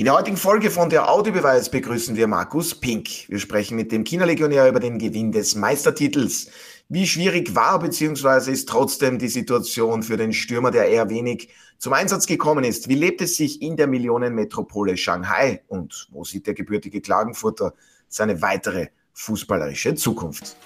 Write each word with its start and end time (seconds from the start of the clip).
In 0.00 0.06
der 0.06 0.14
heutigen 0.14 0.38
Folge 0.38 0.70
von 0.70 0.88
der 0.88 1.10
Audiobeweis 1.10 1.70
begrüßen 1.70 2.16
wir 2.16 2.26
Markus 2.26 2.74
Pink. 2.74 3.28
Wir 3.28 3.38
sprechen 3.38 3.76
mit 3.76 3.92
dem 3.92 4.02
China-Legionär 4.02 4.66
über 4.66 4.80
den 4.80 4.98
Gewinn 4.98 5.30
des 5.30 5.56
Meistertitels. 5.56 6.48
Wie 6.88 7.06
schwierig 7.06 7.54
war 7.54 7.78
bzw. 7.78 8.50
ist 8.50 8.66
trotzdem 8.66 9.18
die 9.18 9.28
Situation 9.28 10.02
für 10.02 10.16
den 10.16 10.32
Stürmer, 10.32 10.70
der 10.70 10.88
eher 10.88 11.10
wenig 11.10 11.50
zum 11.76 11.92
Einsatz 11.92 12.26
gekommen 12.26 12.64
ist? 12.64 12.88
Wie 12.88 12.94
lebt 12.94 13.20
es 13.20 13.36
sich 13.36 13.60
in 13.60 13.76
der 13.76 13.88
Millionenmetropole 13.88 14.96
Shanghai? 14.96 15.60
Und 15.68 16.08
wo 16.10 16.24
sieht 16.24 16.46
der 16.46 16.54
gebürtige 16.54 17.02
Klagenfurter 17.02 17.74
seine 18.08 18.40
weitere 18.40 18.86
fußballerische 19.12 19.96
Zukunft? 19.96 20.56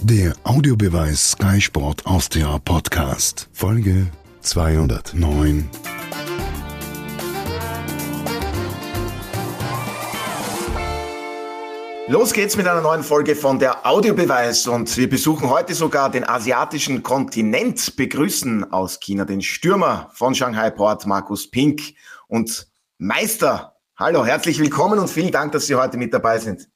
Der 0.00 0.32
Audiobeweis 0.44 1.32
Sky 1.32 1.60
Sport 1.60 2.06
Austria 2.06 2.58
Podcast, 2.58 3.50
Folge 3.52 4.06
209. 4.40 5.68
Los 12.12 12.34
geht's 12.34 12.58
mit 12.58 12.68
einer 12.68 12.82
neuen 12.82 13.02
Folge 13.02 13.34
von 13.34 13.58
der 13.58 13.86
Audiobeweis 13.86 14.66
und 14.66 14.98
wir 14.98 15.08
besuchen 15.08 15.48
heute 15.48 15.72
sogar 15.72 16.10
den 16.10 16.28
asiatischen 16.28 17.02
Kontinent, 17.02 17.96
begrüßen 17.96 18.70
aus 18.70 19.00
China 19.00 19.24
den 19.24 19.40
Stürmer 19.40 20.10
von 20.12 20.34
Shanghai 20.34 20.68
Port, 20.68 21.06
Markus 21.06 21.50
Pink 21.50 21.80
und 22.28 22.66
Meister. 22.98 23.78
Hallo, 23.96 24.26
herzlich 24.26 24.58
willkommen 24.58 24.98
und 24.98 25.08
vielen 25.08 25.30
Dank, 25.30 25.52
dass 25.52 25.66
Sie 25.66 25.74
heute 25.74 25.96
mit 25.96 26.12
dabei 26.12 26.38
sind. 26.38 26.68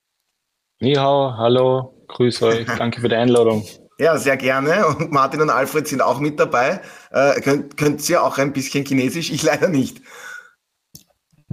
Ni 0.81 0.95
hao, 0.95 1.37
hallo, 1.37 2.03
grüß 2.09 2.41
euch, 2.41 2.67
danke 2.79 3.03
für 3.03 3.11
die 3.11 3.17
Einladung. 3.17 3.63
Ja, 3.99 4.17
sehr 4.17 4.39
gerne. 4.39 4.87
Und 4.87 5.13
Martin 5.13 5.43
und 5.43 5.51
Alfred 5.51 5.87
sind 5.87 6.01
auch 6.01 6.19
mit 6.19 6.41
dabei. 6.41 6.81
Äh, 7.11 7.43
könnt, 7.43 7.77
könnt 7.77 8.09
ihr 8.09 8.23
auch 8.23 8.39
ein 8.39 8.55
bisschen 8.55 8.87
Chinesisch? 8.87 9.31
Ich 9.31 9.43
leider 9.43 9.69
nicht. 9.69 10.01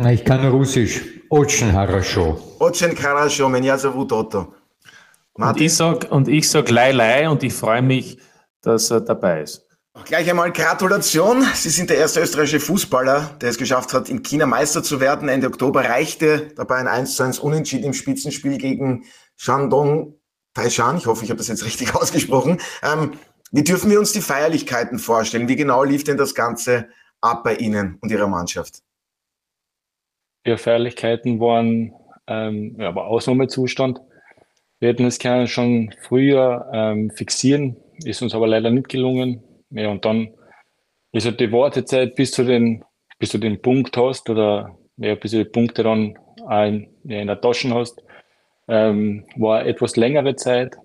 Na, 0.00 0.12
ich 0.12 0.24
kann 0.24 0.46
Russisch. 0.46 1.02
Очень 1.28 1.72
хорошо. 1.72 2.40
Очень 2.60 2.94
хорошо, 2.94 3.48
меня 3.48 3.76
зовут 3.78 4.12
Otto. 4.12 4.54
Und 5.32 5.60
ich 5.60 5.74
sag, 5.74 6.10
und 6.12 6.28
ich 6.28 6.48
sag 6.48 6.70
Lei 6.70 6.92
Lei 6.92 7.28
und 7.28 7.42
ich 7.42 7.52
freue 7.52 7.82
mich, 7.82 8.18
dass 8.62 8.92
er 8.92 9.00
dabei 9.00 9.42
ist. 9.42 9.66
Gleich 10.04 10.30
einmal 10.30 10.52
Gratulation. 10.52 11.44
Sie 11.54 11.70
sind 11.70 11.90
der 11.90 11.98
erste 11.98 12.20
österreichische 12.20 12.60
Fußballer, 12.60 13.36
der 13.40 13.50
es 13.50 13.58
geschafft 13.58 13.92
hat, 13.92 14.08
in 14.08 14.22
China 14.22 14.46
Meister 14.46 14.84
zu 14.84 15.00
werden. 15.00 15.28
Ende 15.28 15.48
Oktober 15.48 15.84
reichte 15.84 16.52
dabei 16.54 16.76
ein 16.76 16.86
1 16.86 17.16
zu 17.16 17.24
1 17.24 17.40
Unentschieden 17.40 17.86
im 17.86 17.92
Spitzenspiel 17.92 18.56
gegen 18.56 19.04
Shandong 19.34 20.14
Taishan. 20.54 20.96
Ich 20.98 21.06
hoffe, 21.06 21.24
ich 21.24 21.30
habe 21.30 21.38
das 21.38 21.48
jetzt 21.48 21.64
richtig 21.64 21.96
ausgesprochen. 21.96 22.60
Ähm, 22.84 23.14
wie 23.50 23.64
dürfen 23.64 23.90
wir 23.90 23.98
uns 23.98 24.12
die 24.12 24.20
Feierlichkeiten 24.20 25.00
vorstellen? 25.00 25.48
Wie 25.48 25.56
genau 25.56 25.82
lief 25.82 26.04
denn 26.04 26.16
das 26.16 26.36
Ganze 26.36 26.88
ab 27.20 27.42
bei 27.42 27.56
Ihnen 27.56 27.98
und 28.00 28.12
Ihrer 28.12 28.28
Mannschaft? 28.28 28.82
Ja, 30.45 30.57
Feierlichkeiten 30.57 31.39
waren 31.39 31.93
ähm, 32.27 32.75
ja, 32.79 32.87
aber 32.89 33.07
Ausnahmezustand. 33.07 34.01
Wir 34.79 34.89
hätten 34.89 35.05
es 35.05 35.19
gerne 35.19 35.47
schon 35.47 35.93
früher 36.01 36.69
ähm, 36.73 37.09
fixieren, 37.11 37.77
ist 38.03 38.21
uns 38.21 38.35
aber 38.35 38.47
leider 38.47 38.69
nicht 38.69 38.89
gelungen. 38.89 39.43
Ja, 39.69 39.89
und 39.89 40.05
dann 40.05 40.33
ist 41.11 41.25
halt 41.25 41.39
die 41.39 41.51
Wartezeit, 41.51 42.15
bis 42.15 42.31
du 42.31 42.43
den, 42.43 42.83
bis 43.19 43.31
du 43.31 43.37
den 43.37 43.61
Punkt 43.61 43.95
hast 43.97 44.29
oder 44.29 44.77
ja, 44.97 45.15
bis 45.15 45.31
du 45.31 45.37
die 45.37 45.49
Punkte 45.49 45.83
dann 45.83 46.17
in, 46.37 46.89
ja, 47.03 47.21
in 47.21 47.27
der 47.27 47.39
Tasche 47.39 47.73
hast, 47.73 48.01
ähm, 48.67 49.25
war 49.35 49.65
etwas 49.65 49.95
längere 49.95 50.35
Zeit. 50.35 50.75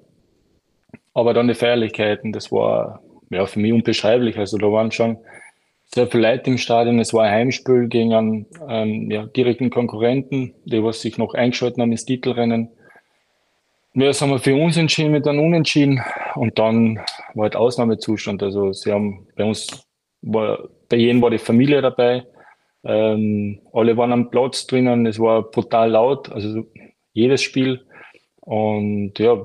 Aber 1.15 1.34
dann 1.34 1.48
die 1.48 1.55
Feierlichkeiten, 1.55 2.33
das 2.33 2.53
war 2.53 3.03
ja, 3.31 3.47
für 3.47 3.59
mich 3.59 3.72
unbeschreiblich. 3.72 4.39
Also 4.39 4.59
da 4.59 4.70
waren 4.70 4.93
schon 4.93 5.19
sehr 5.94 6.06
viele 6.06 6.31
Leute 6.31 6.50
im 6.50 6.58
Stadion. 6.58 6.98
Es 6.98 7.14
war 7.14 7.25
ein 7.25 7.33
Heimspiel 7.33 7.89
gegen 7.89 8.14
einen 8.14 8.47
ähm, 8.69 9.11
ja, 9.11 9.27
direkten 9.27 9.70
Konkurrenten, 9.70 10.55
die 10.64 10.83
was 10.83 11.00
sich 11.00 11.19
noch 11.19 11.34
eingeschaltet 11.34 11.81
haben 11.81 11.92
ins 11.92 12.05
Titelrennen. 12.05 12.70
Das 13.94 14.20
haben 14.20 14.31
wir 14.31 14.39
für 14.39 14.55
uns 14.55 14.77
entschieden 14.77 15.12
mit 15.12 15.27
einem 15.27 15.41
Unentschieden 15.41 16.00
und 16.34 16.59
dann 16.59 16.98
war 17.34 17.44
halt 17.44 17.56
Ausnahmezustand. 17.56 18.43
Also 18.43 18.72
sie 18.72 18.93
haben 18.93 19.27
bei 19.34 19.44
uns, 19.44 19.87
war, 20.22 20.69
bei 20.88 20.98
jedem 20.98 21.22
war 21.22 21.31
die 21.31 21.38
Familie 21.38 21.81
dabei, 21.81 22.25
ähm, 22.84 23.60
alle 23.72 23.97
waren 23.97 24.12
am 24.12 24.31
Platz 24.31 24.66
drinnen, 24.66 25.06
es 25.06 25.19
war 25.19 25.43
brutal 25.43 25.91
laut, 25.91 26.31
also 26.31 26.65
jedes 27.12 27.43
Spiel 27.43 27.84
und 28.41 29.19
ja, 29.19 29.41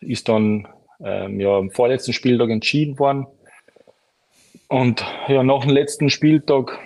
ist 0.00 0.28
dann 0.28 0.66
ähm, 1.04 1.38
ja, 1.38 1.56
am 1.56 1.70
vorletzten 1.70 2.12
Spieltag 2.12 2.50
entschieden 2.50 2.98
worden 2.98 3.26
und 4.68 5.04
ja, 5.28 5.42
nach 5.42 5.60
dem 5.60 5.70
letzten 5.70 6.10
Spieltag 6.10 6.78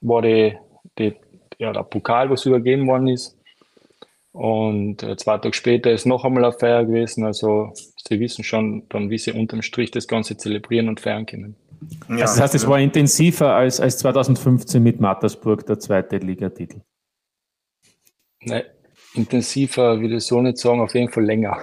war 0.00 0.22
die, 0.22 0.56
die, 0.98 1.14
ja, 1.58 1.72
der 1.72 1.82
Pokal, 1.82 2.30
was 2.30 2.46
übergeben 2.46 2.86
worden 2.86 3.08
ist. 3.08 3.36
Und 4.32 5.02
äh, 5.02 5.16
zwei 5.16 5.38
Tage 5.38 5.54
später 5.54 5.90
ist 5.90 6.06
noch 6.06 6.24
einmal 6.24 6.44
eine 6.44 6.52
Feier 6.52 6.84
gewesen. 6.84 7.24
Also 7.24 7.72
sie 8.08 8.20
wissen 8.20 8.44
schon, 8.44 8.88
dann 8.88 9.10
wie 9.10 9.18
sie 9.18 9.32
unterm 9.32 9.62
Strich 9.62 9.90
das 9.90 10.06
Ganze 10.06 10.36
zelebrieren 10.36 10.88
und 10.88 11.00
feiern 11.00 11.26
können. 11.26 11.56
Ja, 12.08 12.18
das 12.18 12.40
heißt, 12.40 12.54
es 12.54 12.66
war 12.66 12.78
intensiver 12.78 13.54
als, 13.54 13.80
als 13.80 13.98
2015 13.98 14.82
mit 14.82 15.00
Mattersburg, 15.00 15.66
der 15.66 15.78
zweite 15.78 16.18
Ligatitel. 16.18 16.82
Nein, 18.42 18.64
intensiver 19.14 20.00
würde 20.00 20.16
ich 20.16 20.24
so 20.24 20.40
nicht 20.40 20.58
sagen, 20.58 20.80
auf 20.80 20.94
jeden 20.94 21.10
Fall 21.10 21.24
länger 21.24 21.60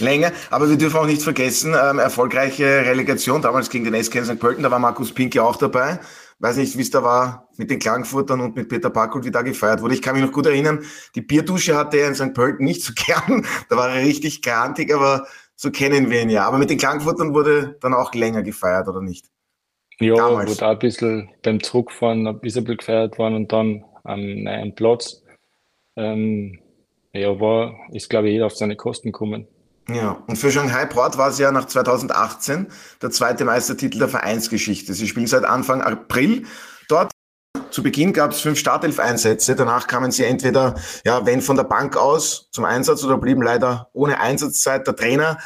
länger. 0.00 0.32
Aber 0.50 0.68
wir 0.68 0.76
dürfen 0.76 0.98
auch 0.98 1.06
nicht 1.06 1.22
vergessen, 1.22 1.74
ähm, 1.80 1.98
erfolgreiche 1.98 2.64
Relegation 2.64 3.42
damals 3.42 3.70
gegen 3.70 3.84
den 3.84 4.02
SK 4.02 4.24
St. 4.24 4.38
Pölten, 4.38 4.62
da 4.62 4.70
war 4.70 4.78
Markus 4.78 5.12
Pinke 5.12 5.42
auch 5.42 5.56
dabei. 5.56 6.00
Weiß 6.38 6.56
nicht, 6.56 6.76
wie 6.78 6.82
es 6.82 6.90
da 6.90 7.02
war 7.02 7.48
mit 7.58 7.70
den 7.70 7.78
Klagenfurtern 7.78 8.40
und 8.40 8.56
mit 8.56 8.68
Peter 8.68 8.88
Packold, 8.88 9.24
wie 9.26 9.30
da 9.30 9.42
gefeiert 9.42 9.82
wurde. 9.82 9.94
Ich 9.94 10.00
kann 10.00 10.14
mich 10.14 10.24
noch 10.24 10.32
gut 10.32 10.46
erinnern, 10.46 10.82
die 11.14 11.20
Bierdusche 11.20 11.76
hatte 11.76 11.98
er 11.98 12.08
in 12.08 12.14
St. 12.14 12.32
Pölten 12.32 12.64
nicht 12.64 12.82
so 12.82 12.92
gern. 13.06 13.46
Da 13.68 13.76
war 13.76 13.90
er 13.90 14.02
richtig 14.02 14.40
grantig, 14.40 14.92
aber 14.94 15.26
so 15.54 15.70
kennen 15.70 16.08
wir 16.08 16.22
ihn 16.22 16.30
ja. 16.30 16.46
Aber 16.46 16.56
mit 16.56 16.70
den 16.70 16.78
Klagenfurtern 16.78 17.34
wurde 17.34 17.76
dann 17.82 17.92
auch 17.92 18.14
länger 18.14 18.42
gefeiert, 18.42 18.88
oder 18.88 19.02
nicht? 19.02 19.26
Ja, 20.00 20.14
Damals. 20.14 20.50
wurde 20.50 20.66
auch 20.66 20.70
ein 20.70 20.78
bisschen 20.78 21.28
beim 21.42 21.62
Zurückfahren 21.62 22.26
ein 22.26 22.40
bisschen 22.40 22.64
gefeiert 22.64 23.18
worden 23.18 23.34
und 23.34 23.52
dann 23.52 23.84
am 24.04 24.44
neuen 24.44 24.74
Platz. 24.74 25.22
Ähm, 25.96 26.58
ja, 27.12 27.38
war, 27.38 27.74
ist 27.92 28.08
glaube 28.08 28.28
ich 28.28 28.32
jeder 28.32 28.46
auf 28.46 28.56
seine 28.56 28.76
Kosten 28.76 29.12
gekommen. 29.12 29.46
Ja, 29.92 30.22
und 30.26 30.36
für 30.36 30.52
Shanghai 30.52 30.86
Port 30.86 31.18
war 31.18 31.30
es 31.30 31.38
ja 31.38 31.50
nach 31.50 31.64
2018 31.66 32.68
der 33.02 33.10
zweite 33.10 33.44
Meistertitel 33.44 33.98
der 33.98 34.08
Vereinsgeschichte. 34.08 34.94
Sie 34.94 35.08
spielen 35.08 35.26
seit 35.26 35.44
Anfang 35.44 35.82
April 35.82 36.46
dort. 36.88 37.10
Zu 37.70 37.82
Beginn 37.82 38.12
gab 38.12 38.32
es 38.32 38.40
fünf 38.40 38.58
Startelf-Einsätze. 38.58 39.56
Danach 39.56 39.86
kamen 39.86 40.12
sie 40.12 40.24
entweder, 40.24 40.74
ja, 41.04 41.26
wenn 41.26 41.40
von 41.40 41.56
der 41.56 41.64
Bank 41.64 41.96
aus 41.96 42.48
zum 42.52 42.64
Einsatz 42.64 43.02
oder 43.02 43.18
blieben 43.18 43.42
leider 43.42 43.90
ohne 43.92 44.20
Einsatzzeit. 44.20 44.86
Der 44.86 44.94
Trainer, 44.94 45.38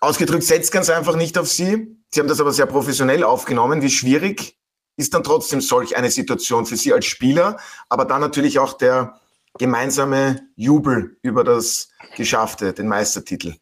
ausgedrückt, 0.00 0.44
setzt 0.44 0.72
ganz 0.72 0.90
einfach 0.90 1.16
nicht 1.16 1.38
auf 1.38 1.48
sie. 1.48 1.96
Sie 2.10 2.20
haben 2.20 2.28
das 2.28 2.40
aber 2.40 2.52
sehr 2.52 2.66
professionell 2.66 3.24
aufgenommen. 3.24 3.82
Wie 3.82 3.90
schwierig 3.90 4.58
ist 4.96 5.14
dann 5.14 5.22
trotzdem 5.22 5.60
solch 5.60 5.96
eine 5.96 6.10
Situation 6.10 6.66
für 6.66 6.76
Sie 6.76 6.92
als 6.92 7.04
Spieler, 7.04 7.58
aber 7.88 8.04
dann 8.04 8.20
natürlich 8.20 8.58
auch 8.58 8.72
der 8.74 9.20
gemeinsame 9.58 10.40
Jubel 10.56 11.16
über 11.22 11.44
das 11.44 11.90
Geschaffte, 12.16 12.72
den 12.72 12.88
Meistertitel? 12.88 13.54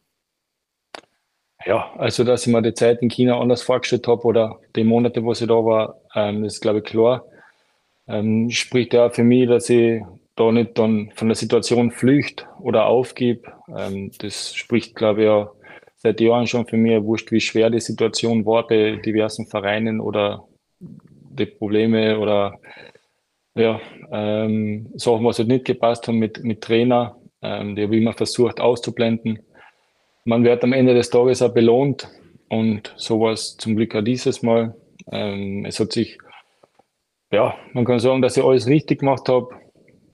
Ja, 1.66 1.92
also 1.96 2.24
dass 2.24 2.46
ich 2.46 2.52
mir 2.52 2.60
die 2.62 2.74
Zeit 2.74 3.00
in 3.00 3.08
China 3.08 3.40
anders 3.40 3.62
vorgestellt 3.62 4.06
habe 4.06 4.22
oder 4.24 4.60
die 4.76 4.84
Monate, 4.84 5.24
wo 5.24 5.32
ich 5.32 5.38
da 5.38 5.48
war, 5.48 6.00
ähm, 6.14 6.44
ist 6.44 6.60
glaube 6.60 6.78
ich 6.78 6.84
klar. 6.84 7.24
Ähm, 8.06 8.50
spricht 8.50 8.92
ja 8.92 9.08
für 9.08 9.24
mich, 9.24 9.48
dass 9.48 9.70
ich 9.70 10.02
da 10.36 10.52
nicht 10.52 10.78
dann 10.78 11.10
von 11.14 11.28
der 11.28 11.36
Situation 11.36 11.90
flücht 11.90 12.46
oder 12.60 12.86
aufgib. 12.86 13.50
Ähm, 13.74 14.10
das 14.18 14.54
spricht 14.54 14.94
glaube 14.94 15.20
ich 15.20 15.26
ja 15.26 15.50
seit 15.96 16.20
Jahren 16.20 16.46
schon 16.46 16.66
für 16.66 16.76
mich, 16.76 17.02
wurscht 17.02 17.32
wie 17.32 17.40
schwer 17.40 17.70
die 17.70 17.80
Situation 17.80 18.44
war 18.44 18.66
bei 18.66 18.96
diversen 18.96 19.46
Vereinen 19.46 20.00
oder 20.00 20.46
die 20.78 21.46
Probleme 21.46 22.18
oder 22.18 22.60
ja, 23.54 23.80
ähm, 24.10 24.92
Sachen, 24.96 25.24
was 25.24 25.38
halt 25.38 25.48
nicht 25.48 25.64
gepasst 25.64 26.08
haben 26.08 26.18
mit, 26.18 26.42
mit 26.42 26.60
Trainer, 26.60 27.16
ähm, 27.42 27.76
die 27.76 27.82
habe 27.82 27.94
ich 27.94 28.02
immer 28.02 28.12
versucht 28.12 28.60
auszublenden. 28.60 29.40
Man 30.24 30.44
wird 30.44 30.64
am 30.64 30.72
Ende 30.72 30.94
des 30.94 31.10
Tages 31.10 31.42
auch 31.42 31.52
belohnt 31.52 32.08
und 32.48 32.92
so 32.96 33.20
war 33.20 33.32
es 33.32 33.56
zum 33.56 33.76
Glück 33.76 33.94
auch 33.94 34.02
dieses 34.02 34.42
Mal. 34.42 34.74
Ähm, 35.12 35.64
es 35.66 35.78
hat 35.78 35.92
sich, 35.92 36.18
ja, 37.30 37.54
man 37.72 37.84
kann 37.84 38.00
sagen, 38.00 38.22
dass 38.22 38.36
ich 38.36 38.44
alles 38.44 38.66
richtig 38.66 39.00
gemacht 39.00 39.28
habe. 39.28 39.48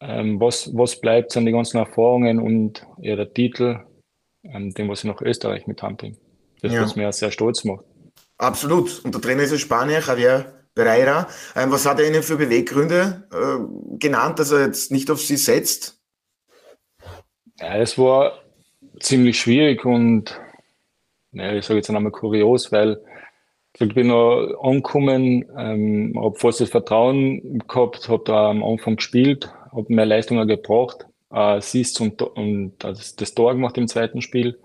Ähm, 0.01 0.41
was, 0.41 0.75
was 0.75 1.01
bleibt, 1.01 1.33
sind 1.33 1.47
die 1.47 1.53
ganzen 1.53 1.79
Erfahrungen 1.79 2.41
und 2.41 2.87
ja, 2.99 3.17
der 3.17 3.33
Titel, 3.33 3.81
ähm, 4.45 4.73
dem, 4.75 4.89
was 4.89 5.05
ich 5.05 5.11
nach 5.11 5.21
Österreich 5.21 5.67
mit 5.67 5.83
heimbringe. 5.83 6.17
Das, 6.63 6.73
ja. 6.73 6.83
was 6.83 6.97
mir 6.97 7.13
sehr 7.13 7.31
stolz 7.31 7.65
macht. 7.65 7.85
Absolut. 8.39 9.03
Und 9.05 9.15
der 9.15 9.21
Trainer 9.21 9.43
ist 9.43 9.53
ein 9.53 9.59
Spanier, 9.59 10.01
Javier 10.01 10.60
Pereira. 10.75 11.29
Ähm, 11.57 11.71
was 11.71 11.87
hat 11.87 12.01
er 12.01 12.07
Ihnen 12.09 12.23
für 12.23 12.37
Beweggründe 12.37 13.29
äh, 13.33 13.99
genannt, 13.99 14.39
dass 14.39 14.53
er 14.53 14.67
jetzt 14.67 14.91
nicht 14.91 15.11
auf 15.11 15.21
Sie 15.21 15.37
setzt? 15.37 15.99
Ja, 17.59 17.77
es 17.77 17.99
war 17.99 18.41
ziemlich 19.01 19.39
schwierig 19.39 19.85
und 19.85 20.41
ja, 21.33 21.53
ich 21.55 21.65
sage 21.65 21.79
jetzt 21.79 21.91
einmal 21.91 22.13
kurios, 22.13 22.73
weil 22.73 23.01
Ich 23.79 23.95
bin 23.95 24.09
noch 24.09 24.59
angekommen, 24.63 25.45
ähm, 25.57 26.15
habe 26.17 26.37
das 26.43 26.69
Vertrauen 26.69 27.61
gehabt, 27.67 28.09
habe 28.09 28.23
da 28.25 28.51
am 28.51 28.65
Anfang 28.65 28.97
gespielt, 28.97 29.53
habe 29.73 29.93
mehr 29.93 30.07
Leistungen 30.07 30.47
gebraucht, 30.49 31.07
äh, 31.31 31.37
Assists 31.37 32.01
und, 32.01 32.21
und 32.21 32.75
das, 32.79 33.15
das 33.17 33.35
Tor 33.35 33.55
gemacht 33.55 33.79
im 33.79 33.89
zweiten 33.89 34.23
Spiel. 34.23 34.59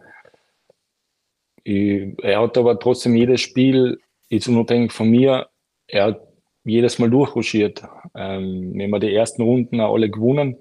Ich, 1.64 2.14
er 2.24 2.42
hat 2.42 2.58
aber 2.58 2.80
trotzdem 2.80 3.16
jedes 3.16 3.42
Spiel, 3.42 4.00
jetzt 4.30 4.48
unabhängig 4.48 4.92
von 4.92 5.10
mir, 5.10 5.50
er 5.88 6.06
hat 6.06 6.22
jedes 6.64 7.00
Mal 7.00 7.10
durchruschiert. 7.10 7.84
Ähm, 8.16 8.74
wir 8.74 8.86
haben 8.86 9.00
die 9.00 9.14
ersten 9.14 9.44
Runden 9.44 9.80
auch 9.80 9.94
alle 9.94 10.10
gewonnen. 10.10 10.58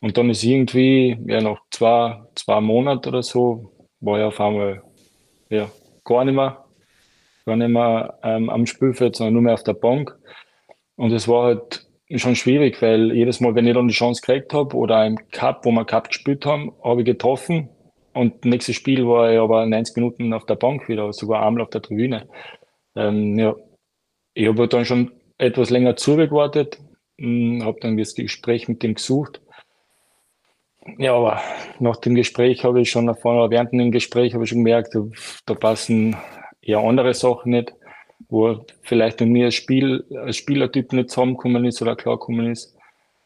Und 0.00 0.18
dann 0.18 0.30
ist 0.30 0.42
irgendwie, 0.42 1.16
ja, 1.26 1.40
nach 1.40 1.60
zwei, 1.70 2.20
zwei 2.34 2.60
Monaten 2.60 3.08
oder 3.08 3.22
so, 3.22 3.72
war 4.00 4.18
er 4.18 4.28
auf 4.28 4.40
einmal, 4.40 4.82
ja, 5.48 5.70
gar 6.04 6.24
nicht 6.24 6.34
mehr, 6.34 6.64
gar 7.46 7.56
nicht 7.56 7.68
mehr 7.68 8.18
ähm, 8.24 8.50
am 8.50 8.66
Spielfeld, 8.66 9.14
sondern 9.14 9.34
nur 9.34 9.42
mehr 9.42 9.54
auf 9.54 9.62
der 9.62 9.74
Bank. 9.74 10.18
Und 10.96 11.12
es 11.12 11.28
war 11.28 11.44
halt 11.44 11.86
schon 12.16 12.34
schwierig, 12.34 12.82
weil 12.82 13.12
jedes 13.12 13.40
Mal, 13.40 13.54
wenn 13.54 13.66
ich 13.66 13.74
dann 13.74 13.88
die 13.88 13.94
Chance 13.94 14.20
gekriegt 14.20 14.52
habe 14.52 14.76
oder 14.76 15.06
im 15.06 15.18
Cup, 15.30 15.64
wo 15.64 15.70
wir 15.70 15.84
Cup 15.84 16.08
gespielt 16.08 16.44
haben, 16.46 16.72
habe 16.82 17.02
ich 17.02 17.06
getroffen. 17.06 17.68
Und 18.12 18.44
nächstes 18.44 18.76
Spiel 18.76 19.06
war 19.06 19.32
ich 19.32 19.38
aber 19.38 19.64
90 19.66 19.96
Minuten 19.96 20.32
auf 20.34 20.44
der 20.46 20.56
Bank 20.56 20.88
wieder, 20.88 21.12
sogar 21.12 21.46
einmal 21.46 21.62
auf 21.62 21.70
der 21.70 21.80
Tribüne. 21.80 22.28
Ähm, 22.96 23.38
ja, 23.38 23.54
ich 24.34 24.48
habe 24.48 24.68
dann 24.68 24.84
schon 24.84 25.12
etwas 25.38 25.70
länger 25.70 25.96
zugewartet, 25.96 26.78
hm, 27.18 27.62
habe 27.64 27.78
dann 27.80 27.96
das 27.96 28.14
Gespräch 28.14 28.68
mit 28.68 28.82
ihm 28.84 28.94
gesucht. 28.94 29.40
Ja, 30.98 31.14
aber 31.14 31.40
nach 31.78 31.96
dem 31.96 32.14
Gespräch 32.14 32.64
habe 32.64 32.80
ich 32.80 32.90
schon 32.90 33.08
erfahren, 33.08 33.50
während 33.50 33.72
dem 33.72 33.92
Gespräch 33.92 34.34
habe 34.34 34.44
ich 34.44 34.50
schon 34.50 34.64
gemerkt, 34.64 34.96
da 35.46 35.54
passen 35.54 36.16
eher 36.60 36.78
andere 36.78 37.14
Sachen 37.14 37.52
nicht, 37.52 37.72
wo 38.28 38.64
vielleicht 38.82 39.20
mit 39.20 39.28
mir 39.28 39.44
als, 39.46 39.54
Spiel, 39.54 40.04
als 40.16 40.36
Spielertyp 40.36 40.92
nicht 40.92 41.10
zusammengekommen 41.10 41.64
ist 41.64 41.80
oder 41.82 41.94
klargekommen 41.94 42.50
ist. 42.50 42.76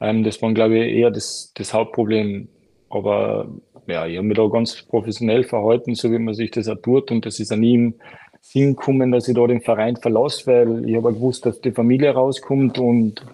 Ähm, 0.00 0.22
das 0.24 0.40
war, 0.42 0.52
glaube 0.52 0.78
ich, 0.78 0.96
eher 0.96 1.10
das, 1.10 1.52
das 1.54 1.72
Hauptproblem. 1.72 2.48
Aber 2.90 3.48
ja, 3.86 4.06
ich 4.06 4.16
habe 4.16 4.26
mich 4.26 4.36
da 4.36 4.46
ganz 4.48 4.82
professionell 4.82 5.44
verhalten, 5.44 5.94
so 5.94 6.10
wie 6.10 6.18
man 6.18 6.34
sich 6.34 6.50
das 6.50 6.68
auch 6.68 6.80
tut. 6.82 7.10
Und 7.10 7.24
das 7.24 7.40
ist 7.40 7.52
an 7.52 7.62
ihm 7.62 7.94
Sinn 8.48 8.76
gekommen, 8.76 9.10
dass 9.10 9.26
ich 9.26 9.34
da 9.34 9.46
den 9.46 9.60
Verein 9.60 9.96
verlasse, 9.96 10.46
weil 10.46 10.88
ich 10.88 10.96
habe 10.96 11.12
gewusst, 11.12 11.44
dass 11.46 11.60
die 11.60 11.72
Familie 11.72 12.10
rauskommt 12.12 12.78
und 12.78 13.24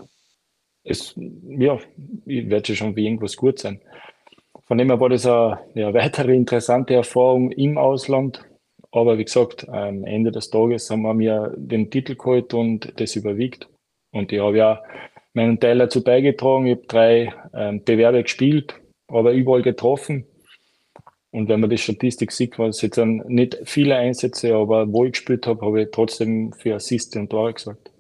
es, 0.85 1.15
ja, 1.17 1.79
ich 2.25 2.49
werde 2.49 2.75
schon 2.75 2.95
für 2.95 3.01
irgendwas 3.01 3.37
gut 3.37 3.59
sein. 3.59 3.81
Von 4.67 4.79
dem 4.79 4.89
her 4.89 5.01
war 5.01 5.11
das 5.11 5.27
eine 5.27 5.59
ja, 5.75 5.93
weitere 5.93 6.35
interessante 6.35 6.95
Erfahrung 6.95 7.53
im 7.53 7.77
Ausland. 7.77 8.43
Aber 8.91 9.19
wie 9.19 9.25
gesagt, 9.25 9.69
am 9.69 10.05
Ende 10.05 10.33
des 10.33 10.51
Tages 10.51 10.91
haben 10.91 11.03
wir 11.03 11.15
mir 11.15 11.55
den 11.57 11.91
Titel 11.91 12.15
geholt 12.15 12.53
und 12.55 12.99
das 12.99 13.15
überwiegt. 13.17 13.69
Und 14.13 14.33
ich 14.33 14.41
habe 14.41 14.57
ja 14.57 14.83
meinen 15.35 15.61
Teil 15.61 15.79
dazu 15.79 16.03
beigetragen. 16.03 16.67
Ich 16.67 16.77
habe 16.77 16.87
drei 16.87 17.35
ähm, 17.55 17.85
Bewerbe 17.85 18.23
gespielt, 18.23 18.81
aber 19.09 19.33
überall 19.33 19.63
getroffen. 19.63 20.27
Und 21.33 21.49
wenn 21.49 21.61
man 21.61 21.71
die 21.71 21.79
Statistik 21.79 22.31
sieht, 22.31 22.59
war 22.59 22.69
es 22.69 22.83
jetzt 22.83 22.99
nicht 22.99 23.57
viele 23.65 23.97
Einsätze, 23.97 24.55
aber 24.55 24.93
wo 24.93 25.07
ich 25.07 25.13
gespielt 25.13 25.47
habe, 25.47 25.65
habe 25.65 25.83
ich 25.83 25.89
trotzdem 25.91 26.53
für 26.53 26.75
Assist 26.75 27.17
und 27.17 27.31
Tore 27.31 27.55
gesagt. 27.55 27.91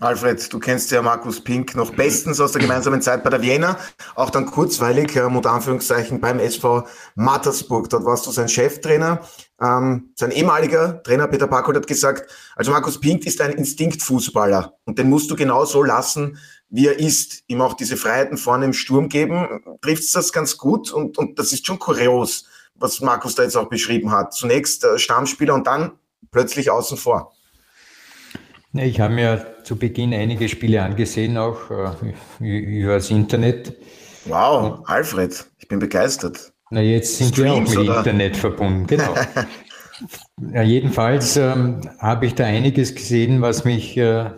Alfred, 0.00 0.50
du 0.52 0.58
kennst 0.58 0.90
ja 0.90 1.02
Markus 1.02 1.42
Pink 1.42 1.74
noch 1.74 1.92
bestens 1.92 2.40
aus 2.40 2.52
der 2.52 2.62
gemeinsamen 2.62 3.02
Zeit 3.02 3.24
bei 3.24 3.30
der 3.30 3.42
Vienna, 3.42 3.76
auch 4.14 4.30
dann 4.30 4.46
kurzweilig, 4.46 5.14
äh, 5.16 5.28
mit 5.28 5.44
Anführungszeichen, 5.44 6.20
beim 6.20 6.38
SV 6.38 6.86
Mattersburg. 7.14 7.90
Dort 7.90 8.04
warst 8.04 8.26
du 8.26 8.30
sein 8.30 8.48
Cheftrainer. 8.48 9.20
Ähm, 9.60 10.12
sein 10.14 10.30
ehemaliger 10.30 11.02
Trainer 11.02 11.26
Peter 11.26 11.48
Packold 11.48 11.76
hat 11.76 11.86
gesagt, 11.86 12.30
also 12.54 12.70
Markus 12.70 13.00
Pink 13.00 13.26
ist 13.26 13.40
ein 13.40 13.52
Instinktfußballer 13.52 14.72
und 14.84 14.98
den 14.98 15.10
musst 15.10 15.30
du 15.30 15.36
genau 15.36 15.64
so 15.64 15.82
lassen, 15.82 16.38
wie 16.70 16.86
er 16.86 16.98
ist. 16.98 17.42
Ihm 17.48 17.60
auch 17.60 17.74
diese 17.74 17.96
Freiheiten 17.98 18.38
vorne 18.38 18.66
im 18.66 18.72
Sturm 18.72 19.08
geben. 19.08 19.78
Trifft 19.82 20.14
das 20.14 20.32
ganz 20.32 20.56
gut 20.56 20.90
und, 20.90 21.18
und 21.18 21.38
das 21.38 21.52
ist 21.52 21.66
schon 21.66 21.80
kurios 21.80 22.46
was 22.78 23.00
Markus 23.00 23.34
da 23.34 23.42
jetzt 23.42 23.56
auch 23.56 23.68
beschrieben 23.68 24.10
hat. 24.10 24.32
Zunächst 24.34 24.84
äh, 24.84 24.98
Stammspieler 24.98 25.54
und 25.54 25.66
dann 25.66 25.92
plötzlich 26.30 26.70
außen 26.70 26.96
vor. 26.96 27.32
Ich 28.74 29.00
habe 29.00 29.14
mir 29.14 29.54
zu 29.64 29.76
Beginn 29.76 30.12
einige 30.12 30.48
Spiele 30.48 30.82
angesehen, 30.82 31.38
auch 31.38 31.70
äh, 32.40 32.44
über 32.44 32.94
das 32.94 33.10
Internet. 33.10 33.74
Wow, 34.26 34.80
Alfred, 34.86 35.46
ich 35.58 35.68
bin 35.68 35.78
begeistert. 35.78 36.52
Na, 36.70 36.82
jetzt 36.82 37.16
sind 37.16 37.34
Streams, 37.34 37.72
wir 37.72 37.80
auch 37.80 37.84
mit 37.84 37.88
oder? 37.88 37.98
Internet 37.98 38.36
verbunden, 38.36 38.86
genau. 38.86 39.14
ja, 40.52 40.62
jedenfalls 40.62 41.36
ähm, 41.38 41.80
habe 41.98 42.26
ich 42.26 42.34
da 42.34 42.44
einiges 42.44 42.94
gesehen, 42.94 43.40
was 43.40 43.64
mich 43.64 43.96
äh, 43.96 44.30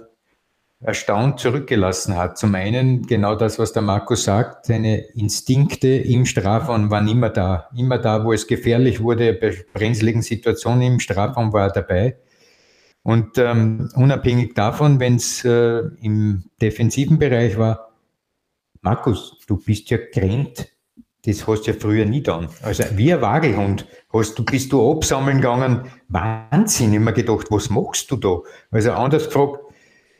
erstaunt 0.82 1.40
zurückgelassen 1.40 2.16
hat. 2.16 2.38
Zum 2.38 2.54
einen 2.54 3.02
genau 3.02 3.34
das, 3.34 3.58
was 3.58 3.72
der 3.72 3.82
Markus 3.82 4.24
sagt, 4.24 4.66
seine 4.66 4.98
Instinkte 5.14 5.88
im 5.88 6.24
Strafraum 6.24 6.90
waren 6.90 7.06
immer 7.06 7.28
da. 7.28 7.68
Immer 7.76 7.98
da, 7.98 8.24
wo 8.24 8.32
es 8.32 8.46
gefährlich 8.46 9.00
wurde, 9.00 9.34
bei 9.34 9.54
brenzligen 9.74 10.22
Situationen 10.22 10.82
im 10.82 11.00
Strafraum 11.00 11.52
war 11.52 11.64
er 11.64 11.72
dabei. 11.72 12.16
Und 13.02 13.38
ähm, 13.38 13.90
unabhängig 13.94 14.54
davon, 14.54 15.00
wenn 15.00 15.16
es 15.16 15.44
äh, 15.44 15.82
im 16.00 16.44
defensiven 16.60 17.18
Bereich 17.18 17.58
war, 17.58 17.90
Markus, 18.82 19.38
du 19.46 19.58
bist 19.58 19.90
ja 19.90 19.98
grennt, 19.98 20.68
das 21.26 21.46
hast 21.46 21.62
du 21.62 21.72
ja 21.72 21.76
früher 21.78 22.06
nie 22.06 22.22
getan. 22.22 22.48
Also 22.62 22.84
wie 22.94 23.12
ein 23.12 23.20
Wagelhund 23.20 23.86
hast 24.10 24.38
du, 24.38 24.44
bist 24.44 24.72
du 24.72 24.90
absammeln 24.90 25.38
gegangen, 25.38 25.82
Wahnsinn, 26.08 26.94
immer 26.94 27.12
gedacht, 27.12 27.48
was 27.50 27.68
machst 27.68 28.10
du 28.10 28.16
da? 28.16 28.38
Also 28.70 28.92
anders 28.92 29.26
gefragt, 29.26 29.69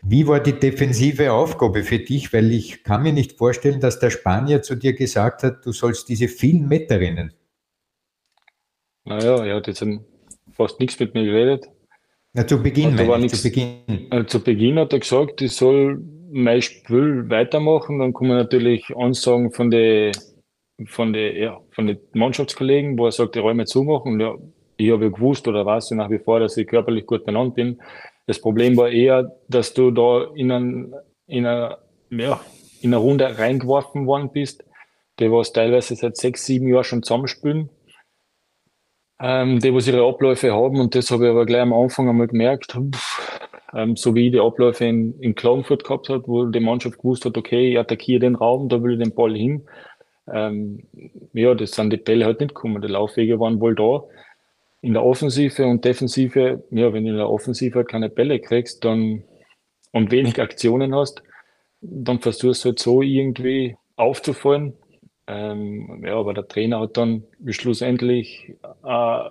wie 0.03 0.27
war 0.27 0.41
die 0.41 0.53
defensive 0.53 1.33
Aufgabe 1.33 1.83
für 1.83 1.99
dich? 1.99 2.33
Weil 2.33 2.53
ich 2.53 2.85
kann 2.85 3.03
mir 3.03 3.13
nicht 3.13 3.39
vorstellen, 3.39 3.81
dass 3.81 3.99
der 3.99 4.11
Spanier 4.11 4.63
zu 4.63 4.75
dir 4.75 4.95
gesagt 4.95 5.43
hat, 5.43 5.65
du 5.65 5.73
sollst 5.73 6.09
diese 6.09 6.29
vielen 6.29 6.69
Meter 6.69 7.01
rennen. 7.01 7.35
Naja, 9.05 9.45
er 9.45 9.57
hat 9.57 9.67
jetzt 9.67 9.85
fast 10.53 10.81
nichts 10.81 10.99
mit 10.99 11.15
mir 11.15 11.25
geredet. 11.25 11.69
Na, 12.33 12.47
zu 12.47 12.63
Beginn, 12.63 12.95
meine 12.95 13.27
ich, 13.27 13.33
zu 13.33 13.43
Beginn. 13.43 14.07
Äh, 14.11 14.25
zu 14.27 14.43
Beginn 14.43 14.79
hat 14.79 14.93
er 14.93 15.01
gesagt, 15.01 15.43
ich 15.43 15.53
soll 15.53 16.01
mein 16.31 16.63
Spiel 16.63 17.29
weitermachen. 17.29 17.99
Dann 17.99 18.13
kommen 18.13 18.37
natürlich 18.37 18.85
Ansagen 18.97 19.51
von 19.51 19.71
den 19.71 20.13
von 20.87 21.13
den 21.13 21.37
ja, 21.37 21.61
von 21.73 21.89
den 21.89 21.99
Mannschaftskollegen, 22.15 22.99
wo 22.99 23.07
er 23.07 23.13
sagt, 23.13 23.35
die 23.35 23.41
Räume 23.41 23.65
zumachen. 23.65 24.13
Und 24.13 24.21
ja, 24.21 24.35
ich 24.77 24.91
habe 24.91 25.05
ja 25.05 25.11
gewusst 25.11 25.47
oder 25.49 25.67
weiß 25.67 25.91
ja 25.91 25.97
nach 25.97 26.11
wie 26.11 26.19
vor, 26.19 26.41
dass 26.41 26.57
ich 26.57 26.67
körperlich 26.67 27.05
gut 27.05 27.27
benannt 27.27 27.55
bin. 27.55 27.81
Das 28.27 28.41
Problem 28.41 28.77
war 28.77 28.91
eher, 28.91 29.37
dass 29.49 29.75
du 29.75 29.91
da 29.91 30.29
in, 30.35 30.51
ein, 30.51 30.95
in, 31.27 31.47
eine, 31.47 31.79
ja, 32.11 32.41
in 32.81 32.95
eine 32.95 33.03
Runde 33.03 33.39
reingeworfen 33.39 34.07
worden 34.07 34.31
bist, 34.33 34.65
die 35.19 35.31
was 35.31 35.53
teilweise 35.53 35.97
seit 35.97 36.17
sechs, 36.17 36.47
sieben 36.47 36.69
Jahren 36.69 36.85
schon 36.85 37.03
zusammenspielen, 37.03 37.71
ähm, 39.21 39.61
die 39.61 39.75
was 39.75 39.89
ihre 39.89 40.07
Abläufe 40.07 40.53
haben. 40.53 40.81
Und 40.81 40.95
das 40.95 41.11
habe 41.11 41.25
ich 41.25 41.31
aber 41.31 41.47
gleich 41.47 41.63
am 41.63 41.73
Anfang 41.73 42.09
einmal 42.09 42.29
gemerkt, 42.29 42.73
pff, 42.73 43.41
ähm, 43.75 43.97
so 43.97 44.15
wie 44.15 44.31
die 44.31 44.41
Abläufe 44.41 44.85
in, 44.85 45.19
in 45.21 45.35
Klagenfurt 45.35 45.85
gehabt 45.85 46.09
hat, 46.09 46.27
wo 46.27 46.47
die 46.47 46.61
Mannschaft 46.61 46.99
gewusst 46.99 47.25
hat, 47.25 47.37
okay, 47.37 47.73
ich 47.73 47.79
attackiere 47.79 48.21
den 48.21 48.35
Raum, 48.35 48.69
da 48.69 48.83
will 48.83 48.95
ich 48.95 48.99
den 48.99 49.15
Ball 49.15 49.35
hin. 49.35 49.67
Ähm, 50.33 50.85
ja, 51.33 51.55
das 51.55 51.73
sind 51.73 51.93
die 51.93 51.97
Bälle 51.97 52.25
halt 52.25 52.41
nicht 52.41 52.55
gekommen, 52.55 52.81
die 52.83 52.89
Laufwege 52.89 53.41
waren 53.41 53.61
wohl 53.61 53.75
da 53.75 54.05
in 54.83 54.95
der 54.95 55.05
Offensive 55.05 55.67
und 55.67 55.85
Defensive, 55.85 56.65
ja, 56.71 56.93
wenn 56.93 57.05
du 57.05 57.11
in 57.11 57.17
der 57.17 57.29
Offensive 57.29 57.85
keine 57.85 58.09
Bälle 58.09 58.41
kriegst 58.41 58.85
dann, 58.85 59.25
und 59.93 60.11
wenig 60.11 60.41
Aktionen 60.41 60.95
hast, 60.95 61.23
dann 61.81 62.21
versuchst 62.21 62.65
du 62.65 62.69
halt 62.71 62.79
so 62.79 63.03
irgendwie 63.03 63.77
aufzufallen. 63.97 64.75
Ähm, 65.27 66.03
ja, 66.05 66.17
aber 66.17 66.35
der 66.35 66.49
Trainer 66.49 66.81
hat 66.81 66.97
dann 66.97 67.25
schlussendlich 67.47 68.57
äh, 68.85 69.31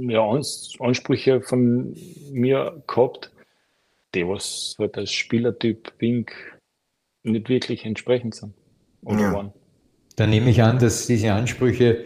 ja, 0.00 0.30
Ans 0.30 0.74
Ansprüche 0.78 1.42
von 1.42 1.94
mir 2.32 2.82
gehabt, 2.86 3.30
die 4.14 4.26
was 4.26 4.74
halt 4.78 4.96
als 4.96 5.12
Spielertyp 5.12 5.92
Wink 5.98 6.32
nicht 7.22 7.48
wirklich 7.48 7.84
entsprechend 7.84 8.34
sind. 8.34 8.54
Oder 9.02 9.20
ja. 9.20 9.32
waren. 9.32 9.52
Da 10.16 10.26
nehme 10.26 10.50
ich 10.50 10.62
an, 10.62 10.78
dass 10.78 11.06
diese 11.06 11.32
Ansprüche 11.32 12.04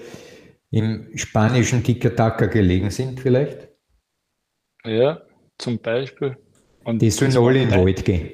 im 0.73 1.17
spanischen 1.17 1.85
Tiki-Taka 1.85 2.47
gelegen 2.47 2.91
sind 2.91 3.21
vielleicht? 3.21 3.69
Ja, 4.85 5.23
zum 5.59 5.79
Beispiel. 5.79 6.37
Und 6.85 7.01
die 7.01 7.11
sollen 7.11 7.37
alle 7.37 7.63
in 7.63 7.71
den 7.71 7.81
Wald 7.81 8.05
gehen. 8.05 8.31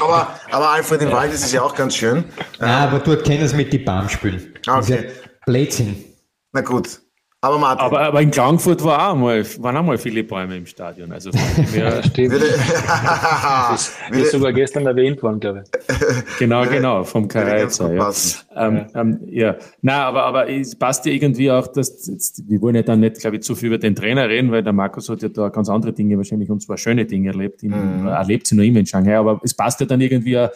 aber, 0.00 0.38
aber 0.50 0.70
Alfred 0.70 1.02
im 1.02 1.12
Wald 1.12 1.32
ist 1.32 1.44
es 1.44 1.52
ja 1.52 1.62
auch 1.62 1.74
ganz 1.74 1.96
schön. 1.96 2.24
Ja, 2.60 2.88
aber 2.88 2.98
dort 2.98 3.24
können 3.24 3.42
es 3.42 3.54
mit 3.54 3.72
die 3.72 3.78
Baum 3.78 4.08
spielen. 4.08 4.54
Okay. 4.66 5.10
Blödsinn. 5.46 6.04
Na 6.52 6.60
gut. 6.60 7.00
Aber, 7.44 7.58
Martin. 7.58 7.84
Aber, 7.84 8.00
aber 8.00 8.22
in 8.22 8.30
Klagenfurt 8.30 8.82
war 8.84 9.10
auch 9.10 9.16
mal, 9.16 9.44
waren 9.58 9.76
auch 9.76 9.82
mal 9.82 9.98
viele 9.98 10.24
Bäume 10.24 10.56
im 10.56 10.64
Stadion. 10.64 11.12
Also 11.12 11.30
ja, 11.76 12.02
stimmt. 12.02 12.32
das 12.40 13.92
ist 14.12 14.32
sogar 14.32 14.50
gestern 14.54 14.86
erwähnt 14.86 15.22
worden, 15.22 15.40
glaube 15.40 15.64
ich. 15.64 16.38
Genau, 16.38 16.64
genau, 16.64 17.04
vom 17.04 17.28
Kareizer. 17.28 17.92
Ja. 17.92 18.10
Ähm, 18.56 18.86
ähm, 18.94 19.20
ja. 19.26 19.56
Na, 19.82 20.06
aber, 20.06 20.22
aber 20.24 20.48
es 20.48 20.74
passt 20.74 21.04
ja 21.04 21.12
irgendwie 21.12 21.50
auch, 21.50 21.66
dass 21.66 22.06
jetzt, 22.06 22.48
wir 22.48 22.62
wollen 22.62 22.76
ja 22.76 22.82
dann 22.82 23.00
nicht, 23.00 23.20
glaube 23.20 23.36
ich, 23.36 23.42
zu 23.42 23.54
viel 23.54 23.68
über 23.68 23.78
den 23.78 23.94
Trainer 23.94 24.26
reden, 24.26 24.50
weil 24.50 24.62
der 24.62 24.72
Markus 24.72 25.10
hat 25.10 25.20
ja 25.20 25.28
da 25.28 25.50
ganz 25.50 25.68
andere 25.68 25.92
Dinge 25.92 26.16
wahrscheinlich 26.16 26.48
und 26.48 26.62
zwar 26.62 26.78
schöne 26.78 27.04
Dinge 27.04 27.28
erlebt. 27.28 27.62
In, 27.62 27.72
mhm. 28.00 28.06
Erlebt 28.06 28.46
sie 28.46 28.56
noch 28.56 28.64
immer 28.64 28.78
in 28.78 28.86
Shanghai, 28.86 29.18
aber 29.18 29.38
es 29.44 29.52
passt 29.52 29.80
ja 29.80 29.86
dann 29.86 30.00
irgendwie, 30.00 30.46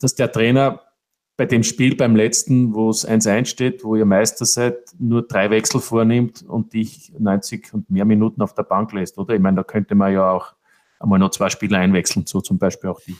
dass 0.00 0.14
der 0.14 0.32
Trainer 0.32 0.80
bei 1.36 1.44
dem 1.44 1.62
Spiel 1.62 1.96
beim 1.96 2.16
letzten, 2.16 2.74
wo 2.74 2.88
es 2.88 3.06
1-1 3.06 3.46
steht, 3.46 3.84
wo 3.84 3.94
ihr 3.94 4.06
Meister 4.06 4.46
seid, 4.46 4.76
nur 4.98 5.22
drei 5.22 5.50
Wechsel 5.50 5.80
vornimmt 5.80 6.42
und 6.42 6.72
dich 6.72 7.12
90 7.18 7.74
und 7.74 7.90
mehr 7.90 8.06
Minuten 8.06 8.40
auf 8.40 8.54
der 8.54 8.62
Bank 8.62 8.92
lässt, 8.92 9.18
oder? 9.18 9.34
Ich 9.34 9.40
meine, 9.40 9.58
da 9.58 9.62
könnte 9.62 9.94
man 9.94 10.12
ja 10.12 10.30
auch 10.30 10.54
einmal 10.98 11.18
noch 11.18 11.30
zwei 11.30 11.50
Spieler 11.50 11.78
einwechseln, 11.78 12.26
so 12.26 12.40
zum 12.40 12.58
Beispiel 12.58 12.90
auch 12.90 13.00
die. 13.00 13.16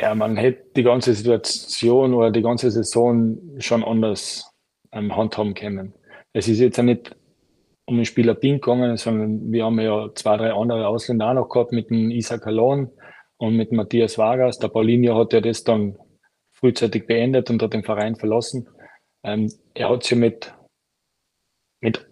Ja, 0.00 0.14
man 0.14 0.36
hätte 0.36 0.64
die 0.74 0.82
ganze 0.82 1.14
Situation 1.14 2.14
oder 2.14 2.30
die 2.30 2.42
ganze 2.42 2.70
Saison 2.70 3.38
schon 3.58 3.84
anders 3.84 4.52
ähm, 4.92 5.14
handhaben 5.14 5.54
können. 5.54 5.94
Es 6.32 6.48
ist 6.48 6.58
jetzt 6.58 6.78
ja 6.78 6.82
nicht 6.82 7.14
um 7.84 7.96
den 7.96 8.06
Spieler 8.06 8.34
Pink 8.34 8.64
gegangen, 8.64 8.96
sondern 8.96 9.52
wir 9.52 9.64
haben 9.64 9.78
ja 9.78 10.08
zwei, 10.14 10.36
drei 10.36 10.52
andere 10.52 10.88
Ausländer 10.88 11.28
auch 11.30 11.34
noch 11.34 11.48
gehabt 11.48 11.72
mit 11.72 11.90
dem 11.90 12.10
Isaac 12.10 12.46
Alon 12.46 12.90
und 13.36 13.56
mit 13.56 13.72
Matthias 13.72 14.16
Vargas. 14.16 14.58
Der 14.58 14.68
Paulinho 14.68 15.16
hat 15.18 15.32
ja 15.32 15.40
das 15.40 15.64
dann 15.64 15.96
frühzeitig 16.60 17.06
beendet 17.06 17.50
und 17.50 17.62
hat 17.62 17.72
den 17.72 17.82
Verein 17.82 18.16
verlassen. 18.16 18.68
Ähm, 19.24 19.52
er 19.74 19.90
hat 19.90 20.04
es 20.04 20.10
ja 20.10 20.16
mit, 20.16 20.54
mit 21.80 22.06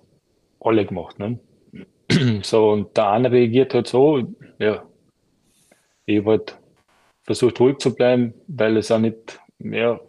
alle 0.61 0.85
gemacht. 0.85 1.19
Ne? 1.19 1.38
so, 2.43 2.71
und 2.71 2.97
der 2.97 3.11
eine 3.11 3.31
reagiert 3.31 3.75
halt 3.75 3.87
so, 3.87 4.23
ja, 4.59 4.85
ich 6.07 6.19
habe 6.19 6.31
halt 6.31 6.59
versucht 7.25 7.61
ruhig 7.61 7.78
zu 7.78 7.95
bleiben, 7.95 8.35
weil 8.47 8.76
es 8.78 8.90
auch 8.90 8.99
nicht 8.99 9.38
mehr 9.59 10.00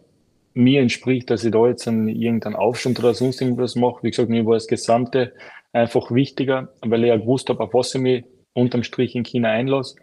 mir 0.54 0.80
entspricht, 0.80 1.30
dass 1.30 1.44
ich 1.44 1.52
da 1.52 1.66
jetzt 1.68 1.86
einen, 1.86 2.08
irgendeinen 2.08 2.56
Aufstand 2.56 2.98
oder 2.98 3.14
sonst 3.14 3.40
irgendwas 3.40 3.76
mache. 3.76 4.02
Wie 4.02 4.10
gesagt, 4.10 4.30
mir 4.30 4.44
war 4.46 4.54
das 4.54 4.66
Gesamte 4.66 5.32
einfach 5.72 6.10
wichtiger, 6.10 6.72
weil 6.80 7.04
ich 7.04 7.08
ja 7.08 7.16
gewusst 7.16 7.48
habe, 7.48 7.60
auf 7.60 7.74
was 7.74 7.94
ich 7.94 8.00
mich 8.00 8.24
unterm 8.54 8.82
Strich 8.82 9.14
in 9.14 9.22
China 9.22 9.50
einlasse. 9.50 9.96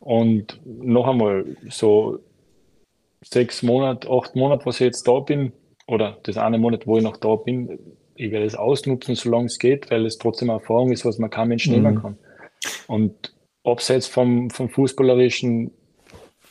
Und 0.00 0.60
noch 0.64 1.08
einmal, 1.08 1.44
so 1.70 2.20
sechs 3.24 3.62
Monate, 3.62 4.08
acht 4.10 4.36
Monate, 4.36 4.66
was 4.66 4.76
ich 4.76 4.86
jetzt 4.86 5.08
da 5.08 5.20
bin, 5.20 5.52
oder 5.86 6.18
das 6.22 6.36
eine 6.36 6.58
Monat, 6.58 6.86
wo 6.86 6.96
ich 6.96 7.04
noch 7.04 7.16
da 7.16 7.34
bin, 7.36 7.78
ich 8.16 8.30
werde 8.30 8.46
es 8.46 8.54
ausnutzen, 8.54 9.14
solange 9.14 9.46
es 9.46 9.58
geht, 9.58 9.90
weil 9.90 10.06
es 10.06 10.18
trotzdem 10.18 10.50
eine 10.50 10.60
Erfahrung 10.60 10.92
ist, 10.92 11.04
was 11.04 11.18
man 11.18 11.30
kein 11.30 11.48
Mensch 11.48 11.66
mhm. 11.66 11.74
nehmen 11.74 12.00
kann. 12.00 12.18
Und 12.86 13.34
abseits 13.64 14.06
vom, 14.06 14.50
vom 14.50 14.68
Fußballerischen, 14.68 15.72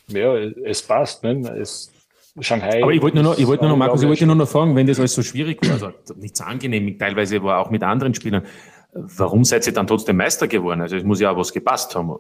ja, 0.08 0.36
es 0.36 0.82
passt, 0.82 1.24
ne? 1.24 1.40
Es, 1.60 1.92
Shanghai. 2.40 2.82
Aber 2.82 2.92
ich 2.92 3.02
wollte 3.02 3.18
nur 3.18 3.26
noch, 3.26 3.38
ich 3.38 3.46
wollte 3.46 3.64
nur 3.64 3.72
noch, 3.72 3.78
Markus, 3.78 4.02
ich 4.02 4.10
wollte 4.10 4.26
nur 4.26 4.36
noch 4.36 4.48
fragen, 4.48 4.76
wenn 4.76 4.88
das 4.88 5.00
alles 5.00 5.14
so 5.14 5.22
schwierig 5.22 5.64
war, 5.64 5.74
also 5.74 5.92
nicht 6.16 6.36
so 6.36 6.44
angenehm, 6.44 6.98
teilweise 6.98 7.44
war 7.44 7.60
auch 7.60 7.70
mit 7.70 7.84
anderen 7.84 8.16
Spielern, 8.16 8.44
warum 8.92 9.44
seid 9.44 9.68
ihr 9.68 9.74
dann 9.74 9.86
trotzdem 9.86 10.18
Meister 10.18 10.48
geworden? 10.48 10.82
Also 10.82 10.96
es 10.96 11.04
muss 11.04 11.20
ja 11.20 11.32
auch 11.32 11.38
was 11.38 11.54
gepasst 11.54 11.96
haben. 11.96 12.16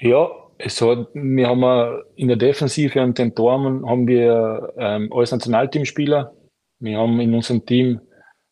Ja, 0.00 0.28
es 0.64 0.80
hat, 0.80 1.08
wir 1.14 1.48
haben 1.48 2.02
in 2.14 2.28
der 2.28 2.36
Defensive 2.36 3.02
und 3.02 3.18
den 3.18 3.34
Toren 3.34 3.84
haben 3.84 4.06
wir 4.06 4.72
ähm, 4.78 5.12
als 5.12 5.32
Nationalteamspieler. 5.32 6.32
Wir 6.78 6.98
haben 6.98 7.18
in 7.20 7.34
unserem 7.34 7.66
Team, 7.66 8.00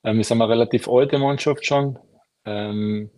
ähm, 0.03 0.17
wir 0.17 0.25
sind 0.25 0.43
eine 0.43 0.51
relativ 0.51 0.89
alte 0.89 1.19
Mannschaft 1.19 1.65
schon. 1.65 1.99
Ähm, 2.45 3.11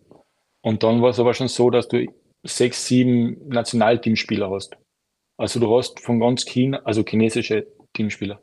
und 0.61 0.83
dann 0.83 1.01
war 1.01 1.11
es 1.11 1.19
aber 1.19 1.33
schon 1.33 1.49
so, 1.49 1.71
dass 1.71 1.89
du 1.89 2.07
sechs, 2.43 2.87
sieben 2.87 3.49
Nationalteamspieler 3.49 4.51
hast. 4.51 4.77
Also 5.39 5.59
du 5.59 5.75
hast 5.77 6.01
von 6.01 6.21
ganz 6.21 6.45
China, 6.45 6.83
also 6.85 7.03
chinesische 7.03 7.67
Teamspieler. 7.95 8.41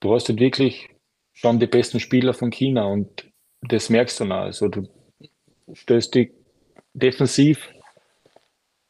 Du 0.00 0.14
hast 0.14 0.28
halt 0.28 0.38
wirklich 0.38 0.88
schon 1.32 1.58
die 1.58 1.66
besten 1.66 1.98
Spieler 1.98 2.34
von 2.34 2.50
China 2.50 2.84
und 2.84 3.28
das 3.62 3.90
merkst 3.90 4.20
du 4.20 4.26
noch. 4.26 4.42
Also 4.42 4.68
du 4.68 4.88
stößt 5.72 6.14
dich 6.14 6.30
defensiv 6.94 7.68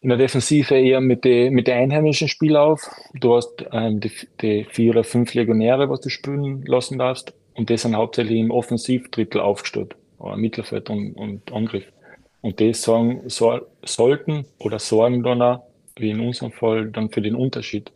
in 0.03 0.09
der 0.09 0.19
Defensive 0.19 0.75
eher 0.75 1.01
mit 1.01 1.25
den 1.25 1.55
mit 1.55 1.69
die 1.69 1.73
einheimischen 1.73 2.29
Spielern 2.29 2.71
auf. 2.71 2.91
Du 3.15 3.37
hast 3.37 3.65
ähm, 3.73 4.01
die, 4.01 4.11
die 4.41 4.65
vier 4.65 4.91
oder 4.91 5.05
fünf 5.05 5.33
Legionäre, 5.33 5.89
was 5.89 6.01
du 6.01 6.09
spielen 6.09 6.63
lassen 6.67 6.99
darfst. 6.99 7.33
Und 7.55 7.71
die 7.71 7.77
sind 7.77 7.97
hauptsächlich 7.97 8.39
im 8.39 8.51
Offensivdrittel 8.51 9.41
aufgestellt, 9.41 9.95
oder 10.19 10.37
Mittelfeld 10.37 10.91
und, 10.91 11.15
und 11.15 11.53
Angriff. 11.53 11.85
Und 12.41 12.59
die 12.59 12.75
sagen, 12.75 13.23
so, 13.27 13.61
sollten 13.85 14.47
oder 14.59 14.79
sorgen 14.79 15.23
dann 15.23 15.41
auch, 15.41 15.63
wie 15.97 16.11
in 16.11 16.21
unserem 16.21 16.51
Fall, 16.51 16.91
dann 16.91 17.11
für 17.11 17.23
den 17.23 17.37
Unterschied. 17.37 17.93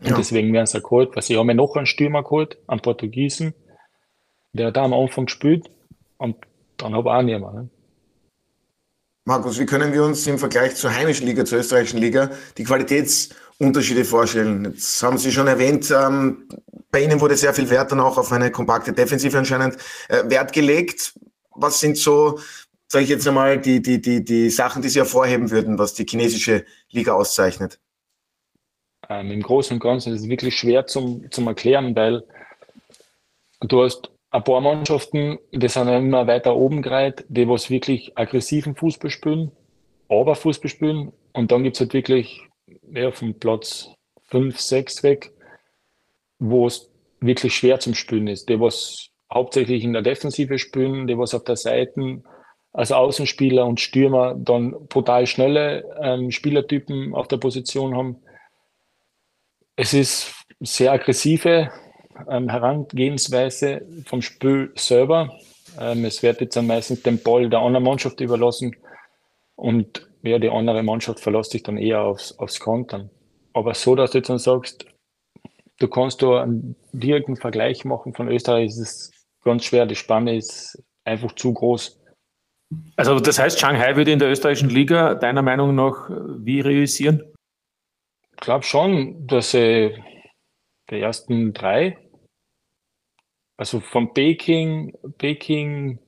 Und 0.00 0.08
ja. 0.08 0.16
deswegen 0.16 0.52
werden 0.52 0.66
sie 0.66 0.80
geholt, 0.80 1.14
weil 1.14 1.22
sie 1.22 1.36
haben 1.36 1.48
ja 1.48 1.54
noch 1.54 1.76
einen 1.76 1.86
Stürmer 1.86 2.24
geholt, 2.24 2.58
einen 2.66 2.80
Portugiesen, 2.80 3.54
der 4.52 4.72
da 4.72 4.84
am 4.84 4.92
Anfang 4.94 5.26
gespielt 5.26 5.70
und 6.18 6.36
dann 6.78 6.94
habe 6.94 7.10
ich 7.10 7.14
auch 7.14 7.22
niemand. 7.22 7.70
Markus, 9.24 9.58
wie 9.60 9.66
können 9.66 9.92
wir 9.92 10.02
uns 10.02 10.26
im 10.26 10.36
Vergleich 10.38 10.74
zur 10.74 10.92
heimischen 10.92 11.26
Liga, 11.26 11.44
zur 11.44 11.58
österreichischen 11.58 12.00
Liga, 12.00 12.30
die 12.58 12.64
Qualitätsunterschiede 12.64 14.04
vorstellen? 14.04 14.64
Jetzt 14.64 15.00
haben 15.00 15.16
Sie 15.16 15.30
schon 15.30 15.46
erwähnt, 15.46 15.92
ähm, 15.92 16.48
bei 16.90 17.04
Ihnen 17.04 17.20
wurde 17.20 17.36
sehr 17.36 17.54
viel 17.54 17.70
Wert 17.70 17.92
dann 17.92 18.00
auch 18.00 18.18
auf 18.18 18.32
eine 18.32 18.50
kompakte 18.50 18.92
Defensive 18.92 19.38
anscheinend 19.38 19.76
äh, 20.08 20.28
Wert 20.28 20.52
gelegt. 20.52 21.14
Was 21.54 21.78
sind 21.78 21.98
so, 21.98 22.40
sage 22.88 23.04
ich 23.04 23.10
jetzt 23.10 23.28
einmal, 23.28 23.60
die, 23.60 23.80
die, 23.80 24.00
die, 24.00 24.24
die 24.24 24.50
Sachen, 24.50 24.82
die 24.82 24.88
Sie 24.88 24.98
hervorheben 24.98 25.52
würden, 25.52 25.78
was 25.78 25.94
die 25.94 26.04
chinesische 26.04 26.64
Liga 26.90 27.12
auszeichnet? 27.12 27.78
Ähm, 29.08 29.30
Im 29.30 29.42
Großen 29.42 29.74
und 29.74 29.80
Ganzen 29.80 30.14
ist 30.14 30.22
es 30.22 30.28
wirklich 30.28 30.56
schwer 30.56 30.86
zum, 30.88 31.30
zum 31.30 31.46
Erklären, 31.46 31.94
weil 31.94 32.24
du 33.60 33.84
hast 33.84 34.11
ein 34.32 34.44
paar 34.44 34.62
Mannschaften, 34.62 35.38
die 35.52 35.68
sind 35.68 35.88
immer 35.88 36.26
weiter 36.26 36.56
oben 36.56 36.80
gereiht, 36.80 37.24
die 37.28 37.46
was 37.46 37.68
wirklich 37.68 38.16
aggressiven 38.16 38.74
Fußball 38.74 39.10
spielen, 39.10 39.52
aber 40.08 40.34
Fußball 40.34 40.70
spielen. 40.70 41.12
Und 41.34 41.52
dann 41.52 41.62
gibt's 41.62 41.80
halt 41.80 41.92
wirklich 41.92 42.40
ja, 42.90 43.12
vom 43.12 43.38
Platz 43.38 43.90
5, 44.28 44.58
6 44.58 45.02
weg, 45.02 45.32
wo 46.38 46.66
es 46.66 46.90
wirklich 47.20 47.54
schwer 47.54 47.78
zum 47.78 47.94
Spielen 47.94 48.26
ist. 48.26 48.48
Die 48.48 48.58
was 48.58 49.10
hauptsächlich 49.32 49.84
in 49.84 49.92
der 49.92 50.02
Defensive 50.02 50.58
spielen, 50.58 51.06
die 51.06 51.18
was 51.18 51.34
auf 51.34 51.44
der 51.44 51.56
Seite 51.56 52.22
als 52.72 52.90
Außenspieler 52.90 53.66
und 53.66 53.80
Stürmer 53.80 54.34
dann 54.34 54.88
brutal 54.88 55.26
schnelle 55.26 55.84
ähm, 56.00 56.30
Spielertypen 56.30 57.14
auf 57.14 57.28
der 57.28 57.36
Position 57.36 57.94
haben. 57.94 58.22
Es 59.76 59.92
ist 59.92 60.34
sehr 60.60 60.92
aggressive 60.92 61.70
ähm, 62.28 62.48
Herangehensweise 62.48 63.86
vom 64.06 64.22
Spiel 64.22 64.72
selber. 64.74 65.38
Ähm, 65.80 66.04
es 66.04 66.22
wird 66.22 66.40
jetzt 66.40 66.56
am 66.56 66.66
meisten 66.66 67.02
den 67.02 67.22
Ball 67.22 67.48
der 67.48 67.60
anderen 67.60 67.84
Mannschaft 67.84 68.20
überlassen 68.20 68.76
und 69.56 70.08
ja, 70.22 70.38
die 70.38 70.50
andere 70.50 70.82
Mannschaft 70.82 71.20
verlässt 71.20 71.50
sich 71.50 71.62
dann 71.62 71.76
eher 71.76 72.02
aufs, 72.02 72.38
aufs 72.38 72.60
Kontern. 72.60 73.10
Aber 73.52 73.74
so, 73.74 73.94
dass 73.94 74.12
du 74.12 74.18
jetzt 74.18 74.30
dann 74.30 74.38
sagst, 74.38 74.86
du 75.78 75.88
kannst 75.88 76.22
da 76.22 76.42
einen 76.42 76.76
direkten 76.92 77.36
Vergleich 77.36 77.84
machen 77.84 78.14
von 78.14 78.28
Österreich, 78.28 78.66
ist 78.66 78.78
es 78.78 79.10
ganz 79.44 79.64
schwer. 79.64 79.86
Die 79.86 79.96
Spanne 79.96 80.36
ist 80.36 80.82
einfach 81.04 81.32
zu 81.32 81.52
groß. 81.52 81.98
Also 82.96 83.20
das 83.20 83.38
heißt, 83.38 83.58
Shanghai 83.58 83.96
würde 83.96 84.12
in 84.12 84.18
der 84.18 84.30
österreichischen 84.30 84.70
Liga 84.70 85.14
deiner 85.14 85.42
Meinung 85.42 85.74
nach 85.74 86.08
wie 86.08 86.60
realisieren? 86.60 87.22
Ich 88.32 88.40
glaube 88.40 88.64
schon, 88.64 89.26
dass 89.26 89.50
sie 89.50 89.94
die 90.90 91.00
ersten 91.00 91.52
drei 91.52 91.98
also 93.56 93.80
von 93.80 94.12
Peking, 94.12 94.96
Peking, 95.18 95.98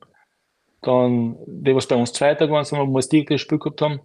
dann 0.81 1.37
die, 1.45 1.75
was 1.75 1.87
bei 1.87 1.95
uns 1.95 2.13
Zweiter 2.13 2.49
waren, 2.49 2.65
wo 2.71 2.85
wir 2.85 2.99
das 2.99 3.09
direkte 3.09 3.37
Spiel 3.37 3.59
gehabt 3.59 3.81
haben. 3.81 4.01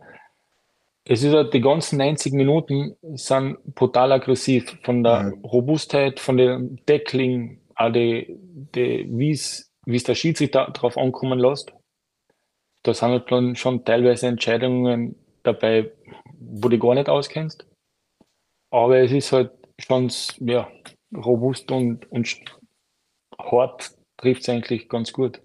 Es 1.05 1.23
ist 1.23 1.33
halt, 1.33 1.55
die 1.55 1.61
ganzen 1.61 1.99
90 1.99 2.33
Minuten 2.33 2.97
sind 3.15 3.59
brutal 3.75 4.13
aggressiv 4.13 4.79
von 4.83 5.03
der 5.03 5.25
mhm. 5.25 5.45
Robustheit, 5.45 6.21
von 6.21 6.37
dem 6.37 6.85
Deckling, 6.87 7.61
auch 7.75 7.91
die, 7.91 8.37
die, 8.75 9.09
wie 9.11 9.31
es 9.31 10.05
der 10.05 10.15
Schiedsrichter 10.15 10.71
darauf 10.73 10.97
ankommen 10.97 11.39
lässt. 11.39 11.73
Da 12.83 12.95
sind 12.95 13.11
halt 13.11 13.31
dann 13.31 13.57
schon 13.57 13.85
teilweise 13.85 14.27
Entscheidungen 14.27 15.17
dabei, 15.43 15.91
wo 16.39 16.69
du 16.69 16.79
gar 16.79 16.95
nicht 16.95 17.09
auskennst. 17.09 17.67
Aber 18.71 18.99
es 18.99 19.13
ist 19.13 19.33
halt 19.33 19.51
schon 19.79 20.11
ja, 20.41 20.71
robust 21.15 21.71
und, 21.73 22.11
und 22.11 22.29
hart 23.45 23.93
trifft 24.17 24.43
es 24.43 24.49
eigentlich 24.49 24.89
ganz 24.89 25.13
gut. 25.13 25.41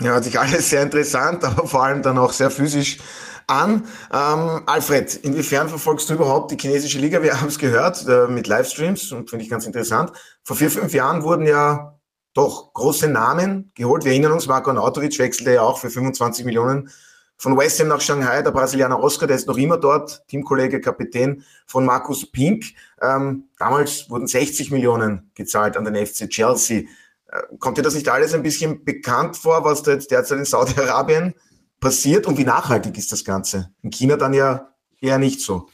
Ja, 0.00 0.12
hört 0.12 0.24
sich 0.24 0.38
alles 0.38 0.70
sehr 0.70 0.82
interessant, 0.82 1.44
aber 1.44 1.66
vor 1.66 1.84
allem 1.84 2.02
dann 2.02 2.18
auch 2.18 2.32
sehr 2.32 2.50
physisch 2.50 2.98
an. 3.46 3.86
Ähm, 4.12 4.62
Alfred, 4.66 5.14
inwiefern 5.16 5.68
verfolgst 5.68 6.10
du 6.10 6.14
überhaupt 6.14 6.50
die 6.50 6.56
chinesische 6.56 6.98
Liga? 6.98 7.22
Wir 7.22 7.40
haben 7.40 7.48
es 7.48 7.58
gehört 7.58 8.06
äh, 8.08 8.26
mit 8.26 8.46
Livestreams 8.46 9.12
und 9.12 9.30
finde 9.30 9.44
ich 9.44 9.50
ganz 9.50 9.66
interessant. 9.66 10.12
Vor 10.42 10.56
vier, 10.56 10.70
fünf 10.70 10.92
Jahren 10.92 11.22
wurden 11.22 11.46
ja 11.46 11.98
doch 12.34 12.72
große 12.74 13.08
Namen 13.08 13.72
geholt. 13.74 14.04
Wir 14.04 14.12
erinnern 14.12 14.32
uns, 14.32 14.46
Marco 14.46 14.72
Nautovic 14.72 15.18
wechselte 15.18 15.54
ja 15.54 15.62
auch 15.62 15.78
für 15.78 15.88
25 15.88 16.44
Millionen 16.44 16.90
von 17.38 17.56
West 17.56 17.80
Ham 17.80 17.88
nach 17.88 18.00
Shanghai. 18.00 18.42
Der 18.42 18.50
Brasilianer 18.50 19.02
Oscar, 19.02 19.26
der 19.26 19.36
ist 19.36 19.46
noch 19.46 19.56
immer 19.56 19.78
dort, 19.78 20.26
Teamkollege, 20.28 20.80
Kapitän 20.80 21.44
von 21.66 21.86
Markus 21.86 22.30
Pink. 22.30 22.64
Ähm, 23.00 23.44
damals 23.58 24.10
wurden 24.10 24.26
60 24.26 24.70
Millionen 24.70 25.30
gezahlt 25.34 25.76
an 25.76 25.84
den 25.84 25.94
FC 25.94 26.28
Chelsea. 26.28 26.84
Äh, 27.28 27.56
kommt 27.58 27.78
dir 27.78 27.82
das 27.82 27.94
nicht 27.94 28.08
alles 28.08 28.34
ein 28.34 28.42
bisschen 28.42 28.84
bekannt 28.84 29.36
vor, 29.36 29.64
was 29.64 29.82
da 29.82 29.92
jetzt 29.92 30.10
derzeit 30.10 30.38
in 30.38 30.44
Saudi-Arabien 30.44 31.34
passiert 31.80 32.26
und 32.26 32.38
wie 32.38 32.44
nachhaltig 32.44 32.96
ist 32.96 33.12
das 33.12 33.24
Ganze? 33.24 33.70
In 33.82 33.90
China 33.90 34.16
dann 34.16 34.32
ja 34.32 34.70
eher 35.00 35.18
nicht 35.18 35.40
so. 35.40 35.68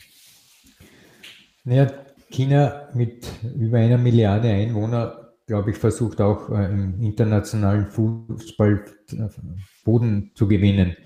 Naja, 1.65 1.93
China 2.31 2.89
mit 2.95 3.27
über 3.57 3.79
einer 3.79 3.99
Milliarde 3.99 4.49
Einwohner, 4.49 5.35
glaube 5.47 5.71
ich, 5.71 5.77
versucht 5.77 6.21
auch 6.21 6.51
äh, 6.51 6.67
im 6.67 7.01
internationalen 7.01 7.87
Fußball 7.87 8.85
äh, 9.13 9.29
Boden 9.85 10.33
zu 10.35 10.49
gewinnen, 10.49 10.97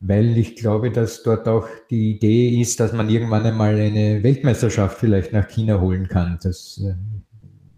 weil 0.00 0.36
ich 0.36 0.56
glaube, 0.56 0.90
dass 0.90 1.22
dort 1.22 1.48
auch 1.48 1.68
die 1.90 2.16
Idee 2.16 2.60
ist, 2.60 2.80
dass 2.80 2.92
man 2.92 3.08
irgendwann 3.08 3.44
einmal 3.44 3.80
eine 3.80 4.22
Weltmeisterschaft 4.22 4.98
vielleicht 4.98 5.32
nach 5.32 5.48
China 5.48 5.80
holen 5.80 6.08
kann. 6.08 6.38
Das 6.42 6.82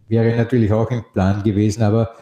wäre 0.08 0.36
natürlich 0.36 0.72
auch 0.72 0.90
im 0.90 1.04
Plan 1.12 1.42
gewesen, 1.42 1.82
aber 1.82 2.14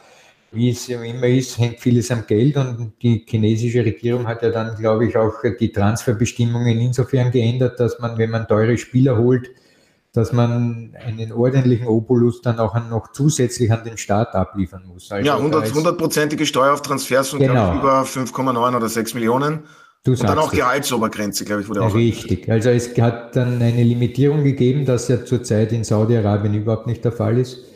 wie 0.53 0.71
es 0.71 0.89
immer 0.89 1.27
ist, 1.27 1.59
hängt 1.59 1.81
vieles 1.81 2.11
am 2.11 2.27
Geld 2.27 2.57
und 2.57 2.93
die 3.03 3.25
chinesische 3.29 3.85
Regierung 3.85 4.27
hat 4.27 4.43
ja 4.43 4.51
dann, 4.51 4.77
glaube 4.77 5.07
ich, 5.07 5.17
auch 5.17 5.35
die 5.59 5.73
Transferbestimmungen 5.73 6.79
insofern 6.79 7.31
geändert, 7.31 7.81
dass 7.81 7.99
man, 7.99 8.17
wenn 8.19 8.31
man 8.31 8.47
teure 8.47 8.79
Spieler 8.79 9.19
holt, 9.19 9.51
dass 10.13 10.33
man 10.33 10.95
einen 10.95 11.33
ordentlichen 11.33 11.89
Opulus 11.89 12.41
dann 12.41 12.61
auch 12.61 12.75
noch 12.89 13.11
zusätzlich 13.11 13.73
an 13.73 13.83
den 13.83 13.99
Staat 13.99 14.33
abliefern 14.35 14.85
muss. 14.87 15.11
Also 15.11 15.27
ja, 15.27 15.37
100, 15.37 16.47
Steuer 16.47 16.73
auf 16.73 16.83
Transfers 16.83 17.31
von 17.31 17.41
genau. 17.41 17.75
über 17.75 18.03
5,9 18.03 18.77
oder 18.77 18.89
6 18.89 19.15
Millionen. 19.15 19.65
Du 20.05 20.13
und 20.13 20.23
dann 20.23 20.39
auch 20.39 20.53
es. 20.53 20.59
Gehaltsobergrenze, 20.59 21.45
glaube 21.45 21.63
ich, 21.63 21.69
wurde 21.69 21.81
ja, 21.81 21.87
auch. 21.87 21.95
Richtig. 21.95 22.49
Also 22.49 22.71
es 22.71 22.97
hat 22.99 23.35
dann 23.35 23.61
eine 23.61 23.83
Limitierung 23.83 24.45
gegeben, 24.45 24.85
das 24.85 25.09
ja 25.09 25.25
zurzeit 25.25 25.73
in 25.73 25.83
Saudi-Arabien 25.83 26.55
überhaupt 26.55 26.87
nicht 26.87 27.05
der 27.05 27.13
Fall 27.13 27.39
ist. 27.39 27.74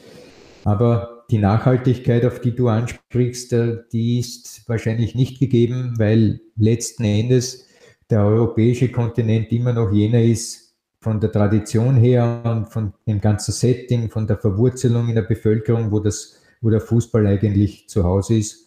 Aber 0.65 1.25
die 1.31 1.39
Nachhaltigkeit, 1.39 2.25
auf 2.25 2.41
die 2.41 2.55
du 2.55 2.69
ansprichst, 2.69 3.53
äh, 3.53 3.79
die 3.93 4.19
ist 4.19 4.69
wahrscheinlich 4.69 5.15
nicht 5.15 5.39
gegeben, 5.39 5.95
weil 5.99 6.41
letzten 6.57 7.05
Endes 7.05 7.67
der 8.11 8.25
europäische 8.25 8.91
Kontinent 8.91 9.53
immer 9.53 9.73
noch 9.73 9.93
jener 9.93 10.23
ist, 10.23 10.69
von 11.01 11.21
der 11.21 11.31
Tradition 11.31 11.97
her 11.97 12.43
und 12.45 12.67
von 12.67 12.93
dem 13.07 13.21
ganzen 13.21 13.53
Setting, 13.53 14.11
von 14.11 14.27
der 14.27 14.37
Verwurzelung 14.37 15.09
in 15.09 15.15
der 15.15 15.23
Bevölkerung, 15.23 15.93
wo, 15.93 16.01
das, 16.01 16.41
wo 16.61 16.71
der 16.71 16.81
Fußball 16.81 17.27
eigentlich 17.27 17.89
zu 17.89 18.05
Hause 18.05 18.39
ist. 18.39 18.67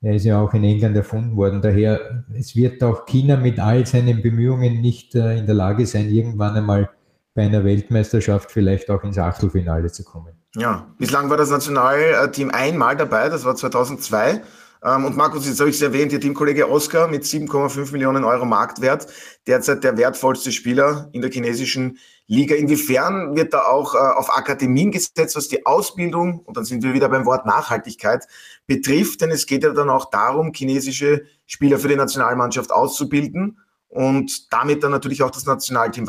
Er 0.00 0.14
ist 0.14 0.24
ja 0.24 0.40
auch 0.40 0.54
in 0.54 0.64
England 0.64 0.96
erfunden 0.96 1.36
worden. 1.36 1.60
Daher, 1.60 2.24
es 2.34 2.54
wird 2.54 2.82
auch 2.82 3.06
China 3.06 3.36
mit 3.36 3.58
all 3.58 3.86
seinen 3.86 4.22
Bemühungen 4.22 4.80
nicht 4.80 5.14
äh, 5.14 5.38
in 5.38 5.46
der 5.46 5.54
Lage 5.54 5.86
sein, 5.86 6.10
irgendwann 6.10 6.56
einmal 6.56 6.90
bei 7.36 7.42
einer 7.42 7.64
Weltmeisterschaft 7.64 8.50
vielleicht 8.50 8.90
auch 8.90 9.04
ins 9.04 9.18
Achtelfinale 9.18 9.92
zu 9.92 10.02
kommen. 10.02 10.34
Ja, 10.56 10.86
bislang 10.98 11.30
war 11.30 11.36
das 11.36 11.50
Nationalteam 11.50 12.50
einmal 12.50 12.96
dabei, 12.96 13.28
das 13.28 13.44
war 13.44 13.54
2002. 13.54 14.42
Ähm, 14.82 15.04
und 15.04 15.16
Markus, 15.16 15.46
jetzt 15.46 15.60
habe 15.60 15.68
ich 15.68 15.76
es 15.76 15.82
erwähnt, 15.82 16.12
Ihr 16.12 16.20
Teamkollege 16.20 16.70
Oscar 16.70 17.08
mit 17.08 17.24
7,5 17.24 17.92
Millionen 17.92 18.24
Euro 18.24 18.46
Marktwert, 18.46 19.06
derzeit 19.46 19.84
der 19.84 19.98
wertvollste 19.98 20.50
Spieler 20.50 21.08
in 21.12 21.20
der 21.20 21.30
chinesischen 21.30 21.98
Liga. 22.26 22.54
Inwiefern 22.54 23.36
wird 23.36 23.52
da 23.52 23.66
auch 23.66 23.94
äh, 23.94 23.98
auf 23.98 24.34
Akademien 24.34 24.90
gesetzt, 24.90 25.36
was 25.36 25.48
die 25.48 25.66
Ausbildung, 25.66 26.40
und 26.40 26.56
dann 26.56 26.64
sind 26.64 26.82
wir 26.82 26.94
wieder 26.94 27.10
beim 27.10 27.26
Wort 27.26 27.44
Nachhaltigkeit, 27.44 28.26
betrifft? 28.66 29.20
Denn 29.20 29.30
es 29.30 29.46
geht 29.46 29.62
ja 29.62 29.74
dann 29.74 29.90
auch 29.90 30.10
darum, 30.10 30.52
chinesische 30.54 31.24
Spieler 31.44 31.78
für 31.78 31.88
die 31.88 31.96
Nationalmannschaft 31.96 32.72
auszubilden 32.72 33.58
und 33.88 34.52
damit 34.52 34.82
dann 34.82 34.90
natürlich 34.90 35.22
auch 35.22 35.30
das 35.30 35.46
Nationalteam 35.46 36.06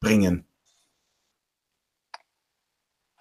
weiterzubringen. 0.00 0.44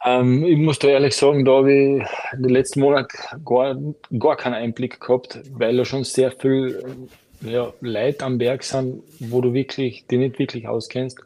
Ähm, 0.04 0.46
ich 0.46 0.58
muss 0.58 0.80
da 0.80 0.88
ehrlich 0.88 1.16
sagen, 1.16 1.44
da 1.44 1.58
habe 1.58 1.74
ich 1.74 2.04
in 2.34 2.44
den 2.44 2.50
letzten 2.50 2.80
Monaten 2.80 3.18
gar, 3.44 3.78
gar 4.18 4.38
keinen 4.38 4.54
Einblick 4.54 5.00
gehabt, 5.00 5.42
weil 5.52 5.76
da 5.76 5.86
schon 5.86 6.06
sehr 6.06 6.32
viel 6.32 7.10
ja, 7.42 7.74
Leute 7.82 8.26
am 8.26 8.38
Berg 8.38 8.64
sind, 8.64 9.04
wo 9.20 9.42
du 9.42 9.54
wirklich, 9.54 10.08
die 10.08 10.18
nicht 10.18 10.40
wirklich 10.40 10.68
auskennst. 10.68 11.20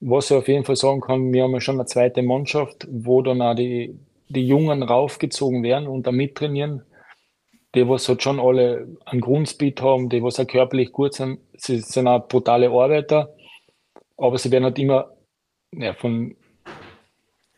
Was 0.00 0.30
ich 0.30 0.36
auf 0.36 0.48
jeden 0.48 0.64
Fall 0.64 0.76
sagen 0.76 1.00
kann, 1.00 1.32
wir 1.32 1.44
haben 1.44 1.52
ja 1.52 1.60
schon 1.60 1.76
eine 1.76 1.86
zweite 1.86 2.22
Mannschaft, 2.22 2.86
wo 2.90 3.22
dann 3.22 3.42
auch 3.42 3.54
die, 3.54 3.98
die 4.28 4.46
Jungen 4.46 4.82
raufgezogen 4.82 5.62
werden 5.62 5.88
und 5.88 6.06
da 6.06 6.12
mittrainieren. 6.12 6.82
Die, 7.74 7.88
was 7.88 8.08
halt 8.08 8.22
schon 8.22 8.40
alle 8.40 8.88
einen 9.04 9.20
Grundspeed 9.20 9.82
haben, 9.82 10.08
die, 10.08 10.22
was 10.22 10.40
auch 10.40 10.46
körperlich 10.46 10.90
gut 10.90 11.14
sind, 11.14 11.40
sie 11.54 11.78
sind 11.80 12.08
auch 12.08 12.26
brutale 12.26 12.70
Arbeiter, 12.70 13.34
aber 14.18 14.36
sie 14.36 14.50
werden 14.50 14.64
halt 14.64 14.78
immer 14.78 15.12
ja, 15.72 15.94
von 15.94 16.36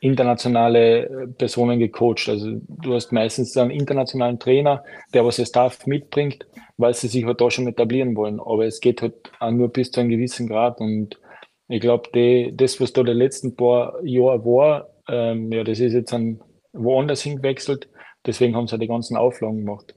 internationale 0.00 1.04
äh, 1.04 1.26
Personen 1.28 1.78
gecoacht. 1.78 2.28
Also 2.28 2.60
du 2.68 2.94
hast 2.94 3.12
meistens 3.12 3.56
einen 3.56 3.70
internationalen 3.70 4.38
Trainer, 4.38 4.82
der 5.12 5.24
was 5.24 5.38
ihr 5.38 5.46
Staff 5.46 5.86
mitbringt, 5.86 6.46
weil 6.78 6.94
sie 6.94 7.08
sich 7.08 7.24
halt 7.24 7.40
da 7.40 7.50
schon 7.50 7.68
etablieren 7.68 8.16
wollen. 8.16 8.40
Aber 8.40 8.66
es 8.66 8.80
geht 8.80 9.02
halt 9.02 9.14
auch 9.38 9.50
nur 9.50 9.68
bis 9.68 9.90
zu 9.90 10.00
einem 10.00 10.10
gewissen 10.10 10.48
Grad. 10.48 10.80
Und 10.80 11.20
ich 11.68 11.80
glaube, 11.80 12.52
das, 12.52 12.80
was 12.80 12.92
da 12.92 13.02
die 13.02 13.12
letzten 13.12 13.56
paar 13.56 14.02
Jahre 14.04 14.44
war, 14.44 14.88
ähm, 15.08 15.52
ja, 15.52 15.64
das 15.64 15.80
ist 15.80 15.92
jetzt 15.92 16.14
ein, 16.14 16.40
woanders 16.72 17.22
hingewechselt. 17.22 17.88
Deswegen 18.26 18.56
haben 18.56 18.66
sie 18.66 18.72
halt 18.72 18.82
die 18.82 18.88
ganzen 18.88 19.16
Auflagen 19.16 19.58
gemacht. 19.58 19.94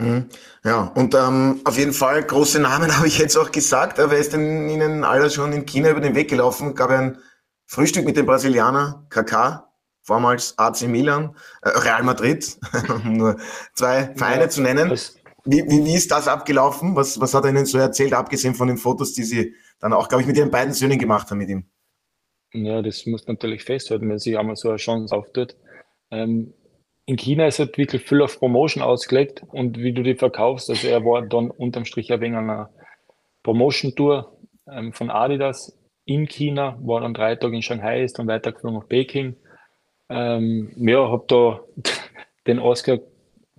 Mhm. 0.00 0.28
Ja, 0.64 0.92
und 0.94 1.14
ähm, 1.14 1.60
auf 1.64 1.78
jeden 1.78 1.92
Fall 1.92 2.22
große 2.22 2.60
Namen 2.60 2.96
habe 2.96 3.06
ich 3.06 3.18
jetzt 3.18 3.36
auch 3.36 3.52
gesagt. 3.52 3.98
Wer 3.98 4.18
ist 4.18 4.32
denn 4.32 4.68
Ihnen 4.68 5.04
alle 5.04 5.30
schon 5.30 5.52
in 5.52 5.66
China 5.66 5.90
über 5.90 6.00
den 6.00 6.14
Weg 6.14 6.28
gelaufen? 6.28 6.74
Gab 6.74 6.90
ein 6.90 7.18
Frühstück 7.66 8.04
mit 8.04 8.16
dem 8.16 8.26
Brasilianer, 8.26 9.06
KK, 9.10 9.68
vormals 10.02 10.58
AC 10.58 10.82
Milan, 10.82 11.36
äh, 11.62 11.68
Real 11.68 12.02
Madrid, 12.02 12.58
nur 13.04 13.36
zwei 13.74 14.12
Vereine 14.16 14.42
ja, 14.42 14.48
zu 14.48 14.62
nennen. 14.62 14.90
Wie, 15.44 15.64
wie, 15.66 15.84
wie 15.84 15.94
ist 15.94 16.10
das 16.10 16.28
abgelaufen? 16.28 16.96
Was, 16.96 17.20
was 17.20 17.32
hat 17.32 17.44
er 17.44 17.50
Ihnen 17.50 17.66
so 17.66 17.78
erzählt, 17.78 18.12
abgesehen 18.12 18.54
von 18.54 18.68
den 18.68 18.76
Fotos, 18.76 19.12
die 19.12 19.24
Sie 19.24 19.54
dann 19.78 19.92
auch, 19.92 20.08
glaube 20.08 20.22
ich, 20.22 20.28
mit 20.28 20.36
Ihren 20.36 20.50
beiden 20.50 20.74
Söhnen 20.74 20.98
gemacht 20.98 21.30
haben 21.30 21.38
mit 21.38 21.48
ihm? 21.48 21.70
Ja, 22.52 22.82
das 22.82 23.06
muss 23.06 23.26
natürlich 23.26 23.64
festhalten, 23.64 24.08
wenn 24.08 24.18
sich 24.18 24.36
einmal 24.36 24.56
so 24.56 24.68
eine 24.68 24.76
Chance 24.76 25.14
auftut. 25.14 25.56
Ähm, 26.10 26.52
in 27.10 27.16
China 27.16 27.44
ist 27.48 27.58
halt 27.58 27.76
wirklich 27.76 28.04
viel 28.04 28.22
auf 28.22 28.38
Promotion 28.38 28.84
ausgelegt 28.84 29.42
und 29.50 29.78
wie 29.78 29.92
du 29.92 30.04
die 30.04 30.14
verkaufst. 30.14 30.70
Also 30.70 30.86
er 30.86 31.04
war 31.04 31.22
dann 31.22 31.50
unterm 31.50 31.84
Strich 31.84 32.12
ein 32.12 32.20
wenig 32.20 32.38
einer 32.38 32.70
Promotion-Tour 33.42 34.38
ähm, 34.70 34.92
von 34.92 35.10
Adidas 35.10 35.76
in 36.04 36.28
China, 36.28 36.78
war 36.80 37.00
dann 37.00 37.12
drei 37.12 37.34
Tage 37.34 37.56
in 37.56 37.62
Shanghai, 37.62 38.04
ist 38.04 38.20
dann 38.20 38.28
weitergeflogen 38.28 38.78
nach 38.78 38.88
Peking. 38.88 39.34
Ähm, 40.08 40.72
ja, 40.76 41.10
habe 41.10 41.24
da 41.26 41.60
den 42.46 42.60
Oscar 42.60 43.00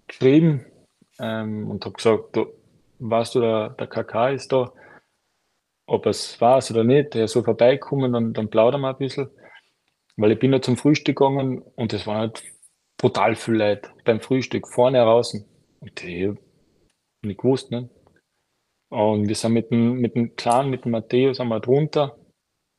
geschrieben 0.08 0.66
ähm, 1.20 1.70
und 1.70 1.84
habe 1.84 1.96
gesagt, 1.96 2.38
du, 2.38 2.46
weißt 3.00 3.36
du, 3.36 3.42
der, 3.42 3.70
der 3.72 3.88
KK 3.88 4.30
ist 4.30 4.54
da, 4.54 4.72
ob 5.88 6.06
es 6.06 6.40
war 6.40 6.64
oder 6.72 6.86
nicht, 6.86 7.18
er 7.18 7.28
soll 7.28 7.44
vorbeikommen, 7.44 8.14
dann, 8.14 8.32
dann 8.32 8.50
plaudern 8.50 8.80
wir 8.80 8.92
ein 8.92 8.98
bisschen. 8.98 9.30
Weil 10.16 10.32
ich 10.32 10.40
bin 10.40 10.54
ja 10.54 10.62
zum 10.62 10.78
Frühstück 10.78 11.18
gegangen 11.18 11.62
und 11.76 11.92
es 11.92 12.08
war 12.08 12.20
halt 12.20 12.44
brutal 13.02 13.36
viel 13.36 13.56
Leute 13.56 13.90
beim 14.06 14.22
Frühstück, 14.22 14.68
vorne 14.68 15.00
heraus. 15.00 15.34
Und 15.80 16.04
ich 16.04 16.28
habe 16.28 16.38
nicht 17.24 17.40
gewusst, 17.40 17.72
ne? 17.72 17.90
Und 18.90 19.28
wir 19.28 19.36
sind 19.36 19.54
mit 19.54 19.72
dem, 19.72 19.96
mit 19.96 20.16
dem 20.16 20.36
Clan, 20.36 20.70
mit 20.70 20.86
dem 20.86 20.92
Matthäus 20.92 21.40
einmal 21.40 21.62
drunter 21.62 22.18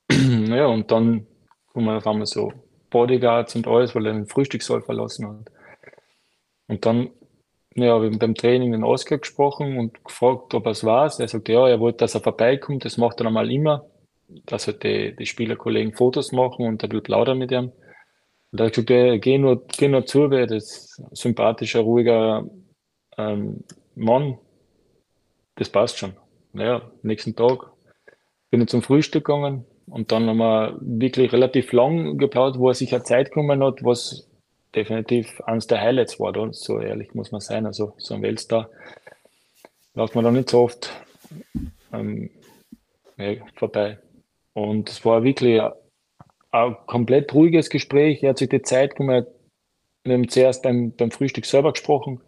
ja, 0.10 0.66
und 0.66 0.90
dann 0.90 1.26
kommen 1.72 1.88
auf 1.88 2.06
einmal 2.06 2.26
so 2.26 2.52
Bodyguards 2.90 3.56
und 3.56 3.66
alles, 3.66 3.94
weil 3.94 4.06
er 4.06 4.12
den 4.12 4.26
Frühstückssaal 4.26 4.82
verlassen 4.82 5.26
hat. 5.26 5.52
Und 6.68 6.84
dann 6.84 7.10
ja, 7.74 7.94
habe 7.94 8.06
ich 8.06 8.12
mit 8.12 8.22
dem 8.22 8.34
Training 8.34 8.72
den 8.72 8.84
Oscar 8.84 9.18
gesprochen 9.18 9.78
und 9.78 10.04
gefragt, 10.04 10.52
ob 10.54 10.66
er 10.66 10.72
es 10.72 10.84
war. 10.84 11.04
Er 11.04 11.28
sagt, 11.28 11.48
ja, 11.48 11.66
er 11.66 11.80
wollte, 11.80 11.98
dass 11.98 12.14
er 12.14 12.20
vorbeikommt. 12.20 12.84
Das 12.84 12.98
macht 12.98 13.20
er 13.20 13.24
normal 13.24 13.50
immer, 13.50 13.86
dass 14.46 14.66
halt 14.66 14.82
die, 14.82 15.16
die 15.16 15.26
Spielerkollegen 15.26 15.94
Fotos 15.94 16.32
machen 16.32 16.66
und 16.66 16.82
er 16.82 16.90
will 16.90 17.00
plaudern 17.00 17.38
mit 17.38 17.50
ihm. 17.50 17.72
Und 18.52 18.60
da 18.60 18.64
habe 18.64 18.68
ich 18.68 18.74
gesagt, 18.74 18.90
ja, 18.90 19.16
geh 19.16 19.38
nur, 19.38 19.66
geh 19.66 19.88
nur 19.88 20.06
zu, 20.06 20.30
weil 20.30 20.46
das 20.46 21.00
sympathischer, 21.12 21.80
ruhiger 21.80 22.46
ähm, 23.18 23.64
Mann. 23.94 24.38
Das 25.56 25.68
passt 25.68 25.98
schon. 25.98 26.12
Naja, 26.52 26.90
nächsten 27.02 27.34
Tag 27.34 27.70
bin 28.50 28.60
ich 28.60 28.68
zum 28.68 28.82
Frühstück 28.82 29.24
gegangen, 29.24 29.64
und 29.86 30.12
dann 30.12 30.26
haben 30.26 30.38
wir 30.38 30.78
wirklich 30.80 31.32
relativ 31.32 31.72
lang 31.72 32.16
geplaudert, 32.18 32.58
wo 32.58 32.68
er 32.68 32.74
sich 32.74 32.94
eine 32.94 33.02
Zeit 33.02 33.32
genommen 33.32 33.62
hat, 33.62 33.82
was 33.84 34.28
definitiv 34.74 35.40
eines 35.42 35.66
der 35.66 35.80
Highlights 35.80 36.18
war. 36.20 36.32
Da, 36.32 36.48
so 36.52 36.80
ehrlich 36.80 37.14
muss 37.14 37.32
man 37.32 37.40
sein. 37.40 37.66
Also 37.66 37.94
so 37.98 38.14
ein 38.14 38.22
Weltstar 38.22 38.70
läuft 39.94 40.14
man 40.14 40.24
da 40.24 40.30
nicht 40.30 40.50
so 40.50 40.60
oft 40.60 40.90
ähm, 41.92 42.30
ja, 43.18 43.34
vorbei. 43.56 43.98
Und 44.54 44.88
es 44.88 45.04
war 45.04 45.24
wirklich 45.24 45.60
ein, 46.52 46.76
komplett 46.86 47.34
ruhiges 47.34 47.70
Gespräch. 47.70 48.22
Er 48.22 48.30
hat 48.30 48.38
sich 48.38 48.48
die 48.48 48.62
Zeit 48.62 48.94
genommen, 48.94 49.26
Wir 50.04 50.14
haben 50.14 50.28
zuerst 50.28 50.62
beim, 50.62 50.94
beim 50.94 51.10
Frühstück 51.10 51.46
selber 51.46 51.72
gesprochen. 51.72 52.20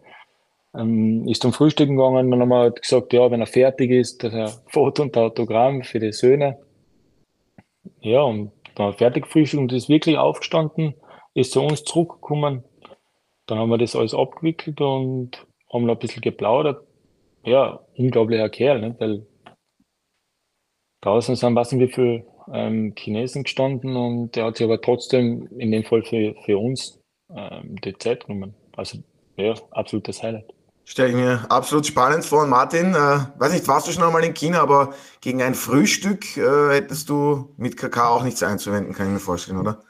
Ähm, 0.75 1.27
ist 1.27 1.41
zum 1.41 1.53
Frühstücken 1.53 1.95
gegangen 1.95 2.33
und 2.33 2.41
haben 2.41 2.49
wir 2.49 2.57
halt 2.57 2.81
gesagt, 2.81 3.13
ja, 3.13 3.31
wenn 3.31 3.39
er 3.39 3.47
fertig 3.47 3.91
ist, 3.91 4.23
dass 4.23 4.33
er 4.33 4.47
Foto 4.67 5.03
und 5.03 5.17
Autogramm 5.17 5.83
für 5.83 5.99
die 5.99 6.11
Söhne. 6.11 6.57
Ja, 8.01 8.21
und 8.23 8.51
dann 8.75 8.87
er 8.87 8.93
fertig 8.93 9.23
gefrühstückt 9.23 9.61
und 9.61 9.71
ist 9.71 9.89
wirklich 9.89 10.17
aufgestanden, 10.17 10.95
ist 11.33 11.53
zu 11.53 11.61
uns 11.61 11.83
zurückgekommen. 11.83 12.63
Dann 13.45 13.59
haben 13.59 13.69
wir 13.69 13.77
das 13.77 13.95
alles 13.95 14.13
abgewickelt 14.13 14.81
und 14.81 15.45
haben 15.71 15.85
noch 15.85 15.95
ein 15.95 15.99
bisschen 15.99 16.21
geplaudert. 16.21 16.83
Ja, 17.45 17.79
unglaublicher 17.95 18.49
Kerl, 18.49 18.81
ne? 18.81 18.95
weil 18.99 19.25
draußen 21.01 21.35
sind, 21.35 21.55
was 21.55 21.71
nicht 21.71 21.87
wie 21.87 21.93
viele 21.93 22.25
ähm, 22.51 22.93
Chinesen 22.97 23.43
gestanden 23.43 23.95
und 23.95 24.35
der 24.35 24.45
hat 24.45 24.57
sich 24.57 24.65
aber 24.65 24.81
trotzdem 24.81 25.47
in 25.57 25.71
dem 25.71 25.83
Fall 25.83 26.03
für, 26.03 26.35
für 26.45 26.57
uns 26.57 26.99
ähm, 27.35 27.75
die 27.83 27.97
Zeit 27.97 28.25
genommen. 28.25 28.53
Also 28.75 28.99
ja, 29.37 29.53
absolutes 29.71 30.21
Highlight. 30.21 30.53
Stelle 30.87 31.09
ich 31.09 31.15
mir 31.15 31.45
absolut 31.49 31.87
spannend 31.87 32.23
vor. 32.23 32.45
Martin, 32.45 32.93
äh, 32.93 33.19
weiß 33.39 33.53
nicht, 33.53 33.67
warst 33.67 33.87
du 33.87 33.91
schon 33.91 34.03
einmal 34.03 34.23
in 34.23 34.35
China, 34.35 34.61
aber 34.61 34.93
gegen 35.19 35.41
ein 35.41 35.55
Frühstück 35.55 36.37
äh, 36.37 36.75
hättest 36.75 37.09
du 37.09 37.53
mit 37.57 37.75
Kakao 37.75 38.15
auch 38.15 38.23
nichts 38.23 38.43
einzuwenden, 38.43 38.93
kann 38.93 39.07
ich 39.07 39.13
mir 39.13 39.19
vorstellen, 39.19 39.59
oder? 39.59 39.81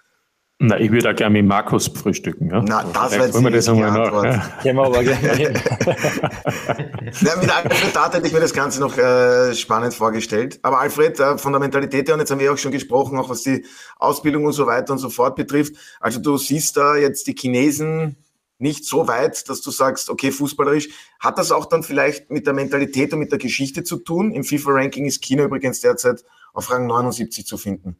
Na, 0.57 0.79
ich 0.79 0.89
würde 0.89 1.11
auch 1.11 1.15
gerne 1.15 1.41
mit 1.41 1.45
Markus 1.45 1.87
frühstücken. 1.87 2.49
Ja? 2.49 2.63
Na, 2.65 2.85
das 2.85 3.11
wäre 3.11 3.25
jetzt 3.25 3.35
das 3.35 3.67
einmal 3.67 3.91
nach. 3.91 4.23
Ja. 4.23 4.59
Gehen 4.63 4.77
wir 4.77 4.85
aber 4.85 5.03
gerne 5.03 5.53
ja, 7.21 7.35
Mit 7.35 7.53
Alfred 7.53 7.93
Tat 7.93 8.13
hätte 8.13 8.27
ich 8.27 8.33
mir 8.33 8.39
das 8.39 8.53
Ganze 8.53 8.79
noch 8.79 8.97
äh, 8.97 9.53
spannend 9.53 9.93
vorgestellt. 9.93 10.59
Aber 10.61 10.79
Alfred, 10.79 11.19
äh, 11.19 11.37
von 11.37 11.51
der 11.51 11.59
Mentalität 11.59 12.07
her, 12.07 12.15
und 12.15 12.21
jetzt 12.21 12.31
haben 12.31 12.39
wir 12.39 12.53
auch 12.53 12.57
schon 12.57 12.71
gesprochen, 12.71 13.19
auch 13.19 13.29
was 13.29 13.43
die 13.43 13.65
Ausbildung 13.97 14.45
und 14.45 14.53
so 14.53 14.65
weiter 14.65 14.93
und 14.93 14.99
so 14.99 15.09
fort 15.09 15.35
betrifft. 15.35 15.75
Also 15.99 16.21
du 16.21 16.37
siehst 16.37 16.77
da 16.77 16.95
jetzt 16.95 17.27
die 17.27 17.35
Chinesen 17.37 18.15
nicht 18.57 18.85
so 18.85 19.09
weit, 19.09 19.49
dass 19.49 19.59
du 19.59 19.71
sagst, 19.71 20.09
okay, 20.09 20.31
fußballerisch, 20.31 20.87
hat 21.19 21.37
das 21.37 21.51
auch 21.51 21.65
dann 21.65 21.83
vielleicht 21.83 22.31
mit 22.31 22.47
der 22.47 22.53
Mentalität 22.53 23.11
und 23.11 23.19
mit 23.19 23.31
der 23.33 23.39
Geschichte 23.39 23.83
zu 23.83 23.97
tun? 23.97 24.31
Im 24.31 24.45
FIFA-Ranking 24.45 25.03
ist 25.03 25.21
China 25.21 25.43
übrigens 25.43 25.81
derzeit 25.81 26.23
auf 26.53 26.71
Rang 26.71 26.87
79 26.87 27.45
zu 27.45 27.57
finden. 27.57 27.99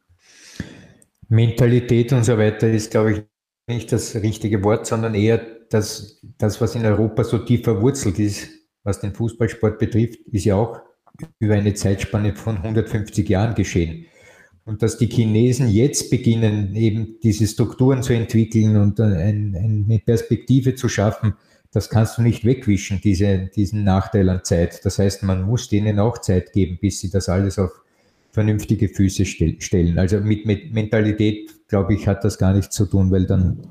Mentalität 1.29 2.13
und 2.13 2.23
so 2.23 2.37
weiter 2.37 2.69
ist, 2.69 2.91
glaube 2.91 3.11
ich, 3.13 3.21
nicht 3.67 3.91
das 3.91 4.15
richtige 4.15 4.63
Wort, 4.63 4.85
sondern 4.85 5.15
eher 5.15 5.41
das, 5.69 6.21
das, 6.37 6.61
was 6.61 6.75
in 6.75 6.85
Europa 6.85 7.23
so 7.23 7.39
tief 7.39 7.63
verwurzelt 7.63 8.19
ist, 8.19 8.49
was 8.83 8.99
den 8.99 9.13
Fußballsport 9.13 9.79
betrifft, 9.79 10.19
ist 10.31 10.45
ja 10.45 10.55
auch 10.55 10.79
über 11.39 11.55
eine 11.55 11.73
Zeitspanne 11.73 12.35
von 12.35 12.57
150 12.57 13.27
Jahren 13.27 13.55
geschehen. 13.55 14.05
Und 14.65 14.81
dass 14.81 14.97
die 14.97 15.07
Chinesen 15.07 15.69
jetzt 15.69 16.09
beginnen, 16.09 16.75
eben 16.75 17.19
diese 17.21 17.47
Strukturen 17.47 18.01
zu 18.01 18.13
entwickeln 18.13 18.77
und 18.77 18.99
eine 18.99 20.01
Perspektive 20.05 20.75
zu 20.75 20.89
schaffen, 20.89 21.35
das 21.71 21.89
kannst 21.89 22.17
du 22.17 22.21
nicht 22.21 22.45
wegwischen, 22.45 23.01
diese, 23.01 23.49
diesen 23.53 23.83
Nachteil 23.83 24.29
an 24.29 24.43
Zeit. 24.43 24.83
Das 24.85 24.97
heißt, 24.97 25.23
man 25.23 25.43
muss 25.43 25.67
denen 25.67 25.99
auch 25.99 26.19
Zeit 26.19 26.53
geben, 26.53 26.77
bis 26.79 26.99
sie 26.99 27.09
das 27.09 27.29
alles 27.29 27.59
auf 27.59 27.71
vernünftige 28.35 28.89
Füße 28.89 29.25
stellen. 29.25 29.97
Also 29.97 30.19
mit, 30.19 30.45
mit 30.45 30.73
Mentalität, 30.73 31.67
glaube 31.67 31.95
ich, 31.95 32.07
hat 32.07 32.23
das 32.23 32.37
gar 32.37 32.53
nichts 32.53 32.75
zu 32.75 32.85
tun, 32.85 33.09
weil 33.09 33.25
dann 33.25 33.65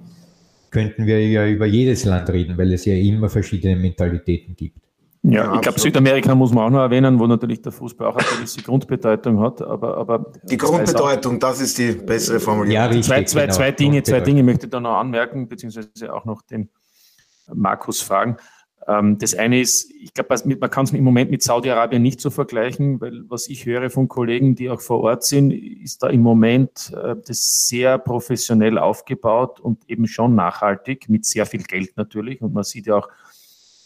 könnten 0.70 1.06
wir 1.06 1.24
ja 1.28 1.46
über 1.46 1.66
jedes 1.66 2.04
Land 2.04 2.30
reden, 2.30 2.58
weil 2.58 2.72
es 2.72 2.84
ja 2.84 2.94
immer 2.94 3.28
verschiedene 3.28 3.76
Mentalitäten 3.76 4.56
gibt. 4.56 4.78
Ja, 5.22 5.44
ja 5.44 5.54
ich 5.54 5.60
glaube, 5.60 5.78
Südamerika 5.78 6.34
muss 6.34 6.52
man 6.52 6.64
auch 6.64 6.70
noch 6.70 6.80
erwähnen, 6.80 7.18
wo 7.18 7.26
natürlich 7.26 7.60
der 7.62 7.72
Fußball 7.72 8.08
auch 8.08 8.16
eine 8.16 8.26
gewisse 8.26 8.62
Grundbedeutung 8.62 9.38
hat. 9.40 9.60
Aber, 9.62 9.96
aber 9.98 10.32
die 10.42 10.56
Grundbedeutung, 10.56 11.38
das 11.38 11.60
ist 11.60 11.78
die 11.78 11.92
bessere 11.92 12.40
Formulierung. 12.40 12.74
Ja, 12.74 12.86
richtig, 12.86 13.06
zwei, 13.06 13.24
zwei, 13.24 13.42
genau. 13.42 13.54
zwei 13.54 13.70
Dinge, 13.72 14.02
zwei 14.02 14.20
Dinge 14.20 14.42
möchte 14.42 14.66
ich 14.66 14.70
da 14.70 14.80
noch 14.80 14.96
anmerken, 14.96 15.46
beziehungsweise 15.46 16.12
auch 16.12 16.24
noch 16.24 16.42
den 16.42 16.70
Markus 17.52 18.00
fragen. 18.00 18.38
Ähm, 18.86 19.18
das 19.18 19.34
eine 19.34 19.60
ist, 19.60 19.90
ich 19.92 20.12
glaube, 20.12 20.36
man 20.58 20.70
kann 20.70 20.84
es 20.84 20.92
im 20.92 21.04
Moment 21.04 21.30
mit 21.30 21.42
Saudi-Arabien 21.42 22.02
nicht 22.02 22.20
so 22.20 22.30
vergleichen, 22.30 23.00
weil 23.00 23.24
was 23.28 23.48
ich 23.48 23.64
höre 23.66 23.88
von 23.90 24.08
Kollegen, 24.08 24.54
die 24.54 24.68
auch 24.70 24.80
vor 24.80 25.00
Ort 25.00 25.24
sind, 25.24 25.52
ist 25.52 26.02
da 26.02 26.08
im 26.08 26.20
Moment 26.20 26.92
äh, 26.94 27.16
das 27.26 27.66
sehr 27.66 27.98
professionell 27.98 28.78
aufgebaut 28.78 29.60
und 29.60 29.88
eben 29.88 30.06
schon 30.06 30.34
nachhaltig, 30.34 31.08
mit 31.08 31.24
sehr 31.24 31.46
viel 31.46 31.62
Geld 31.62 31.96
natürlich. 31.96 32.42
Und 32.42 32.52
man 32.52 32.64
sieht 32.64 32.86
ja 32.86 32.96
auch, 32.96 33.08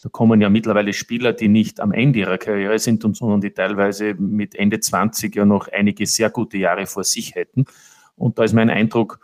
da 0.01 0.09
kommen 0.09 0.41
ja 0.41 0.49
mittlerweile 0.49 0.93
Spieler, 0.93 1.33
die 1.33 1.49
nicht 1.49 1.79
am 1.79 1.91
Ende 1.91 2.19
ihrer 2.19 2.37
Karriere 2.37 2.79
sind, 2.79 3.03
sondern 3.15 3.41
die 3.41 3.51
teilweise 3.51 4.13
mit 4.15 4.55
Ende 4.55 4.79
20 4.79 5.35
ja 5.35 5.45
noch 5.45 5.67
einige 5.67 6.05
sehr 6.05 6.29
gute 6.29 6.57
Jahre 6.57 6.85
vor 6.85 7.03
sich 7.03 7.35
hätten. 7.35 7.65
Und 8.15 8.37
da 8.37 8.43
ist 8.43 8.53
mein 8.53 8.69
Eindruck, 8.69 9.19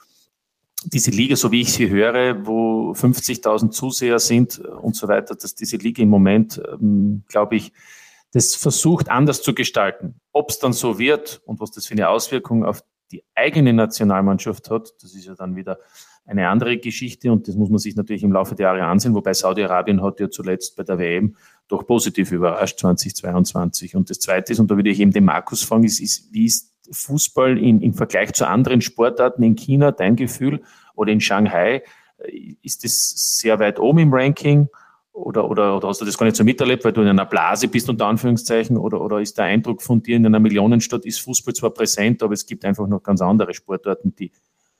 diese 0.85 1.11
Liga, 1.11 1.35
so 1.35 1.51
wie 1.51 1.61
ich 1.61 1.73
sie 1.73 1.89
höre, 1.89 2.45
wo 2.45 2.91
50.000 2.91 3.71
Zuseher 3.71 4.19
sind 4.19 4.59
und 4.59 4.95
so 4.95 5.07
weiter, 5.07 5.35
dass 5.35 5.55
diese 5.55 5.77
Liga 5.77 6.03
im 6.03 6.09
Moment, 6.09 6.61
ähm, 6.71 7.23
glaube 7.27 7.55
ich, 7.55 7.71
das 8.31 8.55
versucht 8.55 9.09
anders 9.09 9.41
zu 9.41 9.55
gestalten. 9.55 10.19
Ob 10.33 10.49
es 10.49 10.59
dann 10.59 10.73
so 10.73 10.99
wird 10.99 11.41
und 11.45 11.59
was 11.61 11.71
das 11.71 11.85
für 11.85 11.93
eine 11.93 12.09
Auswirkung 12.09 12.65
auf 12.65 12.83
die 13.11 13.23
eigene 13.33 13.71
Nationalmannschaft 13.71 14.69
hat, 14.69 14.93
das 15.01 15.13
ist 15.13 15.25
ja 15.25 15.35
dann 15.35 15.55
wieder 15.55 15.79
eine 16.25 16.49
andere 16.49 16.77
Geschichte 16.77 17.31
und 17.31 17.47
das 17.47 17.55
muss 17.55 17.69
man 17.69 17.77
sich 17.77 17.95
natürlich 17.95 18.23
im 18.23 18.31
Laufe 18.31 18.55
der 18.55 18.65
Jahre 18.65 18.83
ansehen, 18.83 19.13
wobei 19.13 19.33
Saudi-Arabien 19.33 20.01
hat 20.01 20.19
ja 20.19 20.29
zuletzt 20.29 20.75
bei 20.75 20.83
der 20.83 20.97
WM 20.97 21.35
doch 21.67 21.85
positiv 21.85 22.31
überrascht 22.31 22.79
2022. 22.79 23.95
Und 23.95 24.09
das 24.09 24.19
Zweite 24.19 24.53
ist, 24.53 24.59
und 24.59 24.69
da 24.69 24.75
würde 24.75 24.89
ich 24.89 24.99
eben 24.99 25.11
den 25.11 25.25
Markus 25.25 25.63
fragen, 25.63 25.83
ist, 25.83 25.99
ist 25.99 26.33
wie 26.33 26.45
ist 26.45 26.74
Fußball 26.91 27.57
in, 27.57 27.81
im 27.81 27.93
Vergleich 27.93 28.33
zu 28.33 28.47
anderen 28.47 28.81
Sportarten 28.81 29.43
in 29.43 29.55
China, 29.55 29.91
dein 29.91 30.15
Gefühl, 30.15 30.61
oder 30.95 31.11
in 31.11 31.21
Shanghai, 31.21 31.83
ist 32.61 32.83
das 32.83 33.39
sehr 33.39 33.59
weit 33.59 33.79
oben 33.79 33.99
im 33.99 34.13
Ranking? 34.13 34.69
Oder, 35.11 35.49
oder, 35.49 35.77
oder 35.77 35.87
hast 35.87 36.01
du 36.01 36.05
das 36.05 36.17
gar 36.17 36.25
nicht 36.25 36.35
so 36.35 36.43
miterlebt, 36.43 36.83
weil 36.83 36.91
du 36.91 37.01
in 37.01 37.07
einer 37.07 37.25
Blase 37.25 37.67
bist, 37.67 37.89
unter 37.89 38.05
Anführungszeichen? 38.07 38.77
Oder, 38.77 38.99
oder 38.99 39.19
ist 39.21 39.37
der 39.37 39.45
Eindruck 39.45 39.81
von 39.81 40.01
dir, 40.01 40.17
in 40.17 40.25
einer 40.25 40.39
Millionenstadt 40.39 41.05
ist 41.05 41.19
Fußball 41.19 41.53
zwar 41.53 41.69
präsent, 41.71 42.21
aber 42.21 42.33
es 42.33 42.45
gibt 42.45 42.65
einfach 42.65 42.87
noch 42.87 43.01
ganz 43.01 43.21
andere 43.21 43.53
Sportarten, 43.53 44.13
die 44.15 44.31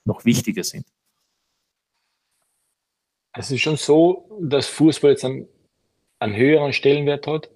noch 0.04 0.24
wichtiger 0.24 0.62
sind? 0.62 0.86
Es 3.32 3.50
ist 3.50 3.60
schon 3.60 3.76
so, 3.76 4.38
dass 4.40 4.66
Fußball 4.66 5.12
jetzt 5.12 5.24
einen, 5.24 5.46
einen 6.18 6.36
höheren 6.36 6.72
Stellenwert 6.72 7.26
hat 7.26 7.50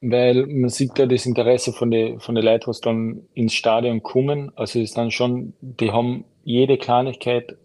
weil 0.00 0.46
man 0.46 0.70
sieht 0.70 0.98
ja 0.98 1.06
das 1.06 1.26
Interesse 1.26 1.72
von 1.72 1.90
den 1.90 2.20
von 2.20 2.34
den 2.34 2.44
Leuten, 2.44 2.68
was 2.68 2.80
dann 2.80 3.22
ins 3.34 3.54
Stadion 3.54 4.02
kommen. 4.02 4.52
Also 4.54 4.78
es 4.78 4.90
ist 4.90 4.96
dann 4.96 5.10
schon, 5.10 5.54
die 5.60 5.90
haben 5.90 6.24
jede 6.44 6.78
Kleinigkeit, 6.78 7.56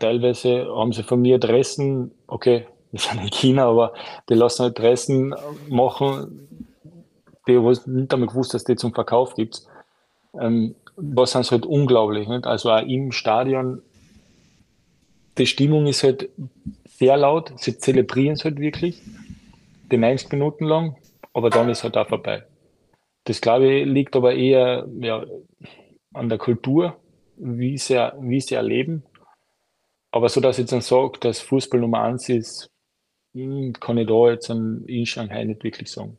teilweise 0.00 0.66
haben 0.74 0.92
sie 0.92 1.02
von 1.02 1.20
mir 1.20 1.36
Adressen, 1.36 2.12
okay, 2.26 2.66
wir 2.90 3.00
sind 3.00 3.20
in 3.20 3.30
China, 3.30 3.66
aber 3.66 3.92
die 4.28 4.34
lassen 4.34 4.62
halt 4.62 4.78
Adressen 4.78 5.34
machen, 5.68 6.48
die 7.46 7.62
was 7.62 7.86
nicht 7.86 8.12
einmal 8.12 8.28
gewusst, 8.28 8.54
dass 8.54 8.64
die 8.64 8.76
zum 8.76 8.94
Verkauf 8.94 9.34
gibt. 9.34 9.62
Ähm, 10.40 10.74
was 10.96 11.32
sind 11.32 11.50
halt 11.50 11.66
unglaublich. 11.66 12.28
Nicht? 12.28 12.46
Also 12.46 12.70
auch 12.70 12.82
im 12.82 13.12
Stadion, 13.12 13.82
die 15.36 15.46
Stimmung 15.46 15.86
ist 15.86 16.02
halt 16.02 16.30
sehr 16.86 17.16
laut, 17.16 17.52
sie 17.56 17.78
zelebrieren 17.78 18.34
es 18.34 18.44
halt 18.44 18.58
wirklich, 18.58 19.00
die 19.92 19.96
90 19.96 20.32
Minuten 20.32 20.64
lang 20.64 20.96
aber 21.38 21.50
dann 21.50 21.68
ist 21.68 21.84
halt 21.84 21.96
auch 21.96 22.08
vorbei. 22.08 22.44
Das 23.22 23.40
glaube 23.40 23.72
ich 23.72 23.86
liegt 23.86 24.16
aber 24.16 24.34
eher 24.34 24.88
ja, 24.98 25.24
an 26.12 26.28
der 26.28 26.36
Kultur, 26.36 26.98
wie 27.36 27.78
sie, 27.78 27.94
wie 28.20 28.40
sie 28.40 28.56
erleben. 28.56 29.04
Aber 30.10 30.28
so, 30.28 30.40
dass 30.40 30.58
ich 30.58 30.66
dann 30.66 30.80
sage, 30.80 31.20
dass 31.20 31.38
Fußball 31.38 31.80
Nummer 31.80 32.02
eins 32.02 32.28
ist, 32.28 32.70
hm, 33.34 33.72
kann 33.74 33.98
ich 33.98 34.08
da 34.08 34.30
jetzt 34.30 34.50
in 34.50 35.06
Shanghai 35.06 35.44
nicht 35.44 35.62
wirklich 35.62 35.92
sagen. 35.92 36.18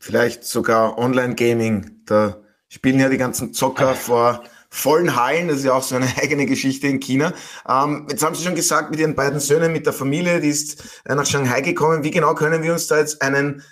Vielleicht 0.00 0.42
sogar 0.42 0.98
Online-Gaming. 0.98 2.02
Da 2.06 2.42
spielen 2.68 2.98
ja 2.98 3.08
die 3.08 3.18
ganzen 3.18 3.54
Zocker 3.54 3.94
vor 3.94 4.42
vollen 4.70 5.14
Hallen. 5.14 5.46
Das 5.46 5.58
ist 5.58 5.66
ja 5.66 5.74
auch 5.74 5.84
so 5.84 5.94
eine 5.94 6.08
eigene 6.20 6.46
Geschichte 6.46 6.88
in 6.88 6.98
China. 6.98 7.32
Ähm, 7.68 8.08
jetzt 8.10 8.24
haben 8.24 8.34
Sie 8.34 8.42
schon 8.42 8.56
gesagt, 8.56 8.90
mit 8.90 8.98
Ihren 8.98 9.14
beiden 9.14 9.38
Söhnen, 9.38 9.72
mit 9.72 9.86
der 9.86 9.92
Familie, 9.92 10.40
die 10.40 10.48
ist 10.48 10.82
nach 11.04 11.26
Shanghai 11.26 11.60
gekommen. 11.60 12.02
Wie 12.02 12.10
genau 12.10 12.34
können 12.34 12.64
wir 12.64 12.72
uns 12.72 12.88
da 12.88 12.98
jetzt 12.98 13.22
einen 13.22 13.62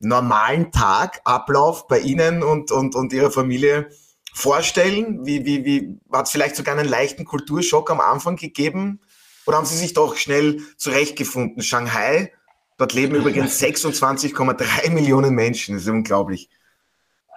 normalen 0.00 0.70
Tag, 0.72 1.20
Ablauf 1.24 1.86
bei 1.88 2.00
Ihnen 2.00 2.42
und, 2.42 2.70
und, 2.70 2.94
und 2.94 3.12
Ihrer 3.12 3.30
Familie 3.30 3.88
vorstellen? 4.32 5.26
Wie, 5.26 5.44
wie, 5.44 5.64
wie, 5.64 5.98
hat 6.12 6.26
es 6.26 6.32
vielleicht 6.32 6.56
sogar 6.56 6.76
einen 6.76 6.88
leichten 6.88 7.24
Kulturschock 7.24 7.90
am 7.90 8.00
Anfang 8.00 8.36
gegeben? 8.36 9.00
Oder 9.46 9.56
haben 9.56 9.66
Sie 9.66 9.76
sich 9.76 9.94
doch 9.94 10.16
schnell 10.16 10.60
zurechtgefunden? 10.76 11.62
Shanghai, 11.62 12.32
dort 12.76 12.92
leben 12.92 13.14
übrigens 13.14 13.60
26,3 13.62 14.90
Millionen 14.90 15.34
Menschen. 15.34 15.74
Das 15.74 15.82
ist 15.82 15.88
unglaublich. 15.88 16.48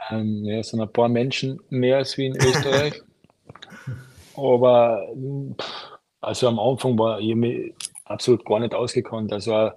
Ähm, 0.09 0.43
ja, 0.43 0.59
es 0.59 0.69
sind 0.69 0.81
ein 0.81 0.91
paar 0.91 1.09
Menschen 1.09 1.61
mehr 1.69 1.97
als 1.97 2.17
wie 2.17 2.27
in 2.27 2.35
Österreich. 2.35 3.01
Aber 4.35 5.07
also 6.19 6.47
am 6.47 6.59
Anfang 6.59 6.97
war 6.97 7.19
ich 7.19 7.35
mir 7.35 7.73
absolut 8.05 8.45
gar 8.45 8.59
nicht 8.59 8.73
ausgekannt. 8.73 9.31
Also 9.33 9.71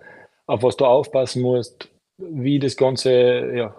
auf 0.47 0.63
was 0.63 0.77
du 0.77 0.85
aufpassen 0.85 1.43
musst, 1.43 1.89
wie 2.19 2.59
das 2.59 2.77
Ganze 2.77 3.53
ja, 3.55 3.77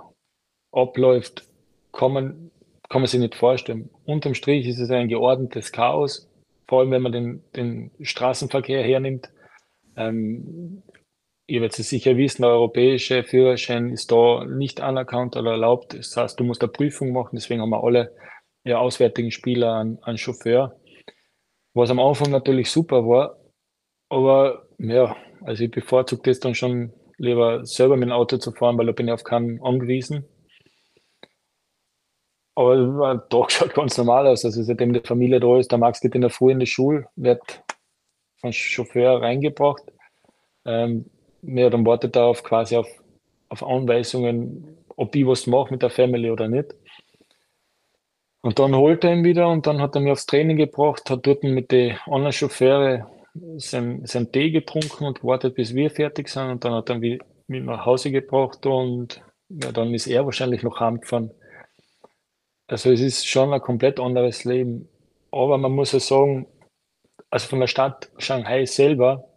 abläuft, 0.71 1.47
kann 1.91 2.13
man, 2.13 2.51
kann 2.89 3.01
man 3.01 3.07
sich 3.07 3.19
nicht 3.19 3.35
vorstellen. 3.35 3.89
Unterm 4.05 4.33
Strich 4.33 4.67
ist 4.67 4.79
es 4.79 4.91
ein 4.91 5.07
geordnetes 5.07 5.71
Chaos. 5.71 6.29
vor 6.67 6.79
allem 6.79 6.91
wenn 6.91 7.01
man 7.01 7.11
den, 7.11 7.43
den 7.55 7.91
Straßenverkehr 8.01 8.83
hernimmt. 8.83 9.29
Ähm, 9.95 10.83
ihr 11.47 11.61
werdet 11.61 11.79
es 11.79 11.89
sicher 11.89 12.17
wissen, 12.17 12.41
der 12.41 12.51
europäische 12.51 13.23
Führerschein 13.23 13.91
ist 13.91 14.11
da 14.11 14.45
nicht 14.45 14.81
anerkannt 14.81 15.37
oder 15.37 15.51
erlaubt. 15.51 15.93
Das 15.93 16.17
heißt, 16.17 16.39
du 16.39 16.43
musst 16.43 16.61
eine 16.61 16.71
Prüfung 16.71 17.11
machen, 17.11 17.35
deswegen 17.35 17.61
haben 17.61 17.69
wir 17.69 17.83
alle 17.83 18.13
ja, 18.65 18.79
auswärtigen 18.79 19.31
Spieler 19.31 19.75
einen, 19.75 20.03
einen 20.03 20.17
Chauffeur. 20.17 20.79
Was 21.73 21.91
am 21.91 21.99
Anfang 21.99 22.31
natürlich 22.31 22.71
super 22.71 23.05
war, 23.05 23.37
aber 24.09 24.67
ja, 24.79 25.15
also 25.41 25.63
ich 25.63 25.71
bevorzuge 25.71 26.23
das 26.23 26.39
dann 26.39 26.55
schon 26.55 26.93
lieber 27.17 27.65
selber 27.65 27.97
mit 27.97 28.09
dem 28.09 28.13
Auto 28.13 28.37
zu 28.37 28.51
fahren, 28.51 28.77
weil 28.77 28.87
da 28.87 28.91
bin 28.91 29.07
ich 29.07 29.13
auf 29.13 29.23
keinen 29.23 29.61
angewiesen. 29.61 30.25
Aber 32.55 33.27
Tag 33.29 33.51
schaut 33.51 33.73
ganz 33.73 33.97
normal 33.97 34.27
aus. 34.27 34.45
Also 34.45 34.63
seitdem 34.63 34.93
die 34.93 35.01
Familie 35.01 35.39
da 35.39 35.57
ist, 35.57 35.71
der 35.71 35.77
Max 35.77 35.99
geht 35.99 36.15
in 36.15 36.21
der 36.21 36.29
Früh 36.29 36.51
in 36.51 36.59
die 36.59 36.65
Schule, 36.65 37.07
wird 37.15 37.63
vom 38.37 38.51
Chauffeur 38.51 39.21
reingebracht. 39.21 39.83
Ähm, 40.65 41.05
ja, 41.41 41.69
dann 41.69 41.85
wartet 41.85 42.15
er 42.15 42.25
auf 42.25 42.43
quasi 42.43 42.75
auf, 42.77 42.87
auf 43.49 43.63
Anweisungen, 43.63 44.77
ob 44.95 45.15
ich 45.15 45.27
was 45.27 45.47
mache 45.47 45.71
mit 45.71 45.81
der 45.81 45.89
Family 45.89 46.31
oder 46.31 46.47
nicht. 46.47 46.73
Und 48.41 48.59
dann 48.59 48.75
holt 48.75 49.03
er 49.03 49.13
ihn 49.13 49.23
wieder 49.23 49.49
und 49.49 49.65
dann 49.65 49.81
hat 49.81 49.95
er 49.95 50.01
mich 50.01 50.11
aufs 50.11 50.27
Training 50.27 50.57
gebracht, 50.57 51.09
hat 51.09 51.25
dort 51.25 51.43
mit 51.43 51.71
den 51.71 51.97
anderen 52.05 52.31
Chauffeuren 52.31 53.05
sein, 53.57 54.05
sein 54.05 54.31
Tee 54.31 54.51
getrunken 54.51 55.05
und 55.05 55.21
gewartet, 55.21 55.55
bis 55.55 55.73
wir 55.75 55.89
fertig 55.89 56.29
sind. 56.29 56.49
Und 56.49 56.65
dann 56.65 56.73
hat 56.73 56.89
er 56.89 56.97
mich 56.97 57.19
nach 57.47 57.85
Hause 57.85 58.11
gebracht 58.11 58.65
und 58.65 59.21
ja, 59.49 59.71
dann 59.71 59.93
ist 59.93 60.07
er 60.07 60.25
wahrscheinlich 60.25 60.63
noch 60.63 60.79
heimgefahren. 60.79 61.31
Also 62.67 62.91
es 62.91 63.01
ist 63.01 63.27
schon 63.27 63.53
ein 63.53 63.61
komplett 63.61 63.99
anderes 63.99 64.43
Leben. 64.43 64.89
Aber 65.31 65.57
man 65.57 65.71
muss 65.71 65.91
ja 65.91 65.99
sagen, 65.99 66.47
also 67.29 67.47
von 67.47 67.59
der 67.59 67.67
Stadt 67.67 68.09
Shanghai 68.17 68.65
selber 68.65 69.27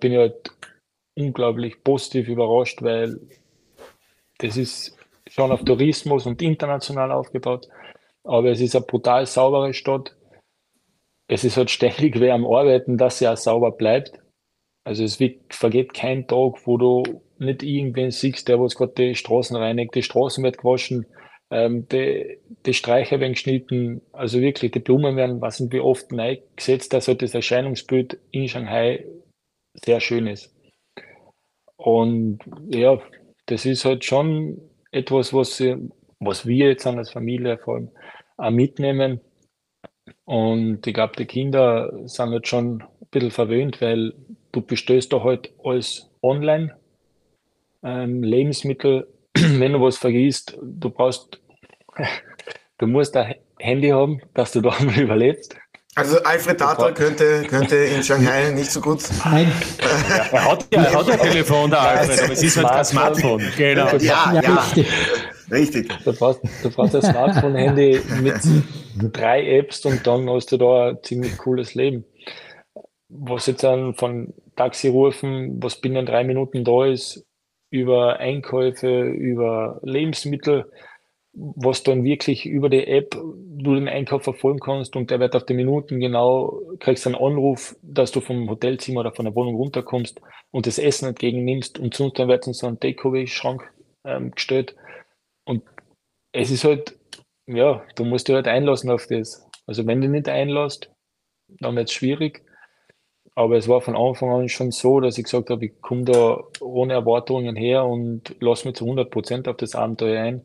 bin 0.00 0.12
ich 0.12 0.18
halt 0.18 0.50
unglaublich 1.14 1.82
positiv 1.84 2.28
überrascht, 2.28 2.82
weil 2.82 3.20
das 4.38 4.56
ist 4.56 4.96
schon 5.28 5.52
auf 5.52 5.64
Tourismus 5.64 6.26
und 6.26 6.42
international 6.42 7.12
aufgebaut. 7.12 7.68
Aber 8.24 8.50
es 8.50 8.60
ist 8.60 8.74
eine 8.74 8.84
brutal 8.84 9.26
saubere 9.26 9.74
Stadt. 9.74 10.14
Es 11.28 11.44
ist 11.44 11.56
halt 11.56 11.70
ständig 11.70 12.20
wer 12.20 12.34
am 12.34 12.46
Arbeiten, 12.46 12.98
dass 12.98 13.18
sie 13.18 13.28
auch 13.28 13.36
sauber 13.36 13.72
bleibt. 13.72 14.12
Also 14.84 15.04
es 15.04 15.18
vergeht 15.50 15.94
kein 15.94 16.26
Tag, 16.26 16.66
wo 16.66 16.76
du 16.76 17.22
nicht 17.38 17.62
irgendwen 17.62 18.10
siehst, 18.10 18.48
der 18.48 18.60
was 18.60 18.74
gerade 18.74 18.92
die 18.96 19.14
Straßen 19.14 19.56
reinigt. 19.56 19.94
Die 19.94 20.02
Straßen 20.02 20.42
wird 20.42 20.58
gewaschen, 20.58 21.06
ähm, 21.52 21.86
die, 21.88 22.38
die 22.64 22.74
Streicher 22.74 23.20
werden 23.20 23.34
geschnitten, 23.34 24.00
also 24.12 24.40
wirklich, 24.40 24.72
die 24.72 24.78
Blumen 24.78 25.16
werden, 25.16 25.40
was 25.40 25.58
sind 25.58 25.72
wie 25.72 25.80
oft 25.80 26.10
neu 26.10 26.38
gesetzt, 26.56 26.94
dass 26.94 27.08
halt 27.08 27.20
das 27.20 27.34
Erscheinungsbild 27.34 28.18
in 28.30 28.48
Shanghai 28.48 29.04
sehr 29.74 30.00
schön 30.00 30.26
ist. 30.26 30.54
Und 31.76 32.38
ja, 32.68 32.98
das 33.46 33.66
ist 33.66 33.84
halt 33.84 34.04
schon 34.04 34.62
etwas, 34.92 35.34
was, 35.34 35.62
was 36.20 36.46
wir 36.46 36.68
jetzt 36.68 36.86
als 36.86 37.10
Familie 37.10 37.58
vor 37.58 37.74
allem 37.74 37.90
auch 38.38 38.50
mitnehmen. 38.50 39.20
Und 40.24 40.86
ich 40.86 40.94
glaube, 40.94 41.16
die 41.16 41.26
Kinder 41.26 41.92
sind 42.04 42.30
halt 42.30 42.46
schon 42.46 42.82
ein 42.82 43.06
bisschen 43.10 43.30
verwöhnt, 43.30 43.80
weil 43.80 44.14
du 44.52 44.60
bestellst 44.60 45.12
da 45.12 45.22
halt 45.24 45.52
alles 45.64 46.08
online. 46.22 46.76
Ähm, 47.82 48.22
Lebensmittel, 48.22 49.08
wenn 49.34 49.72
du 49.72 49.80
was 49.80 49.98
vergisst, 49.98 50.56
du 50.62 50.90
brauchst 50.90 51.40
du 52.78 52.86
musst 52.86 53.16
ein 53.16 53.34
Handy 53.58 53.88
haben, 53.88 54.20
dass 54.34 54.52
du 54.52 54.60
da 54.60 54.70
mal 54.80 54.98
überlebst. 54.98 55.56
Also 55.94 56.22
Alfred 56.22 56.58
Tata 56.58 56.90
könnte, 56.92 57.42
könnte 57.42 57.76
in 57.76 58.02
Shanghai 58.02 58.50
nicht 58.50 58.70
so 58.70 58.80
gut. 58.80 59.02
Nein. 59.26 59.52
er 60.32 60.50
hat 60.50 60.66
ja 60.72 60.84
er 60.84 60.94
hat 60.94 61.10
ein 61.10 61.20
Telefon, 61.20 61.68
der 61.68 61.80
Alfred, 61.80 62.22
aber 62.22 62.32
es 62.32 62.42
ist 62.42 62.56
halt 62.56 62.68
kein 62.68 62.84
Smartphone. 62.84 63.42
Genau. 63.58 63.96
Ja, 63.98 64.32
ja, 64.32 64.40
ja. 64.40 64.84
Richtig. 65.50 65.92
Du 66.02 66.14
brauchst, 66.14 66.40
du 66.62 66.70
brauchst 66.70 66.96
ein 66.96 67.02
Smartphone-Handy 67.02 68.00
mit 68.22 68.36
drei 68.96 69.58
Apps 69.58 69.84
und 69.84 70.06
dann 70.06 70.28
hast 70.30 70.52
du 70.52 70.56
da 70.56 70.90
ein 70.90 70.98
ziemlich 71.02 71.36
cooles 71.38 71.74
Leben. 71.74 72.04
Was 73.08 73.46
jetzt 73.46 73.62
dann 73.62 73.94
von 73.94 74.32
Taxi 74.56 74.88
rufen, 74.88 75.62
was 75.62 75.80
binnen 75.80 76.06
drei 76.06 76.24
Minuten 76.24 76.64
da 76.64 76.86
ist, 76.86 77.26
über 77.70 78.18
Einkäufe, 78.18 79.02
über 79.02 79.80
Lebensmittel, 79.82 80.70
was 81.32 81.82
dann 81.82 82.04
wirklich 82.04 82.44
über 82.44 82.68
die 82.68 82.86
App 82.86 83.10
du 83.14 83.74
den 83.74 83.88
Einkauf 83.88 84.24
verfolgen 84.24 84.60
kannst 84.60 84.96
und 84.96 85.10
der 85.10 85.20
wird 85.20 85.34
auf 85.34 85.46
die 85.46 85.54
Minuten 85.54 85.98
genau, 85.98 86.60
kriegst 86.78 87.06
einen 87.06 87.16
Anruf, 87.16 87.76
dass 87.82 88.12
du 88.12 88.20
vom 88.20 88.48
Hotelzimmer 88.50 89.00
oder 89.00 89.12
von 89.12 89.24
der 89.24 89.34
Wohnung 89.34 89.54
runterkommst 89.54 90.20
und 90.50 90.66
das 90.66 90.78
Essen 90.78 91.08
entgegennimmst 91.08 91.78
und 91.78 91.94
sonst 91.94 92.18
dann 92.18 92.28
wird 92.28 92.46
in 92.46 92.52
so 92.52 92.66
ein 92.66 92.78
Takeaway-Schrank 92.78 93.62
ähm, 94.04 94.32
gestellt. 94.32 94.74
Und 95.44 95.62
es 96.32 96.50
ist 96.50 96.64
halt, 96.64 96.98
ja, 97.54 97.84
du 97.96 98.04
musst 98.04 98.28
dich 98.28 98.34
halt 98.34 98.48
einlassen 98.48 98.90
auf 98.90 99.06
das. 99.06 99.48
Also 99.66 99.86
wenn 99.86 100.00
du 100.00 100.08
nicht 100.08 100.28
einlässt, 100.28 100.90
dann 101.60 101.76
wird 101.76 101.88
es 101.88 101.94
schwierig. 101.94 102.44
Aber 103.34 103.56
es 103.56 103.68
war 103.68 103.80
von 103.80 103.96
Anfang 103.96 104.30
an 104.30 104.48
schon 104.48 104.72
so, 104.72 105.00
dass 105.00 105.16
ich 105.16 105.24
gesagt 105.24 105.50
habe, 105.50 105.66
ich 105.66 105.80
komme 105.80 106.04
da 106.04 106.42
ohne 106.60 106.92
Erwartungen 106.92 107.56
her 107.56 107.84
und 107.84 108.36
lasse 108.40 108.68
mich 108.68 108.76
zu 108.76 108.84
100 108.84 109.10
Prozent 109.10 109.48
auf 109.48 109.56
das 109.56 109.74
Abenteuer 109.74 110.22
ein 110.22 110.42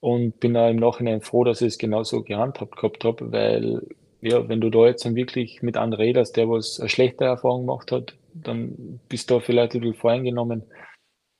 und 0.00 0.40
bin 0.40 0.54
da 0.54 0.68
im 0.68 0.76
Nachhinein 0.76 1.20
froh, 1.20 1.44
dass 1.44 1.60
ich 1.60 1.68
es 1.68 1.78
genauso 1.78 2.22
gehandhabt 2.22 2.76
gehabt 2.76 3.04
habe, 3.04 3.32
weil 3.32 3.86
ja, 4.20 4.48
wenn 4.48 4.60
du 4.60 4.70
da 4.70 4.86
jetzt 4.86 5.04
dann 5.04 5.14
wirklich 5.14 5.62
mit 5.62 5.76
einem 5.76 5.92
redest, 5.92 6.36
der 6.36 6.48
was 6.48 6.80
eine 6.80 6.88
schlechte 6.88 7.24
Erfahrung 7.24 7.66
gemacht 7.66 7.92
hat, 7.92 8.16
dann 8.34 9.00
bist 9.08 9.30
du 9.30 9.34
da 9.34 9.40
vielleicht 9.40 9.74
ein 9.74 9.80
bisschen 9.80 9.94
voreingenommen. 9.94 10.64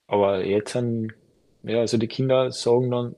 Aber 0.07 0.45
jetzt 0.45 0.79
ja, 1.65 1.81
also 1.81 1.99
die 1.99 2.07
Kinder 2.07 2.53
sagen 2.53 2.91
dann, 2.91 3.17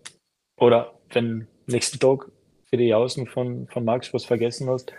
oder 0.58 0.92
wenn 1.10 1.46
nächsten 1.70 1.98
Tag 1.98 2.30
für 2.68 2.76
die 2.76 2.94
Außen 2.94 3.26
von, 3.26 3.66
von 3.68 3.84
Max 3.84 4.14
was 4.14 4.24
vergessen 4.24 4.68
hast, 4.68 4.92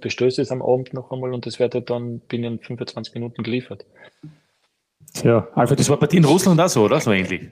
bestellst 0.00 0.38
du 0.38 0.42
es 0.42 0.50
am 0.50 0.62
Abend 0.62 0.92
noch 0.94 1.10
einmal 1.10 1.32
und 1.32 1.46
das 1.46 1.58
wird 1.58 1.74
halt 1.74 1.90
dann 1.90 2.20
binnen 2.20 2.58
25 2.60 3.14
Minuten 3.14 3.42
geliefert. 3.42 3.84
Tja, 5.14 5.46
Alfred, 5.54 5.78
das 5.78 5.88
war 5.88 5.96
bei 5.96 6.08
dir 6.08 6.18
in 6.18 6.24
Russland 6.24 6.60
auch 6.60 6.68
so, 6.68 6.84
oder? 6.84 6.98
So 6.98 7.12
ähnlich. 7.12 7.42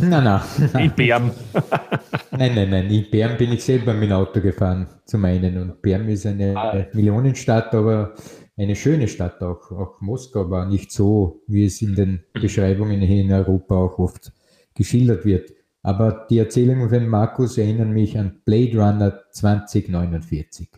Nein, 0.00 0.24
nein. 0.24 0.40
In 0.74 0.90
Bern. 0.90 1.30
nein, 2.32 2.54
nein, 2.54 2.70
nein. 2.70 2.90
In 2.90 3.08
Bern 3.10 3.36
bin 3.36 3.52
ich 3.52 3.62
selber 3.62 3.94
mit 3.94 4.10
dem 4.10 4.12
Auto 4.12 4.40
gefahren, 4.40 4.88
zum 5.04 5.24
einen. 5.24 5.56
Und 5.56 5.80
Bern 5.80 6.08
ist 6.08 6.26
eine 6.26 6.56
ah. 6.56 6.86
Millionenstadt, 6.92 7.72
aber 7.76 8.14
eine 8.56 8.74
schöne 8.74 9.06
Stadt 9.06 9.40
auch. 9.40 9.70
Auch 9.70 10.00
Moskau 10.00 10.50
war 10.50 10.66
nicht 10.66 10.90
so, 10.90 11.42
wie 11.46 11.64
es 11.64 11.80
in 11.80 11.94
den 11.94 12.24
mhm. 12.34 12.40
Beschreibungen 12.40 13.00
hier 13.00 13.22
in 13.22 13.32
Europa 13.32 13.76
auch 13.76 13.98
oft 14.00 14.32
geschildert 14.74 15.24
wird. 15.24 15.52
Aber 15.82 16.26
die 16.30 16.38
Erzählungen 16.38 16.88
von 16.88 17.08
Markus 17.08 17.58
erinnern 17.58 17.90
mich 17.90 18.16
an 18.18 18.40
Blade 18.44 18.78
Runner 18.78 19.20
2049. 19.32 20.68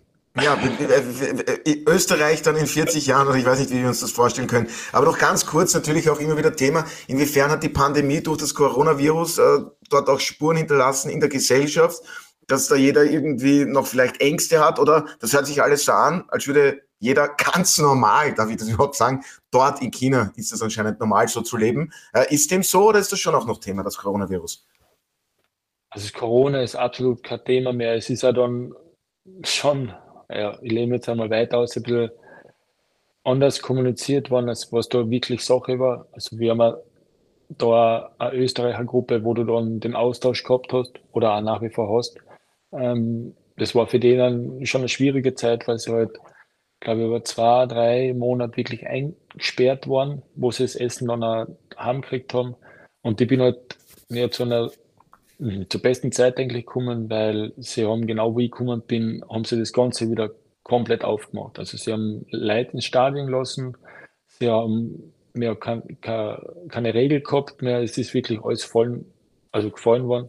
Ja, 0.43 0.59
Österreich 1.87 2.43
dann 2.43 2.57
in 2.57 2.67
40 2.67 3.07
Jahren, 3.07 3.29
oder 3.29 3.37
ich 3.37 3.47
weiß 3.47 3.61
nicht, 3.61 3.71
wie 3.71 3.83
wir 3.83 3.89
uns 3.89 4.01
das 4.01 4.11
vorstellen 4.11 4.49
können. 4.49 4.69
Aber 4.91 5.07
noch 5.07 5.19
ganz 5.19 5.47
kurz 5.47 5.75
natürlich 5.75 6.11
auch 6.11 6.19
immer 6.19 6.37
wieder 6.37 6.57
Thema, 6.57 6.85
inwiefern 7.07 7.53
hat 7.53 7.63
die 7.63 7.69
Pandemie 7.69 8.21
durch 8.21 8.39
das 8.39 8.53
Coronavirus 8.53 9.39
äh, 9.39 9.59
dort 9.91 10.09
auch 10.09 10.19
Spuren 10.19 10.57
hinterlassen 10.57 11.11
in 11.11 11.21
der 11.21 11.29
Gesellschaft, 11.29 12.03
dass 12.49 12.67
da 12.67 12.75
jeder 12.75 13.05
irgendwie 13.05 13.65
noch 13.65 13.87
vielleicht 13.87 14.21
Ängste 14.21 14.65
hat 14.65 14.81
oder 14.81 15.07
das 15.21 15.33
hört 15.33 15.47
sich 15.47 15.63
alles 15.63 15.85
so 15.85 15.93
an, 15.93 16.25
als 16.29 16.49
würde 16.49 16.83
jeder 16.99 17.29
ganz 17.29 17.79
normal, 17.79 18.35
darf 18.35 18.51
ich 18.51 18.57
das 18.57 18.69
überhaupt 18.71 18.97
sagen, 18.97 19.23
dort 19.53 19.83
in 19.83 19.93
China 19.93 20.33
ist 20.35 20.53
es 20.53 20.61
anscheinend 20.63 20.99
normal 20.99 21.29
so 21.29 21.43
zu 21.43 21.57
leben. 21.57 21.93
Äh, 22.13 22.35
ist 22.35 22.51
dem 22.51 22.65
so 22.65 22.89
oder 22.89 22.99
ist 22.99 23.13
das 23.13 23.21
schon 23.21 23.37
auch 23.37 23.47
noch 23.47 23.61
Thema, 23.61 23.85
das 23.85 23.99
Coronavirus? 23.99 24.67
Also 25.95 26.13
Corona 26.13 26.61
ist 26.61 26.75
absolut 26.75 27.23
kein 27.23 27.45
Thema 27.45 27.73
mehr. 27.73 27.95
Es 27.95 28.11
ist 28.11 28.23
ja 28.23 28.33
dann 28.33 28.75
schon 29.45 29.93
ja, 30.29 30.59
ich 30.63 30.73
lehne 30.73 30.97
jetzt 30.97 31.09
einmal 31.09 31.31
weiter 31.31 31.59
aus, 31.59 31.77
ein 31.77 31.83
bisschen 31.83 32.11
anders 33.23 33.63
kommuniziert 33.63 34.31
worden, 34.31 34.49
als 34.49 34.73
was 34.73 34.89
da 34.89 35.09
wirklich 35.09 35.45
Sache 35.45 35.79
war. 35.79 36.07
Also 36.13 36.39
wir 36.39 36.51
haben 36.51 36.77
da 37.49 38.11
eine 38.19 38.35
Österreicher 38.35 38.85
Gruppe, 38.85 39.25
wo 39.25 39.35
du 39.35 39.45
dann 39.45 39.81
den 39.81 39.95
Austausch 39.95 40.43
gehabt 40.43 40.73
hast 40.73 40.93
oder 41.13 41.35
auch 41.35 41.41
nach 41.41 41.63
wie 41.63 41.71
vor 41.71 41.97
hast. 41.97 42.19
Ähm, 42.73 43.37
das 43.57 43.75
war 43.75 43.87
für 43.87 44.01
die 44.01 44.17
dann 44.17 44.67
schon 44.67 44.81
eine 44.81 44.89
schwierige 44.89 45.35
Zeit, 45.35 45.69
weil 45.69 45.79
sie 45.79 45.93
halt, 45.93 46.19
glaube 46.81 47.01
ich, 47.01 47.07
über 47.07 47.25
zwei, 47.25 47.67
drei 47.67 48.13
Monate 48.13 48.57
wirklich 48.57 48.87
eingesperrt 48.87 49.89
waren, 49.89 50.23
wo 50.35 50.51
sie 50.51 50.65
das 50.65 50.75
Essen 50.75 51.09
dann 51.09 51.23
auch 51.23 51.47
heimgekriegt 51.79 52.35
haben. 52.35 52.57
Und 53.03 53.21
ich 53.21 53.29
bin 53.29 53.41
halt 53.41 53.77
ja, 54.11 54.31
zu 54.31 54.43
einer 54.43 54.71
Mhm, 54.71 54.84
zur 55.69 55.83
besten 55.83 56.13
Zeit 56.13 56.39
eigentlich 56.39 56.67
gekommen, 56.67 57.11
weil 57.11 57.53
sie 57.57 57.85
haben 57.85 58.07
genau 58.07 58.37
wie 58.37 58.47
ich 58.47 58.51
gekommen 58.51 58.83
bin, 58.83 59.25
haben 59.29 59.45
sie 59.45 59.59
das 59.59 59.73
Ganze 59.73 60.11
wieder 60.11 60.31
komplett 60.63 61.05
aufgemacht. 61.05 61.59
Also 61.59 61.77
sie 61.77 61.93
haben 61.93 62.27
Leute 62.31 62.73
ins 62.73 62.85
Stadion 62.85 63.29
lassen, 63.29 63.77
sie 64.27 64.49
haben 64.49 65.13
mehr 65.33 65.57
kein, 65.57 66.01
kein, 66.01 66.39
keine 66.69 66.95
Regel 66.95 67.21
gehabt 67.21 67.63
mehr, 67.63 67.81
es 67.83 67.99
ist 67.99 68.15
wirklich 68.15 68.43
alles 68.43 68.65
fallen, 68.65 69.05
also 69.53 69.71
gefallen 69.71 70.07
worden. 70.07 70.29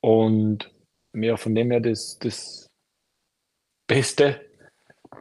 Und 0.00 0.70
mehr 1.12 1.36
von 1.36 1.54
dem 1.54 1.70
her 1.70 1.80
das, 1.80 2.18
das 2.20 2.66
Beste, 3.86 4.40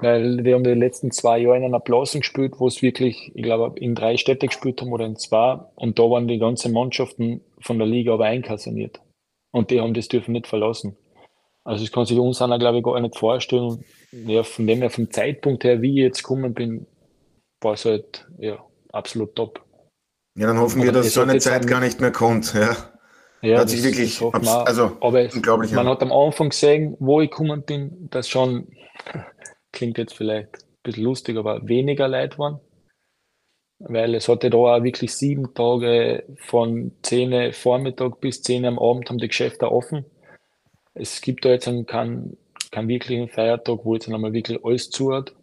Weil 0.02 0.44
wir 0.44 0.56
haben 0.56 0.64
die 0.64 0.72
letzten 0.72 1.12
zwei 1.12 1.40
Jahre 1.40 1.58
in 1.58 1.64
einer 1.64 1.80
Blasen 1.80 2.22
gespielt, 2.22 2.56
wo 2.58 2.68
es 2.68 2.82
wirklich, 2.82 3.32
ich 3.34 3.44
glaube, 3.44 3.80
in 3.80 3.96
drei 3.96 4.18
Städte 4.18 4.48
gespielt 4.48 4.82
haben 4.82 4.92
oder 4.92 5.06
in 5.06 5.16
zwei. 5.16 5.60
Und 5.76 5.98
da 5.98 6.04
waren 6.04 6.28
die 6.28 6.38
ganzen 6.38 6.74
Mannschaften 6.74 7.42
von 7.60 7.78
der 7.78 7.88
Liga 7.88 8.14
aber 8.14 8.26
einkassiert. 8.26 9.02
Und 9.52 9.72
die 9.72 9.82
haben 9.82 9.94
das 9.94 10.08
dürfen 10.08 10.34
nicht 10.34 10.48
verlassen. 10.48 10.98
Also 11.64 11.84
das 11.84 11.92
kann 11.92 12.06
sich 12.06 12.18
uns 12.18 12.42
einer, 12.42 12.60
glaube 12.60 12.78
ich, 12.78 12.84
gar 12.84 13.00
nicht 13.00 13.18
vorstellen. 13.18 13.84
Ja, 14.12 14.44
von 14.44 14.68
dem 14.68 14.80
her, 14.80 14.90
vom 14.90 15.12
Zeitpunkt 15.12 15.64
her, 15.64 15.82
wie 15.82 15.92
ich 15.92 15.98
jetzt 15.98 16.24
gekommen 16.24 16.54
bin, 16.54 16.86
war 17.62 17.74
es 17.74 17.86
halt 17.86 18.28
ja, 18.38 18.64
absolut 18.92 19.36
top. 19.36 19.62
Ja, 20.38 20.48
dann 20.48 20.60
hoffen 20.60 20.84
wir, 20.84 20.92
dass 20.92 21.14
so 21.14 21.22
eine 21.22 21.40
Zeit 21.40 21.66
gar 21.66 21.80
nicht 21.80 22.00
mehr 22.00 22.12
kommt. 22.12 22.54
Ja. 22.54 22.76
Ja, 23.42 23.60
hat 23.60 23.70
sich 23.70 23.84
wirklich 23.84 24.22
also 24.22 24.98
aber 25.00 25.28
unglaublich. 25.34 25.72
Man 25.72 25.88
hat 25.88 26.02
am 26.02 26.12
Anfang 26.12 26.50
gesehen, 26.50 26.96
wo 27.00 27.22
ich 27.22 27.30
gekommen 27.30 27.62
bin, 27.64 28.08
dass 28.10 28.28
schon, 28.28 28.68
klingt 29.78 29.98
jetzt 29.98 30.16
vielleicht 30.16 30.56
ein 30.56 30.84
bisschen 30.84 31.04
lustig, 31.04 31.38
aber 31.38 31.68
weniger 31.68 32.08
Leute 32.08 32.38
waren. 32.40 32.60
Weil 33.80 34.16
es 34.16 34.28
hatte 34.28 34.50
da 34.50 34.58
auch 34.58 34.84
wirklich 34.84 35.14
sieben 35.14 35.54
Tage 35.54 36.26
von 36.38 36.94
10 37.04 37.54
Vormittag 37.54 38.20
bis 38.20 38.42
10 38.42 38.66
am 38.66 38.80
Abend 38.80 39.08
haben 39.10 39.20
die 39.20 39.28
Geschäfte 39.28 39.72
offen. 39.72 40.06
Es 40.96 41.22
gibt 41.22 41.46
da 41.46 41.50
jetzt 41.50 41.68
einen, 41.68 41.86
keinen, 41.86 42.38
keinen 42.72 42.88
wirklichen 42.88 43.30
Feiertag, 43.30 43.80
wo 43.84 43.94
jetzt 43.94 44.10
einmal 44.10 44.34
wirklich 44.34 44.66
alles 44.66 44.90
zu 44.90 45.14
hat. 45.14 45.36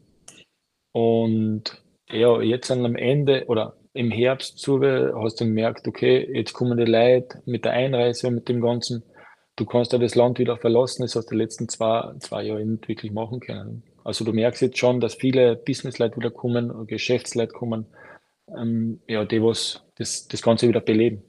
Und 0.90 1.80
ja, 2.10 2.40
jetzt 2.42 2.72
am 2.72 2.96
Ende 2.96 3.44
oder 3.46 3.76
im 3.92 4.10
Herbst 4.10 4.58
zu, 4.58 4.80
hast 4.82 5.40
du 5.40 5.44
gemerkt, 5.44 5.86
okay, 5.86 6.28
jetzt 6.32 6.54
kommen 6.54 6.76
die 6.76 6.90
Leute 6.90 7.40
mit 7.46 7.64
der 7.64 7.72
Einreise 7.72 8.32
mit 8.32 8.48
dem 8.48 8.60
Ganzen. 8.60 9.04
Du 9.54 9.64
kannst 9.64 9.92
ja 9.92 9.98
das 9.98 10.16
Land 10.16 10.40
wieder 10.40 10.56
verlassen, 10.56 11.02
das 11.02 11.14
hast 11.14 11.26
du 11.26 11.36
die 11.36 11.42
letzten 11.42 11.68
zwei, 11.68 12.12
zwei 12.18 12.42
Jahre 12.42 12.66
nicht 12.66 12.88
wirklich 12.88 13.12
machen 13.12 13.38
können. 13.38 13.84
Also 14.04 14.24
du 14.24 14.32
merkst 14.32 14.62
jetzt 14.62 14.78
schon, 14.78 15.00
dass 15.00 15.14
viele 15.14 15.56
Businessleute 15.56 16.16
wieder 16.16 16.30
kommen, 16.30 16.86
Geschäftsleute 16.86 17.52
kommen, 17.52 17.86
ähm, 18.48 19.00
ja, 19.08 19.24
die 19.24 19.42
was 19.42 19.82
das, 19.96 20.28
das 20.28 20.42
Ganze 20.42 20.68
wieder 20.68 20.80
beleben. 20.80 21.22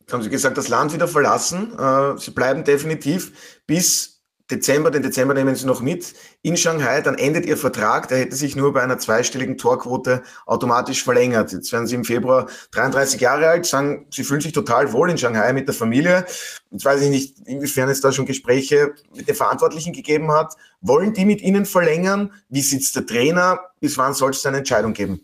Jetzt 0.00 0.12
haben 0.12 0.22
Sie 0.22 0.30
gesagt, 0.30 0.56
das 0.56 0.68
Land 0.68 0.94
wieder 0.94 1.08
verlassen. 1.08 1.76
Äh, 1.76 2.16
Sie 2.16 2.30
bleiben 2.30 2.62
definitiv 2.62 3.60
bis 3.66 4.15
Dezember, 4.50 4.92
den 4.92 5.02
Dezember 5.02 5.34
nehmen 5.34 5.56
Sie 5.56 5.66
noch 5.66 5.80
mit, 5.80 6.14
in 6.42 6.56
Shanghai, 6.56 7.00
dann 7.00 7.16
endet 7.16 7.46
Ihr 7.46 7.56
Vertrag, 7.56 8.06
der 8.08 8.18
hätte 8.18 8.36
sich 8.36 8.54
nur 8.54 8.72
bei 8.72 8.82
einer 8.82 8.98
zweistelligen 8.98 9.58
Torquote 9.58 10.22
automatisch 10.46 11.02
verlängert. 11.02 11.52
Jetzt 11.52 11.72
werden 11.72 11.88
Sie 11.88 11.96
im 11.96 12.04
Februar 12.04 12.48
33 12.70 13.20
Jahre 13.20 13.48
alt, 13.48 13.66
sagen, 13.66 14.06
Sie 14.10 14.22
fühlen 14.22 14.40
sich 14.40 14.52
total 14.52 14.92
wohl 14.92 15.10
in 15.10 15.18
Shanghai 15.18 15.52
mit 15.52 15.66
der 15.66 15.74
Familie. 15.74 16.26
Jetzt 16.70 16.84
weiß 16.84 17.02
ich 17.02 17.10
nicht, 17.10 17.40
inwiefern 17.46 17.88
es 17.88 18.00
da 18.00 18.12
schon 18.12 18.26
Gespräche 18.26 18.94
mit 19.14 19.28
den 19.28 19.34
Verantwortlichen 19.34 19.92
gegeben 19.92 20.30
hat. 20.30 20.54
Wollen 20.80 21.12
die 21.12 21.24
mit 21.24 21.42
Ihnen 21.42 21.66
verlängern? 21.66 22.32
Wie 22.48 22.60
sitzt 22.60 22.94
der 22.94 23.06
Trainer? 23.06 23.60
Bis 23.80 23.98
wann 23.98 24.14
soll 24.14 24.30
es 24.30 24.46
eine 24.46 24.58
Entscheidung 24.58 24.92
geben? 24.92 25.20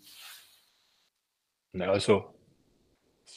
Na, 1.72 1.86
also 1.86 2.31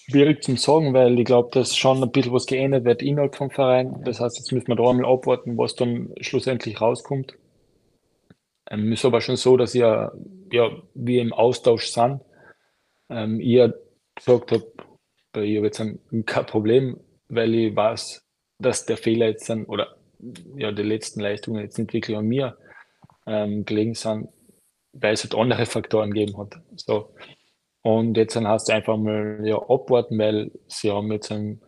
schwierig 0.09 0.43
zu 0.43 0.55
sagen, 0.55 0.93
weil 0.93 1.19
ich 1.19 1.25
glaube, 1.25 1.49
dass 1.51 1.75
schon 1.75 2.01
ein 2.03 2.11
bisschen 2.11 2.33
was 2.33 2.45
geändert 2.45 2.85
wird 2.85 3.01
innerhalb 3.01 3.35
vom 3.35 3.49
Verein. 3.49 4.01
Das 4.03 4.19
heißt, 4.19 4.37
jetzt 4.37 4.51
müssen 4.51 4.67
wir 4.67 4.75
da 4.75 4.89
einmal 4.89 5.11
abwarten, 5.11 5.57
was 5.57 5.75
dann 5.75 6.13
schlussendlich 6.21 6.79
rauskommt. 6.79 7.35
Ähm, 8.69 8.91
ist 8.91 9.05
aber 9.05 9.21
schon 9.21 9.35
so, 9.35 9.57
dass 9.57 9.75
ihr, 9.75 10.11
ja, 10.51 10.71
wir 10.93 11.21
im 11.21 11.33
Austausch 11.33 11.87
sind. 11.87 12.21
Ähm, 13.09 13.39
ihr 13.39 13.79
gesagt 14.15 14.51
habt, 14.51 14.65
ich 15.37 15.57
habe 15.57 15.65
jetzt 15.65 15.81
ein, 15.81 15.99
kein 16.25 16.45
Problem, 16.45 16.99
weil 17.27 17.53
ich 17.53 17.75
weiß, 17.75 18.23
dass 18.59 18.85
der 18.85 18.97
Fehler 18.97 19.27
jetzt 19.27 19.49
dann, 19.49 19.65
oder 19.65 19.97
ja, 20.55 20.71
die 20.71 20.83
letzten 20.83 21.19
Leistungen 21.19 21.61
jetzt 21.61 21.77
nicht 21.77 21.93
wirklich 21.93 22.15
an 22.15 22.25
mir 22.25 22.57
ähm, 23.27 23.65
gelegen 23.65 23.95
sind, 23.95 24.29
weil 24.93 25.13
es 25.13 25.23
halt 25.23 25.35
andere 25.35 25.65
Faktoren 25.65 26.13
gegeben 26.13 26.37
hat. 26.37 26.55
So. 26.75 27.13
Und 27.85 28.17
jetzt 28.17 28.35
dann 28.35 28.47
hast 28.47 28.67
du 28.67 28.73
einfach 28.73 28.97
mal 28.97 29.41
ja, 29.43 29.57
abwarten, 29.57 30.17
weil 30.17 30.49
sie 30.67 30.89
haben 30.89 31.11
jetzt 31.11 31.31
ein, 31.31 31.61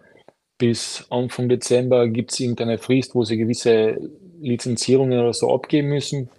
bis 0.58 1.06
Anfang 1.12 1.48
Dezember 1.48 2.08
gibt 2.08 2.32
es 2.32 2.40
irgendeine 2.40 2.80
Frist, 2.80 3.14
wo 3.14 3.24
sie 3.24 3.38
gewisse 3.38 4.00
Lizenzierungen 4.42 5.20
oder 5.20 5.34
so 5.34 5.54
abgeben 5.54 5.90
müssen. 5.90 6.32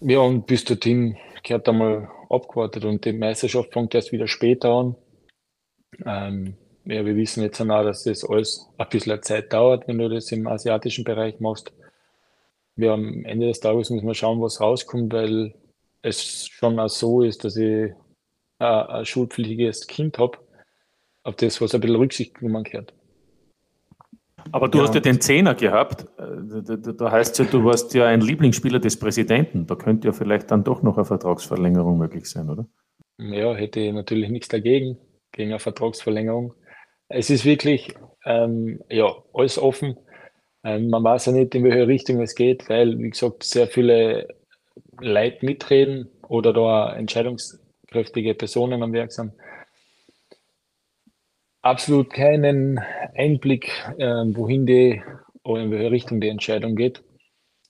Ja, 0.00 0.18
und 0.18 0.48
bis 0.48 0.64
dorthin 0.64 1.16
gehört 1.44 1.68
einmal 1.68 2.10
abgewartet 2.28 2.84
und 2.84 3.04
die 3.04 3.12
Meisterschaft 3.12 3.72
fängt 3.72 3.94
erst 3.94 4.10
wieder 4.10 4.26
später 4.26 4.70
an. 4.70 4.96
Ähm, 6.04 6.54
ja, 6.84 7.06
wir 7.06 7.14
wissen 7.14 7.44
jetzt 7.44 7.60
auch, 7.60 7.84
dass 7.84 8.02
das 8.02 8.24
alles 8.24 8.66
ein 8.76 8.88
bisschen 8.88 9.22
Zeit 9.22 9.52
dauert, 9.52 9.86
wenn 9.86 9.98
du 9.98 10.08
das 10.08 10.32
im 10.32 10.48
asiatischen 10.48 11.04
Bereich 11.04 11.38
machst. 11.38 11.72
Wir 12.74 12.90
am 12.90 13.24
Ende 13.24 13.46
des 13.46 13.60
Tages 13.60 13.90
müssen 13.90 14.08
wir 14.08 14.14
schauen, 14.14 14.42
was 14.42 14.60
rauskommt, 14.60 15.12
weil 15.12 15.54
es 16.02 16.48
schon 16.48 16.80
auch 16.80 16.88
so 16.88 17.22
ist, 17.22 17.44
dass 17.44 17.54
ich 17.54 17.92
äh, 18.60 18.64
ein 18.64 19.04
schulpflichtiges 19.04 19.86
Kind 19.86 20.18
habe, 20.18 20.38
auf 21.24 21.36
das, 21.36 21.60
was 21.60 21.74
ein 21.74 21.80
bisschen 21.80 21.96
Rücksicht 21.96 22.34
genommen 22.34 22.64
gehört. 22.64 22.94
Aber 24.52 24.68
du 24.68 24.78
ja, 24.78 24.84
hast 24.84 24.94
ja 24.94 25.00
den 25.00 25.20
Zehner 25.20 25.54
gehabt. 25.54 26.02
Äh, 26.18 26.62
da, 26.62 26.76
da, 26.76 26.92
da 26.92 27.10
heißt 27.10 27.38
es 27.38 27.46
ja, 27.46 27.50
du 27.50 27.64
warst 27.64 27.92
ja 27.94 28.06
ein 28.06 28.20
Lieblingsspieler 28.20 28.78
des 28.78 28.98
Präsidenten. 28.98 29.66
Da 29.66 29.74
könnte 29.74 30.08
ja 30.08 30.12
vielleicht 30.12 30.50
dann 30.50 30.64
doch 30.64 30.82
noch 30.82 30.96
eine 30.96 31.04
Vertragsverlängerung 31.04 31.98
möglich 31.98 32.26
sein, 32.26 32.48
oder? 32.48 32.66
Ja, 33.18 33.54
hätte 33.54 33.80
ich 33.80 33.92
natürlich 33.92 34.30
nichts 34.30 34.48
dagegen, 34.48 34.96
gegen 35.32 35.50
eine 35.50 35.58
Vertragsverlängerung. 35.58 36.54
Es 37.08 37.28
ist 37.28 37.44
wirklich 37.44 37.94
ähm, 38.24 38.80
ja, 38.88 39.14
alles 39.34 39.58
offen. 39.58 39.96
Ähm, 40.64 40.88
man 40.88 41.04
weiß 41.04 41.26
ja 41.26 41.32
nicht, 41.32 41.54
in 41.54 41.64
welche 41.64 41.86
Richtung 41.86 42.20
es 42.22 42.34
geht, 42.34 42.68
weil, 42.68 42.98
wie 42.98 43.10
gesagt, 43.10 43.42
sehr 43.42 43.66
viele 43.66 44.28
Leute 45.00 45.44
mitreden 45.44 46.08
oder 46.28 46.52
da 46.52 46.94
Entscheidungs 46.94 47.60
kräftige 47.90 48.34
Personen 48.34 48.82
am 48.82 48.92
Werk 48.92 49.12
sind. 49.12 49.32
Absolut 51.62 52.10
keinen 52.10 52.78
Einblick, 53.14 53.70
äh, 53.98 54.24
wohin 54.34 54.64
die 54.64 55.02
oder 55.42 55.62
in 55.62 55.70
welche 55.70 55.90
Richtung 55.90 56.20
die 56.20 56.28
Entscheidung 56.28 56.74
geht. 56.74 57.02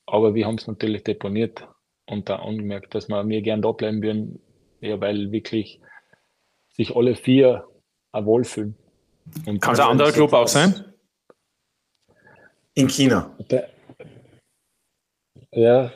Aber 0.06 0.35
wir 0.35 0.46
haben 0.46 0.56
es 0.56 0.66
natürlich 0.66 1.04
deponiert 1.04 1.66
und 2.06 2.28
da 2.28 2.37
angemerkt, 2.37 2.94
dass 2.94 3.09
wir 3.09 3.22
mir 3.24 3.42
gern 3.42 3.62
da 3.62 3.72
bleiben 3.72 4.02
würden, 4.02 4.40
ja, 4.80 5.00
weil 5.00 5.33
wirklich 5.33 5.80
sich 6.68 6.94
alle 6.94 7.16
vier 7.16 7.66
auch 8.12 8.24
wohlfühlen. 8.24 8.76
Kann 9.44 9.74
es 9.74 9.80
ein 9.80 9.88
anderer 9.88 10.12
Club 10.12 10.33
auch 10.33 10.48
sein? 10.48 10.85
In 12.74 12.88
China. 12.88 13.37
Ja, 15.52 15.92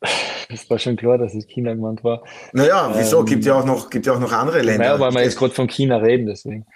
es 0.48 0.68
war 0.68 0.78
schon 0.78 0.96
klar, 0.96 1.18
dass 1.18 1.34
es 1.34 1.46
China 1.46 1.74
gemeint 1.74 2.04
war. 2.04 2.22
Naja, 2.52 2.92
wieso? 2.94 3.20
Ähm, 3.20 3.26
gibt, 3.26 3.44
ja 3.44 3.54
auch 3.54 3.64
noch, 3.64 3.90
gibt 3.90 4.06
ja 4.06 4.12
auch 4.12 4.20
noch 4.20 4.32
andere 4.32 4.62
Länder. 4.62 4.84
Naja, 4.84 5.00
weil 5.00 5.12
wir 5.12 5.22
jetzt 5.22 5.38
gerade 5.38 5.54
von 5.54 5.68
China 5.68 5.96
reden, 5.98 6.26
deswegen. 6.26 6.66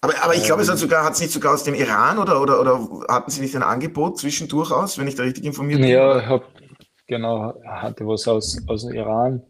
Aber, 0.00 0.14
aber 0.22 0.34
ich 0.34 0.44
glaube, 0.44 0.62
es 0.62 0.70
hat 0.70 0.78
sogar, 0.78 1.04
hat 1.04 1.14
es 1.14 1.20
nicht 1.20 1.32
sogar 1.32 1.54
aus 1.54 1.64
dem 1.64 1.74
Iran 1.74 2.18
oder, 2.18 2.40
oder, 2.40 2.60
oder 2.60 2.88
hatten 3.08 3.30
Sie 3.30 3.40
nicht 3.40 3.56
ein 3.56 3.64
Angebot 3.64 4.18
zwischendurch 4.18 4.70
aus, 4.70 4.96
wenn 4.98 5.08
ich 5.08 5.16
da 5.16 5.24
richtig 5.24 5.44
informiert 5.44 5.80
bin? 5.80 5.90
Ja, 5.90 6.20
ich 6.20 6.26
habe 6.26 6.44
genau, 7.06 7.54
hatte 7.64 8.06
was 8.06 8.28
aus, 8.28 8.58
aus 8.68 8.84
dem 8.84 8.94
Iran. 8.94 9.42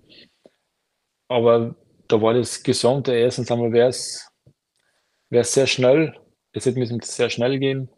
Aber 1.28 1.74
da 2.06 2.22
war 2.22 2.32
das 2.32 2.62
Gesamte, 2.62 3.12
erstens 3.12 3.50
einmal 3.50 3.72
wäre 3.72 3.88
es 3.88 4.32
sehr 5.30 5.66
schnell, 5.66 6.14
es 6.52 6.64
hätte 6.64 6.78
müssen 6.78 7.00
sehr 7.00 7.28
schnell 7.28 7.58
gehen. 7.58 7.90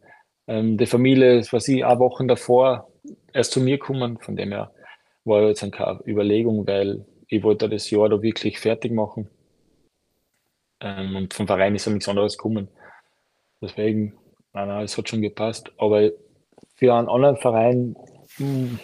Ähm, 0.49 0.77
die 0.77 0.87
Familie, 0.87 1.47
was 1.53 1.69
ich, 1.69 1.85
auch 1.85 2.01
Wochen 2.01 2.27
davor 2.27 2.91
erst 3.33 3.53
zu 3.53 3.61
mir 3.61 3.79
kommen, 3.79 4.19
von 4.19 4.35
dem 4.35 4.51
her 4.51 4.73
war 5.25 5.43
jetzt 5.43 5.61
keine 5.73 6.01
Überlegung, 6.07 6.67
weil 6.67 7.05
ich 7.29 7.43
wollte 7.43 7.69
das 7.69 7.91
Jahr 7.91 8.09
da 8.09 8.23
wirklich 8.23 8.59
fertig 8.59 8.93
machen. 8.93 9.29
Ähm, 10.81 11.17
und 11.17 11.35
vom 11.35 11.47
Verein 11.47 11.75
ist 11.75 11.87
ja 11.87 11.93
nichts 11.93 12.09
anderes 12.09 12.37
gekommen. 12.37 12.69
Deswegen, 13.61 14.15
nein, 14.53 14.69
nein, 14.69 14.85
es 14.85 14.97
hat 14.97 15.09
schon 15.09 15.23
gepasst. 15.23 15.71
Aber 15.79 16.11
für 16.75 16.95
einen 16.95 17.09
anderen 17.09 17.37
Verein, 17.37 17.97
hm, 18.37 18.79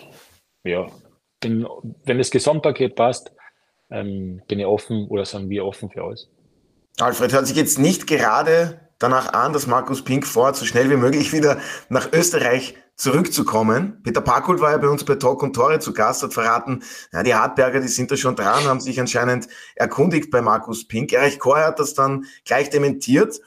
ja, 0.64 0.86
bin, 1.40 1.66
wenn 2.04 2.18
das 2.18 2.30
Gesamtpaket 2.30 2.94
passt, 2.94 3.32
ähm, 3.90 4.42
bin 4.48 4.58
ich 4.58 4.66
offen 4.66 5.06
oder 5.08 5.24
sind 5.24 5.48
wir 5.48 5.64
offen 5.64 5.90
für 5.90 6.04
alles. 6.04 6.28
Alfred, 6.98 7.32
hört 7.32 7.46
sich 7.46 7.56
jetzt 7.56 7.78
nicht 7.78 8.06
gerade 8.06 8.80
danach 8.98 9.32
an, 9.32 9.52
dass 9.52 9.66
Markus 9.66 10.04
Pink 10.04 10.26
vorhat, 10.26 10.56
so 10.56 10.64
schnell 10.64 10.90
wie 10.90 10.96
möglich 10.96 11.32
wieder 11.32 11.60
nach 11.88 12.12
Österreich 12.12 12.74
zurückzukommen. 12.96 14.00
Peter 14.02 14.20
Parkholt 14.20 14.60
war 14.60 14.72
ja 14.72 14.78
bei 14.78 14.88
uns 14.88 15.04
bei 15.04 15.16
Talk 15.16 15.42
und 15.42 15.54
Tore 15.54 15.78
zu 15.78 15.92
Gast, 15.92 16.22
hat 16.22 16.32
verraten, 16.32 16.82
ja, 17.12 17.22
die 17.22 17.34
Hartberger, 17.34 17.80
die 17.80 17.88
sind 17.88 18.10
da 18.10 18.16
schon 18.16 18.36
dran, 18.36 18.64
haben 18.64 18.80
sich 18.80 18.98
anscheinend 18.98 19.48
erkundigt 19.74 20.30
bei 20.30 20.40
Markus 20.40 20.88
Pink. 20.88 21.12
Erich 21.12 21.38
Kor 21.38 21.58
hat 21.58 21.78
das 21.78 21.94
dann 21.94 22.24
gleich 22.44 22.70
dementiert. 22.70 23.40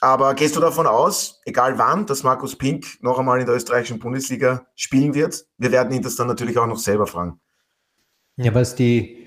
Aber 0.00 0.34
gehst 0.34 0.54
du 0.56 0.60
davon 0.60 0.86
aus, 0.86 1.40
egal 1.46 1.78
wann, 1.78 2.04
dass 2.04 2.22
Markus 2.22 2.54
Pink 2.56 2.84
noch 3.00 3.18
einmal 3.18 3.40
in 3.40 3.46
der 3.46 3.54
österreichischen 3.54 3.98
Bundesliga 3.98 4.66
spielen 4.74 5.14
wird? 5.14 5.46
Wir 5.56 5.72
werden 5.72 5.94
ihn 5.94 6.02
das 6.02 6.16
dann 6.16 6.26
natürlich 6.26 6.58
auch 6.58 6.66
noch 6.66 6.78
selber 6.78 7.06
fragen. 7.06 7.40
Ja, 8.36 8.54
was 8.54 8.74
die 8.74 9.26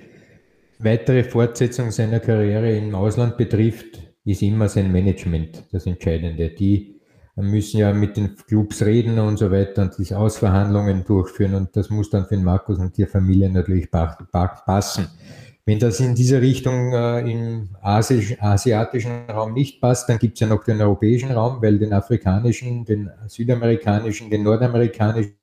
weitere 0.78 1.24
Fortsetzung 1.24 1.90
seiner 1.90 2.20
Karriere 2.20 2.78
im 2.78 2.94
Ausland 2.94 3.38
betrifft, 3.38 4.00
ist 4.26 4.44
immer 4.44 4.70
sein 4.70 4.92
Management 4.92 5.66
das 5.72 5.88
Entscheidende. 5.88 6.52
Die 6.52 6.99
müssen 7.42 7.78
ja 7.78 7.94
mit 7.94 8.18
den 8.18 8.36
Clubs 8.36 8.82
reden 8.82 9.20
und 9.20 9.38
so 9.38 9.52
weiter 9.52 9.84
und 9.84 9.98
diese 9.98 10.18
Ausverhandlungen 10.18 11.06
durchführen 11.06 11.56
und 11.56 11.76
das 11.76 11.90
muss 11.90 12.10
dann 12.10 12.26
für 12.26 12.36
den 12.36 12.44
Markus 12.44 12.80
und 12.80 12.98
die 12.98 13.06
Familie 13.06 13.50
natürlich 13.50 13.90
passen. 13.92 15.08
Wenn 15.66 15.80
das 15.80 16.00
in 16.00 16.16
dieser 16.16 16.42
Richtung 16.42 16.94
äh, 16.94 17.20
im 17.32 17.70
Asi 17.82 18.36
asiatischen 18.40 19.30
Raum 19.30 19.54
nicht 19.54 19.80
passt, 19.80 20.10
dann 20.10 20.18
gibt 20.18 20.34
es 20.34 20.40
ja 20.40 20.48
noch 20.48 20.64
den 20.64 20.82
europäischen 20.82 21.32
Raum, 21.32 21.62
weil 21.62 21.78
den 21.78 21.94
afrikanischen, 21.94 22.86
den 22.86 23.12
südamerikanischen, 23.28 24.32
den 24.32 24.44
nordamerikanischen 24.44 25.36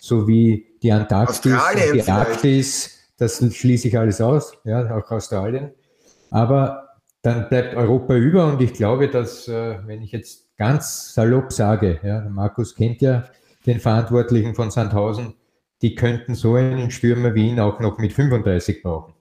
sowie 0.00 0.66
die 0.80 0.92
Antarktis 0.92 1.44
und 1.44 1.94
die 1.94 2.02
Arktis, 2.08 3.00
das 3.16 3.44
schließe 3.52 3.88
ich 3.88 3.98
alles 3.98 4.20
aus, 4.20 4.52
ja, 4.64 4.96
auch 4.96 5.10
Australien. 5.10 5.72
Aber 6.30 6.88
dann 7.22 7.48
bleibt 7.48 7.74
Europa 7.74 8.14
über 8.14 8.46
und 8.46 8.62
ich 8.62 8.74
glaube, 8.74 9.08
dass, 9.08 9.48
äh, 9.48 9.78
wenn 9.86 10.02
ich 10.02 10.12
jetzt 10.12 10.47
ganz 10.58 11.14
salopp 11.14 11.52
sage, 11.52 12.00
ja, 12.02 12.20
Markus 12.28 12.74
kennt 12.74 13.00
ja 13.00 13.24
den 13.64 13.80
Verantwortlichen 13.80 14.54
von 14.54 14.70
Sandhausen, 14.70 15.34
die 15.80 15.94
könnten 15.94 16.34
so 16.34 16.54
einen 16.54 16.90
Stürmer 16.90 17.34
wie 17.34 17.48
ihn 17.48 17.60
auch 17.60 17.80
noch 17.80 17.98
mit 17.98 18.12
35 18.12 18.82
brauchen. 18.82 19.14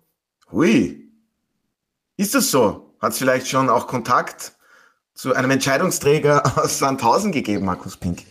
Hui, 0.52 1.10
ist 2.18 2.34
das 2.34 2.52
so? 2.52 2.96
Hat 3.00 3.12
es 3.12 3.20
vielleicht 3.20 3.48
schon 3.48 3.70
auch 3.70 3.88
Kontakt 3.88 4.54
zu 5.14 5.34
einem 5.36 5.52
Entscheidungsträger 5.52 6.58
aus 6.58 6.80
Sandhausen 6.80 7.32
gegeben, 7.32 7.66
Markus 7.66 7.96
Pink? 7.96 8.24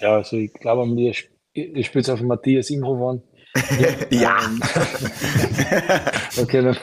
Ja, 0.00 0.16
also 0.16 0.36
ich 0.36 0.52
glaube, 0.54 0.88
ich, 1.00 1.30
ich 1.52 1.86
spiele 1.86 2.02
es 2.02 2.08
auf 2.08 2.20
Matthias 2.20 2.70
Imhovan. 2.70 3.22
ja. 4.10 4.38
Ähm, 4.44 4.60
okay, 6.40 6.62
dann, 6.62 6.76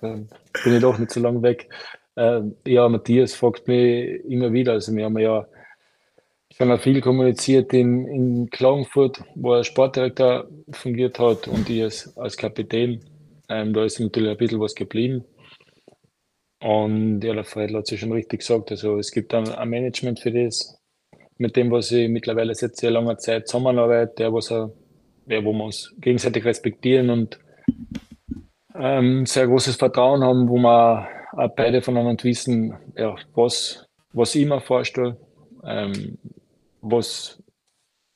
dann, 0.00 0.28
bin 0.64 0.74
ich 0.74 0.80
doch 0.80 0.98
nicht 0.98 1.10
so 1.10 1.20
lange 1.20 1.42
weg. 1.42 1.68
Ähm, 2.16 2.56
ja, 2.66 2.88
Matthias 2.88 3.34
fragt 3.34 3.68
mich 3.68 4.24
immer 4.24 4.52
wieder. 4.52 4.72
Also, 4.72 4.94
wir 4.94 5.04
haben 5.04 5.18
ja 5.18 5.46
schon 6.54 6.78
viel 6.78 7.00
kommuniziert 7.00 7.72
in, 7.72 8.06
in 8.06 8.50
Klagenfurt, 8.50 9.22
wo 9.34 9.54
er 9.54 9.64
Sportdirektor 9.64 10.48
fungiert 10.72 11.18
hat 11.18 11.48
und 11.48 11.68
ich 11.70 11.82
als, 11.82 12.16
als 12.16 12.36
Kapitän. 12.36 13.00
Ähm, 13.48 13.72
da 13.72 13.84
ist 13.84 13.98
natürlich 13.98 14.30
ein 14.30 14.36
bisschen 14.36 14.60
was 14.60 14.74
geblieben. 14.74 15.24
Und 16.62 17.22
ja, 17.22 17.34
der 17.34 17.44
Fred 17.44 17.74
hat 17.74 17.84
es 17.84 17.90
ja 17.90 17.96
schon 17.96 18.12
richtig 18.12 18.40
gesagt. 18.40 18.70
Also, 18.70 18.98
es 18.98 19.10
gibt 19.10 19.32
ein, 19.34 19.48
ein 19.48 19.68
Management 19.68 20.20
für 20.20 20.30
das, 20.30 20.78
mit 21.38 21.56
dem, 21.56 21.70
was 21.70 21.90
ich 21.90 22.08
mittlerweile 22.08 22.54
seit 22.54 22.76
sehr 22.76 22.90
langer 22.90 23.18
Zeit 23.18 23.48
zusammenarbeite, 23.48 24.14
der, 24.18 24.32
was 24.32 24.50
er, 24.52 24.70
ja, 25.26 25.42
wo 25.42 25.52
wir 25.52 25.64
uns 25.64 25.94
gegenseitig 25.98 26.44
respektieren 26.44 27.10
und 27.10 27.40
ähm, 28.74 29.26
sehr 29.26 29.46
großes 29.46 29.76
Vertrauen 29.76 30.22
haben, 30.22 30.48
wo 30.48 30.58
auch 30.66 31.06
beide 31.32 31.82
voneinander 31.82 32.22
wissen, 32.24 32.74
ja, 32.96 33.14
was, 33.34 33.86
was 34.12 34.34
ich 34.34 34.46
mir 34.46 34.60
vorstelle, 34.60 35.16
ähm, 35.64 36.18
was, 36.80 37.42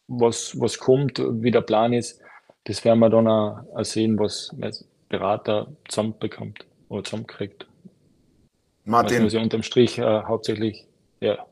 was, 0.08 0.58
was 0.60 0.78
kommt, 0.78 1.18
wie 1.18 1.50
der 1.50 1.62
Plan 1.62 1.92
ist. 1.92 2.20
Das 2.64 2.84
werden 2.84 2.98
wir 2.98 3.10
dann 3.10 3.28
auch, 3.28 3.84
sehen, 3.84 4.18
was 4.18 4.54
Berater 5.08 5.68
zusammenbekommt 5.88 6.66
oder 6.88 7.04
zusammenkriegt. 7.04 7.66
Martin. 8.84 9.22
Muss 9.22 9.32
ja 9.32 9.40
unterm 9.40 9.62
Strich 9.62 9.98
äh, 9.98 10.22
hauptsächlich 10.22 10.86
ja, 11.20 11.46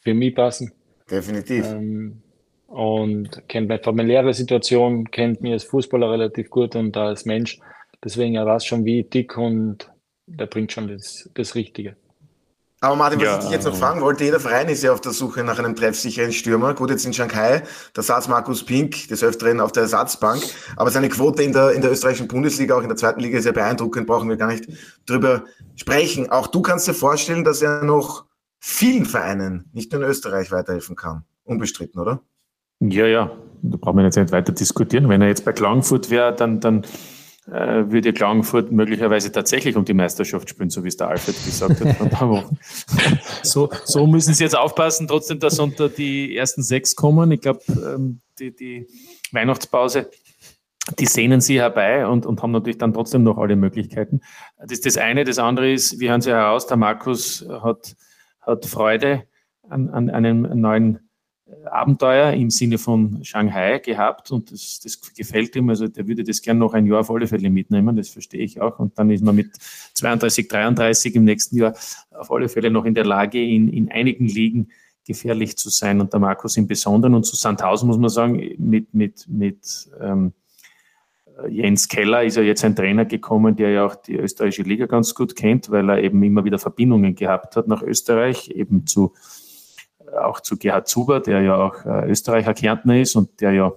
für 0.00 0.14
mich 0.14 0.34
passen. 0.34 0.72
Definitiv. 1.10 1.66
Ähm, 1.66 2.22
und 2.66 3.48
kennt 3.48 3.68
meine 3.68 3.82
familiäre 3.82 4.32
Situation, 4.32 5.10
kennt 5.10 5.40
mich 5.40 5.52
als 5.52 5.64
Fußballer 5.64 6.12
relativ 6.12 6.50
gut 6.50 6.76
und 6.76 6.96
als 6.96 7.24
Mensch. 7.24 7.58
Deswegen 8.04 8.36
er 8.36 8.46
weiß 8.46 8.64
schon, 8.64 8.84
wie 8.84 9.02
dick 9.02 9.36
und 9.36 9.90
der 10.38 10.46
bringt 10.46 10.72
schon 10.72 10.88
das, 10.88 11.28
das 11.34 11.54
Richtige. 11.54 11.96
Aber 12.82 12.96
Martin, 12.96 13.20
was 13.20 13.26
ja, 13.26 13.36
ich 13.36 13.44
dich 13.44 13.50
jetzt 13.50 13.66
noch 13.66 13.76
fragen 13.76 14.00
wollte, 14.00 14.24
jeder 14.24 14.40
Verein 14.40 14.68
ist 14.70 14.82
ja 14.82 14.92
auf 14.92 15.02
der 15.02 15.12
Suche 15.12 15.44
nach 15.44 15.58
einem 15.58 15.76
treffsicheren 15.76 16.32
Stürmer. 16.32 16.72
Gut, 16.72 16.88
jetzt 16.88 17.04
in 17.04 17.12
Shanghai, 17.12 17.62
da 17.92 18.00
saß 18.00 18.28
Markus 18.28 18.64
Pink 18.64 19.08
des 19.08 19.22
Öfteren 19.22 19.60
auf 19.60 19.72
der 19.72 19.82
Ersatzbank. 19.82 20.42
Aber 20.76 20.90
seine 20.90 21.10
Quote 21.10 21.42
in 21.42 21.52
der, 21.52 21.72
in 21.72 21.82
der 21.82 21.92
österreichischen 21.92 22.26
Bundesliga, 22.26 22.76
auch 22.76 22.82
in 22.82 22.88
der 22.88 22.96
zweiten 22.96 23.20
Liga, 23.20 23.36
ist 23.38 23.44
ja 23.44 23.52
beeindruckend, 23.52 24.06
brauchen 24.06 24.30
wir 24.30 24.38
gar 24.38 24.50
nicht 24.50 24.66
drüber 25.04 25.44
sprechen. 25.76 26.30
Auch 26.30 26.46
du 26.46 26.62
kannst 26.62 26.88
dir 26.88 26.94
vorstellen, 26.94 27.44
dass 27.44 27.60
er 27.60 27.84
noch 27.84 28.24
vielen 28.60 29.04
Vereinen, 29.04 29.68
nicht 29.74 29.92
nur 29.92 30.02
in 30.02 30.08
Österreich, 30.08 30.50
weiterhelfen 30.50 30.96
kann. 30.96 31.24
Unbestritten, 31.44 32.00
oder? 32.00 32.22
Ja, 32.80 33.06
ja, 33.06 33.30
da 33.60 33.76
brauchen 33.76 33.98
wir 33.98 34.04
jetzt 34.04 34.16
nicht 34.16 34.32
weiter 34.32 34.52
diskutieren. 34.52 35.10
Wenn 35.10 35.20
er 35.20 35.28
jetzt 35.28 35.44
bei 35.44 35.52
Klagenfurt 35.52 36.08
wäre, 36.08 36.34
dann, 36.34 36.60
dann 36.60 36.86
äh, 37.46 37.90
würde 37.90 38.12
Klagenfurt 38.12 38.70
möglicherweise 38.70 39.32
tatsächlich 39.32 39.76
um 39.76 39.84
die 39.84 39.94
Meisterschaft 39.94 40.48
spielen, 40.50 40.70
so 40.70 40.84
wie 40.84 40.88
es 40.88 40.96
der 40.96 41.08
Alfred 41.08 41.36
gesagt 41.44 41.80
hat 41.80 41.96
vor 41.96 42.06
ein 42.06 42.10
paar 42.10 42.28
Wochen. 42.28 42.58
so, 43.42 43.70
so 43.84 44.06
müssen 44.06 44.34
sie 44.34 44.44
jetzt 44.44 44.56
aufpassen, 44.56 45.08
trotzdem, 45.08 45.38
dass 45.38 45.58
unter 45.58 45.88
die 45.88 46.36
ersten 46.36 46.62
sechs 46.62 46.94
kommen. 46.94 47.32
Ich 47.32 47.40
glaube, 47.40 47.60
ähm, 47.68 48.20
die, 48.38 48.54
die 48.54 48.86
Weihnachtspause, 49.32 50.10
die 50.98 51.06
sehnen 51.06 51.40
sie 51.40 51.60
herbei 51.60 52.06
und, 52.06 52.26
und 52.26 52.42
haben 52.42 52.52
natürlich 52.52 52.78
dann 52.78 52.92
trotzdem 52.92 53.22
noch 53.22 53.38
alle 53.38 53.56
Möglichkeiten. 53.56 54.20
Das 54.58 54.72
ist 54.72 54.86
das 54.86 54.96
eine. 54.96 55.24
Das 55.24 55.38
andere 55.38 55.72
ist, 55.72 55.98
wir 55.98 56.10
hören 56.10 56.20
sie 56.20 56.30
heraus, 56.30 56.66
der 56.66 56.76
Markus 56.76 57.46
hat, 57.48 57.96
hat 58.40 58.66
Freude 58.66 59.24
an, 59.68 59.88
an 59.88 60.10
einem 60.10 60.42
neuen 60.60 61.09
Abenteuer 61.70 62.32
im 62.32 62.50
Sinne 62.50 62.78
von 62.78 63.24
Shanghai 63.24 63.78
gehabt 63.78 64.30
und 64.30 64.52
das, 64.52 64.80
das 64.82 65.00
gefällt 65.14 65.56
ihm. 65.56 65.68
Also 65.68 65.88
der 65.88 66.06
würde 66.06 66.24
das 66.24 66.42
gerne 66.42 66.60
noch 66.60 66.74
ein 66.74 66.86
Jahr 66.86 67.00
auf 67.00 67.10
alle 67.10 67.26
Fälle 67.26 67.50
mitnehmen, 67.50 67.96
das 67.96 68.08
verstehe 68.08 68.42
ich 68.42 68.60
auch. 68.60 68.78
Und 68.78 68.98
dann 68.98 69.10
ist 69.10 69.24
man 69.24 69.34
mit 69.34 69.56
32, 69.94 70.48
33 70.48 71.14
im 71.16 71.24
nächsten 71.24 71.56
Jahr 71.56 71.74
auf 72.10 72.30
alle 72.30 72.48
Fälle 72.48 72.70
noch 72.70 72.84
in 72.84 72.94
der 72.94 73.04
Lage, 73.04 73.42
in, 73.42 73.68
in 73.68 73.90
einigen 73.90 74.26
Ligen 74.26 74.68
gefährlich 75.06 75.56
zu 75.56 75.70
sein 75.70 76.00
und 76.00 76.12
der 76.12 76.20
Markus 76.20 76.56
im 76.56 76.66
Besonderen. 76.66 77.14
Und 77.14 77.24
zu 77.24 77.36
Sandhausen 77.36 77.88
muss 77.88 77.98
man 77.98 78.10
sagen, 78.10 78.54
mit, 78.58 78.94
mit, 78.94 79.26
mit 79.28 79.90
ähm, 80.00 80.32
Jens 81.48 81.88
Keller 81.88 82.24
ist 82.24 82.36
ja 82.36 82.42
jetzt 82.42 82.64
ein 82.64 82.76
Trainer 82.76 83.04
gekommen, 83.04 83.56
der 83.56 83.70
ja 83.70 83.86
auch 83.86 83.94
die 83.94 84.16
österreichische 84.16 84.62
Liga 84.62 84.86
ganz 84.86 85.14
gut 85.14 85.36
kennt, 85.36 85.70
weil 85.70 85.88
er 85.88 86.02
eben 86.02 86.22
immer 86.22 86.44
wieder 86.44 86.58
Verbindungen 86.58 87.14
gehabt 87.14 87.56
hat 87.56 87.66
nach 87.66 87.82
Österreich, 87.82 88.50
eben 88.50 88.86
zu 88.86 89.14
auch 90.18 90.40
zu 90.40 90.56
Gerhard 90.56 90.88
Zuber, 90.88 91.20
der 91.20 91.42
ja 91.42 91.56
auch 91.56 91.84
äh, 91.84 92.10
Österreicher 92.10 92.54
Kärntner 92.54 93.00
ist 93.00 93.16
und 93.16 93.40
der 93.40 93.52
ja 93.52 93.72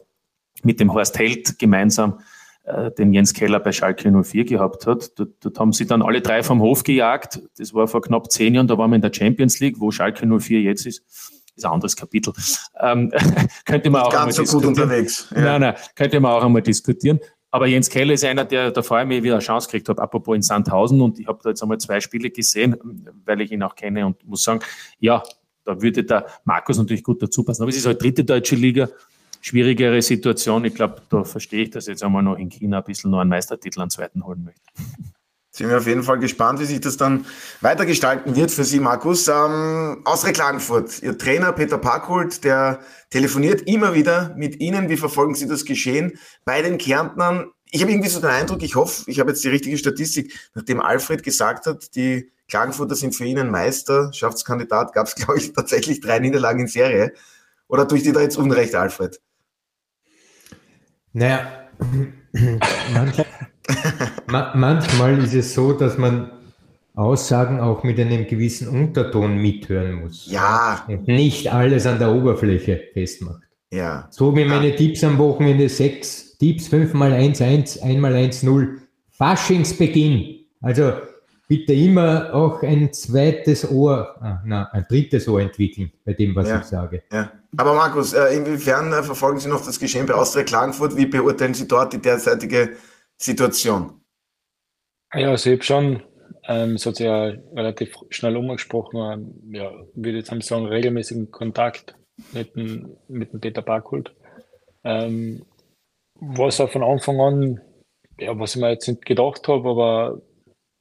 mit 0.63 0.79
dem 0.79 0.93
Horst 0.93 1.17
Held 1.17 1.59
gemeinsam 1.59 2.19
äh, 2.63 2.91
den 2.91 3.13
Jens 3.13 3.33
Keller 3.33 3.59
bei 3.59 3.71
Schalke 3.71 4.09
04 4.09 4.45
gehabt 4.45 4.87
hat. 4.87 5.19
Dort, 5.19 5.31
dort, 5.41 5.59
haben 5.59 5.73
sie 5.73 5.85
dann 5.85 6.01
alle 6.01 6.21
drei 6.21 6.43
vom 6.43 6.61
Hof 6.61 6.83
gejagt. 6.83 7.41
Das 7.57 7.73
war 7.73 7.87
vor 7.87 8.01
knapp 8.01 8.31
zehn 8.31 8.55
Jahren, 8.55 8.67
da 8.67 8.77
waren 8.77 8.91
wir 8.91 8.95
in 8.95 9.01
der 9.01 9.13
Champions 9.13 9.59
League, 9.59 9.79
wo 9.79 9.91
Schalke 9.91 10.25
04 10.25 10.61
jetzt 10.61 10.85
ist. 10.85 11.03
Ist 11.55 11.65
ein 11.65 11.71
anderes 11.71 11.95
Kapitel. 11.95 12.33
Ähm, 12.79 13.11
könnte 13.65 13.89
man 13.89 14.01
auch 14.01 14.11
ganz 14.11 14.35
so 14.37 14.43
gut 14.43 14.65
unterwegs. 14.65 15.27
Ja. 15.35 15.41
Nein, 15.41 15.61
nein, 15.61 15.75
könnte 15.95 16.19
man 16.19 16.31
auch 16.31 16.43
einmal 16.43 16.63
diskutieren. 16.63 17.19
Aber 17.51 17.67
Jens 17.67 17.91
Keller 17.91 18.13
ist 18.13 18.25
einer, 18.25 18.45
der 18.45 18.71
da 18.71 18.81
vorher 18.81 19.05
mir 19.05 19.21
wieder 19.21 19.35
eine 19.35 19.43
Chance 19.43 19.67
gekriegt 19.67 19.87
hat, 19.87 19.99
apropos 19.99 20.35
in 20.35 20.41
Sandhausen. 20.41 21.01
Und 21.01 21.19
ich 21.19 21.27
habe 21.27 21.39
da 21.43 21.49
jetzt 21.49 21.61
einmal 21.61 21.77
zwei 21.77 21.99
Spiele 21.99 22.31
gesehen, 22.31 22.75
weil 23.25 23.41
ich 23.41 23.51
ihn 23.51 23.61
auch 23.61 23.75
kenne 23.75 24.07
und 24.07 24.25
muss 24.25 24.41
sagen, 24.41 24.61
ja, 24.97 25.21
da 25.65 25.81
würde 25.81 26.03
der 26.03 26.27
Markus 26.43 26.77
natürlich 26.77 27.03
gut 27.03 27.21
dazu 27.21 27.43
passen. 27.43 27.61
Aber 27.61 27.69
es 27.69 27.77
ist 27.77 27.85
halt 27.85 28.01
dritte 28.01 28.23
deutsche 28.23 28.55
Liga, 28.55 28.89
schwierigere 29.41 30.01
Situation. 30.01 30.65
Ich 30.65 30.75
glaube, 30.75 31.01
da 31.09 31.23
verstehe 31.23 31.63
ich, 31.63 31.69
dass 31.69 31.87
jetzt 31.87 32.03
einmal 32.03 32.23
noch 32.23 32.37
in 32.37 32.49
China 32.49 32.79
ein 32.79 32.83
bisschen 32.83 33.11
noch 33.11 33.19
einen 33.19 33.29
Meistertitel 33.29 33.81
an 33.81 33.89
zweiten 33.89 34.25
holen 34.25 34.43
möchte. 34.43 34.61
Sind 35.55 35.69
wir 35.69 35.77
auf 35.77 35.85
jeden 35.85 36.01
Fall 36.01 36.17
gespannt, 36.17 36.59
wie 36.59 36.65
sich 36.65 36.81
das 36.81 36.97
dann 36.97 37.27
weitergestalten 37.61 38.35
wird 38.35 38.49
für 38.49 38.63
Sie, 38.63 38.79
Markus. 38.79 39.27
Ähm, 39.27 40.01
Austria 40.03 40.33
Klagenfurt, 40.33 41.03
Ihr 41.03 41.15
Trainer 41.15 41.51
Peter 41.51 41.77
Parkholt, 41.77 42.43
der 42.43 42.79
telefoniert 43.11 43.61
immer 43.67 43.93
wieder 43.93 44.33
mit 44.35 44.59
Ihnen. 44.59 44.89
Wie 44.89 44.97
verfolgen 44.97 45.35
Sie 45.35 45.47
das 45.47 45.63
Geschehen 45.63 46.17
bei 46.43 46.63
den 46.63 46.79
Kärntnern? 46.79 47.51
Ich 47.69 47.83
habe 47.83 47.91
irgendwie 47.91 48.09
so 48.09 48.19
den 48.19 48.31
Eindruck, 48.31 48.63
ich 48.63 48.75
hoffe, 48.75 49.03
ich 49.05 49.19
habe 49.19 49.29
jetzt 49.29 49.43
die 49.43 49.49
richtige 49.49 49.77
Statistik, 49.77 50.33
nachdem 50.55 50.81
Alfred 50.81 51.21
gesagt 51.21 51.67
hat, 51.67 51.95
die 51.95 52.31
Klagenfurter 52.53 52.93
sind 52.93 53.15
für 53.15 53.25
ihn 53.25 53.39
ein 53.39 53.49
Meisterschaftskandidat. 53.49 54.93
Gab 54.93 55.07
es, 55.07 55.15
glaube 55.15 55.39
ich, 55.39 55.53
tatsächlich 55.53 56.01
drei 56.01 56.19
Niederlagen 56.19 56.59
in 56.59 56.67
Serie. 56.67 57.11
Oder 57.67 57.87
tue 57.87 57.97
ich 57.97 58.03
dir 58.03 58.13
da 58.13 58.21
jetzt 58.21 58.37
Unrecht, 58.37 58.75
Alfred? 58.75 59.19
Naja, 61.13 61.47
manch, 62.91 63.17
manchmal 64.53 65.23
ist 65.23 65.33
es 65.33 65.55
so, 65.55 65.73
dass 65.73 65.97
man 65.97 66.31
Aussagen 66.93 67.59
auch 67.59 67.83
mit 67.83 67.99
einem 67.99 68.27
gewissen 68.27 68.67
Unterton 68.67 69.37
mithören 69.37 69.93
muss. 69.93 70.27
Ja. 70.29 70.85
Und 70.87 71.07
nicht 71.07 71.51
alles 71.51 71.87
an 71.87 71.97
der 71.97 72.11
Oberfläche 72.11 72.83
festmacht. 72.93 73.41
Ja. 73.71 74.07
So 74.11 74.35
wie 74.35 74.45
meine 74.45 74.69
ja. 74.69 74.75
Tipps 74.75 75.03
am 75.03 75.17
Wochenende 75.17 75.67
6, 75.69 76.37
Tipps 76.37 76.67
5 76.67 76.93
mal 76.93 77.13
1, 77.13 77.41
1, 77.41 77.81
1 77.81 77.99
mal 77.99 78.13
1, 78.13 78.43
0. 78.43 78.79
Faschingsbeginn. 79.09 80.45
Also 80.61 80.93
bitte 81.47 81.73
immer 81.73 82.33
auch 82.33 82.61
ein 82.63 82.93
zweites 82.93 83.69
Ohr, 83.69 84.15
ah, 84.21 84.41
na, 84.45 84.69
ein 84.71 84.85
drittes 84.89 85.27
Ohr 85.27 85.41
entwickeln 85.41 85.91
bei 86.05 86.13
dem, 86.13 86.35
was 86.35 86.49
ja, 86.49 86.59
ich 86.59 86.65
sage. 86.65 87.03
Ja. 87.11 87.31
Aber 87.57 87.73
Markus, 87.73 88.13
äh, 88.13 88.35
inwiefern 88.35 88.91
äh, 88.93 89.03
verfolgen 89.03 89.39
Sie 89.39 89.49
noch 89.49 89.63
das 89.63 89.79
Geschehen 89.79 90.05
bei 90.05 90.13
Austria 90.13 90.43
Klagenfurt? 90.43 90.97
Wie 90.97 91.05
beurteilen 91.05 91.53
Sie 91.53 91.67
dort 91.67 91.93
die 91.93 92.01
derzeitige 92.01 92.77
Situation? 93.17 94.01
Ja, 95.13 95.29
also 95.29 95.49
ich 95.49 95.57
habe 95.57 95.63
schon 95.63 96.03
ähm, 96.47 96.75
es 96.75 96.85
hat 96.85 96.97
sich 96.97 97.05
ja 97.05 97.33
relativ 97.55 97.95
schnell 98.09 98.35
umgesprochen, 98.35 98.99
ähm, 98.99 99.53
ja, 99.53 99.71
würde 99.95 100.17
jetzt 100.17 100.45
sagen, 100.45 100.65
regelmäßigen 100.65 101.31
Kontakt 101.31 101.95
mit 102.33 102.55
dem, 102.55 102.97
mit 103.07 103.31
dem 103.31 103.39
Peter 103.39 103.61
Barkult. 103.61 104.13
Ähm, 104.83 105.45
was 106.19 106.59
auch 106.59 106.69
von 106.69 106.83
Anfang 106.83 107.19
an, 107.19 107.61
ja, 108.19 108.37
was 108.37 108.55
ich 108.55 108.61
mir 108.61 108.71
jetzt 108.71 108.87
nicht 108.87 109.05
gedacht 109.05 109.47
habe, 109.47 109.69
aber 109.69 110.21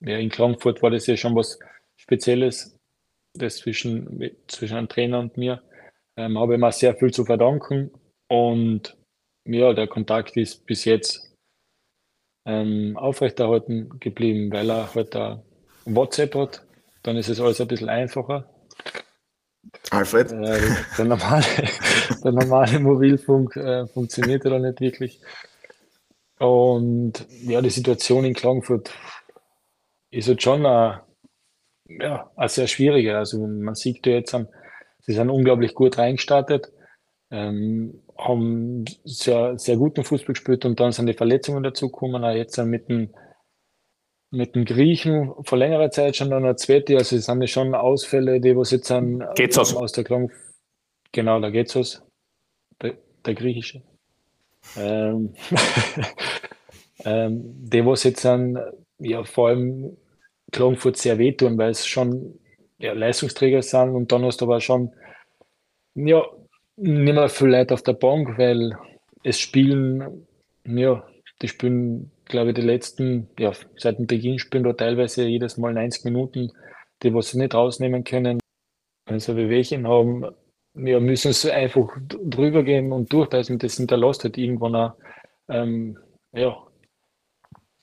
ja, 0.05 0.19
in 0.19 0.31
Klagenfurt 0.31 0.83
war 0.83 0.91
das 0.91 1.07
ja 1.07 1.17
schon 1.17 1.35
was 1.35 1.59
Spezielles, 1.97 2.77
das 3.35 3.59
zwischen, 3.59 4.31
zwischen 4.49 4.77
einem 4.77 4.89
Trainer 4.89 5.21
und 5.21 5.37
mir. 5.37 5.63
Ähm, 6.17 6.39
habe 6.39 6.55
ich 6.55 6.61
mir 6.61 6.73
sehr 6.73 6.95
viel 6.95 7.13
zu 7.13 7.25
verdanken 7.25 7.91
und 8.29 8.97
ja, 9.45 9.73
der 9.73 9.89
Kontakt 9.89 10.37
ist 10.37 10.67
bis 10.67 10.85
jetzt 10.85 11.35
ähm, 12.47 12.97
aufrechterhalten 12.97 13.99
geblieben, 13.99 14.53
weil 14.53 14.71
er 14.71 14.95
halt 14.95 15.15
da 15.15 15.43
WhatsApp 15.85 16.35
hat. 16.35 16.67
Dann 17.03 17.17
ist 17.17 17.29
es 17.29 17.41
alles 17.41 17.61
ein 17.61 17.69
bisschen 17.69 17.89
einfacher. 17.89 18.49
Alfred? 19.91 20.33
Äh, 20.33 20.61
der, 20.99 21.05
normale, 21.05 21.45
der 22.25 22.33
normale 22.33 22.79
Mobilfunk 22.81 23.57
äh, 23.57 23.87
funktioniert 23.87 24.45
ja 24.45 24.59
nicht 24.59 24.81
wirklich. 24.81 25.21
Und 26.39 27.27
ja, 27.43 27.61
die 27.61 27.71
Situation 27.71 28.25
in 28.25 28.35
Klagenfurt 28.35 28.91
ist 30.13 30.29
halt 30.29 30.43
schon 30.43 30.65
eine, 30.65 31.03
ja, 31.89 32.31
eine 32.37 32.49
sehr 32.49 32.69
schwierige. 32.69 33.17
Also 33.17 33.45
man 33.47 33.75
sieht 33.75 34.07
ja 34.07 34.13
jetzt, 34.13 34.37
sie 35.01 35.13
sind 35.13 35.31
unglaublich 35.31 35.75
gut 35.75 35.99
reingestartet, 35.99 36.71
ähm, 37.31 38.03
haben 38.17 38.85
sehr, 39.05 39.59
sehr 39.59 39.77
guten 39.77 40.05
Fußball 40.05 40.35
gespielt 40.35 40.65
und 40.65 40.79
dann 40.79 40.93
sind 40.93 41.07
die 41.07 41.15
Verletzungen 41.15 41.63
dazugekommen. 41.63 42.25
Auch 42.25 42.35
jetzt 42.35 42.59
mit 42.59 42.89
dem 42.89 43.13
mit 44.35 44.55
dem 44.55 44.65
Griechen 44.65 45.31
vor 45.45 45.59
längerer 45.59 45.91
Zeit 45.91 46.17
schon 46.17 46.33
an 46.33 46.45
der 46.45 46.57
zweite, 46.57 46.97
also 46.97 47.17
es 47.17 47.27
sind 47.27 47.51
schon 47.51 47.75
Ausfälle, 47.75 48.41
die 48.41 48.57
was 48.57 48.71
jetzt 48.71 48.91
an, 48.91 49.23
Geht's 49.35 49.59
aus 49.59 49.93
der 49.93 50.05
Klang, 50.05 50.33
genau, 51.13 51.39
da 51.39 51.51
geht's 51.51 51.77
aus, 51.77 52.03
der, 52.81 52.97
der 53.27 53.35
griechische. 53.35 53.83
Ähm, 54.79 55.35
ähm, 57.05 57.43
die 57.45 57.85
was 57.85 58.05
jetzt 58.05 58.25
an, 58.25 58.59
ja, 58.99 59.23
vor 59.23 59.49
allem 59.49 59.99
Klagenfurt 60.53 60.97
sehr 60.97 61.19
wehtun, 61.19 61.59
weil 61.59 61.71
es 61.71 61.87
schon 61.87 62.39
ja, 62.79 62.93
Leistungsträger 62.93 63.63
sind 63.63 63.91
und 63.91 64.13
dann 64.13 64.25
hast 64.25 64.41
du 64.41 64.45
aber 64.47 64.61
schon, 64.61 64.93
ja, 65.95 66.25
nicht 66.77 67.15
mehr 67.15 67.29
viel 67.29 67.49
Leute 67.49 67.75
auf 67.75 67.83
der 67.83 67.95
Bank, 67.95 68.39
weil 68.39 68.77
es 69.25 69.39
spielen, 69.39 70.27
ja, 70.65 71.07
die 71.41 71.49
spielen 71.49 72.13
glaube 72.33 72.51
ich, 72.51 72.57
die 72.57 72.63
letzten, 72.63 73.29
ja, 73.39 73.53
seit 73.77 73.99
dem 73.99 74.07
Beginn 74.09 74.41
spielen 74.41 74.65
da 74.65 74.73
teilweise 74.73 75.25
jedes 75.25 75.57
Mal 75.57 75.75
90 75.75 76.05
Minuten, 76.05 76.51
die 77.03 77.15
was 77.15 77.31
sie 77.31 77.39
nicht 77.39 77.55
rausnehmen 77.55 78.03
können. 78.03 78.41
Wenn 79.07 79.21
sie 79.21 79.37
Wehwehchen 79.37 79.87
haben, 79.87 80.25
ja, 80.75 80.99
müssen 80.99 81.33
sie 81.33 81.53
einfach 81.53 81.89
drüber 82.09 82.65
gehen 82.65 82.93
und 82.93 83.13
durchbeißen. 83.13 83.59
Das 83.59 83.77
hinterlässt 83.77 84.25
halt 84.25 84.39
irgendwann 84.39 84.75
auch, 84.75 84.95
ähm, 85.49 85.99
ja, 86.33 86.57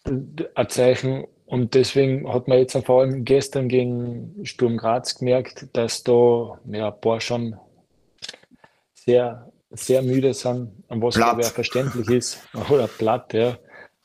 ein 0.06 0.70
Zeichen. 0.70 1.28
Und 1.50 1.74
deswegen 1.74 2.32
hat 2.32 2.48
man 2.48 2.60
jetzt 2.60 2.78
vor 2.86 3.02
allem 3.02 3.26
gestern 3.26 3.70
gegen 3.70 4.36
Sturm 4.44 4.78
Graz 4.78 5.18
gemerkt, 5.18 5.68
dass 5.74 6.04
da 6.04 6.60
ja, 6.72 6.92
ein 6.92 7.02
paar 7.02 7.20
schon 7.20 7.56
sehr, 8.94 9.52
sehr 9.72 10.04
müde 10.04 10.34
sind, 10.34 10.72
was 10.90 11.16
glaube 11.16 11.42
ich 11.42 11.48
verständlich 11.48 12.08
ist. 12.10 12.48
Oder 12.70 12.88
platt, 12.88 13.34
ja 13.34 13.58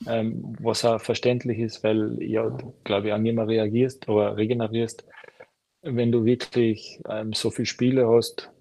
ähm, 0.07 0.55
was 0.59 0.85
auch 0.85 1.01
verständlich 1.01 1.59
ist, 1.59 1.83
weil 1.83 2.21
ja, 2.21 2.55
glaube 2.83 3.07
ich, 3.07 3.13
auch 3.13 3.17
nicht 3.17 3.35
mehr 3.35 3.47
reagierst 3.47 4.07
oder 4.09 4.37
regenerierst, 4.37 5.05
wenn 5.81 6.11
du 6.11 6.25
wirklich 6.25 7.01
ähm, 7.09 7.33
so 7.33 7.49
viele 7.49 7.65
Spiele 7.65 8.07
hast 8.07 8.51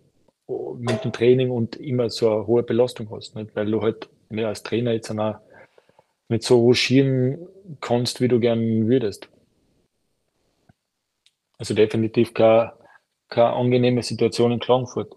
mit 0.78 1.04
dem 1.04 1.12
Training 1.12 1.50
und 1.50 1.76
immer 1.76 2.10
so 2.10 2.30
eine 2.30 2.46
hohe 2.46 2.62
Belastung 2.62 3.10
hast, 3.10 3.34
nicht? 3.34 3.54
weil 3.56 3.70
du 3.70 3.82
halt 3.82 4.08
mehr 4.28 4.48
als 4.48 4.62
Trainer 4.62 4.92
jetzt 4.92 5.10
auch 5.10 5.36
nicht 6.28 6.44
so 6.44 6.60
ruschieren 6.60 7.46
kannst, 7.80 8.20
wie 8.20 8.28
du 8.28 8.40
gern 8.40 8.88
würdest. 8.88 9.28
Also 11.58 11.74
definitiv 11.74 12.34
keine, 12.34 12.72
keine 13.28 13.52
angenehme 13.52 14.02
Situation 14.02 14.52
in 14.52 14.60
Klagenfurt. 14.60 15.14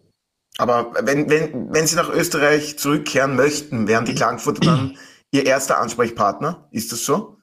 Aber 0.58 0.94
wenn, 1.04 1.30
wenn, 1.30 1.74
wenn 1.74 1.88
Sie 1.88 1.96
nach 1.96 2.10
Österreich 2.10 2.78
zurückkehren 2.78 3.36
möchten, 3.36 3.88
wären 3.88 4.06
die 4.06 4.16
Klagenfurter 4.16 4.62
dann 4.62 4.98
Ihr 5.32 5.46
erster 5.46 5.80
Ansprechpartner. 5.80 6.70
Ist 6.72 6.92
das 6.92 7.04
so? 7.04 7.38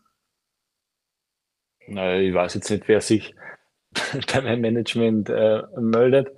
Na, 1.86 2.16
ich 2.16 2.32
weiß 2.32 2.54
jetzt 2.54 2.70
nicht, 2.70 2.88
wer 2.88 3.00
sich 3.00 3.34
bei 4.32 4.40
meinem 4.40 4.62
Management 4.62 5.28
äh, 5.28 5.62
meldet. 5.78 6.28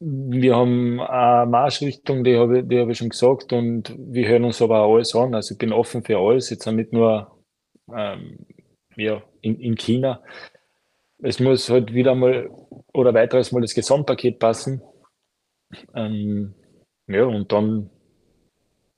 Wir 0.00 0.54
haben 0.54 1.00
eine 1.00 1.50
Marschrichtung, 1.50 2.22
die 2.22 2.36
habe, 2.36 2.62
die 2.62 2.78
habe 2.78 2.92
ich 2.92 2.98
schon 2.98 3.08
gesagt, 3.08 3.52
und 3.52 3.96
wir 3.98 4.28
hören 4.28 4.44
uns 4.44 4.62
aber 4.62 4.80
auch 4.80 4.94
alles 4.94 5.14
an. 5.14 5.34
Also 5.34 5.54
ich 5.54 5.58
bin 5.58 5.72
offen 5.72 6.04
für 6.04 6.18
alles, 6.18 6.50
jetzt 6.50 6.66
nicht 6.66 6.92
nur 6.92 7.36
ähm, 7.92 8.46
ja, 8.96 9.22
in, 9.40 9.58
in 9.58 9.76
China. 9.76 10.22
Es 11.20 11.40
muss 11.40 11.68
halt 11.68 11.94
wieder 11.94 12.14
mal 12.14 12.48
oder 12.92 13.12
weiteres 13.12 13.50
mal 13.50 13.60
das 13.60 13.74
Gesamtpaket 13.74 14.38
passen. 14.38 14.82
Ähm, 15.94 16.54
ja, 17.08 17.24
und 17.24 17.50
dann 17.50 17.90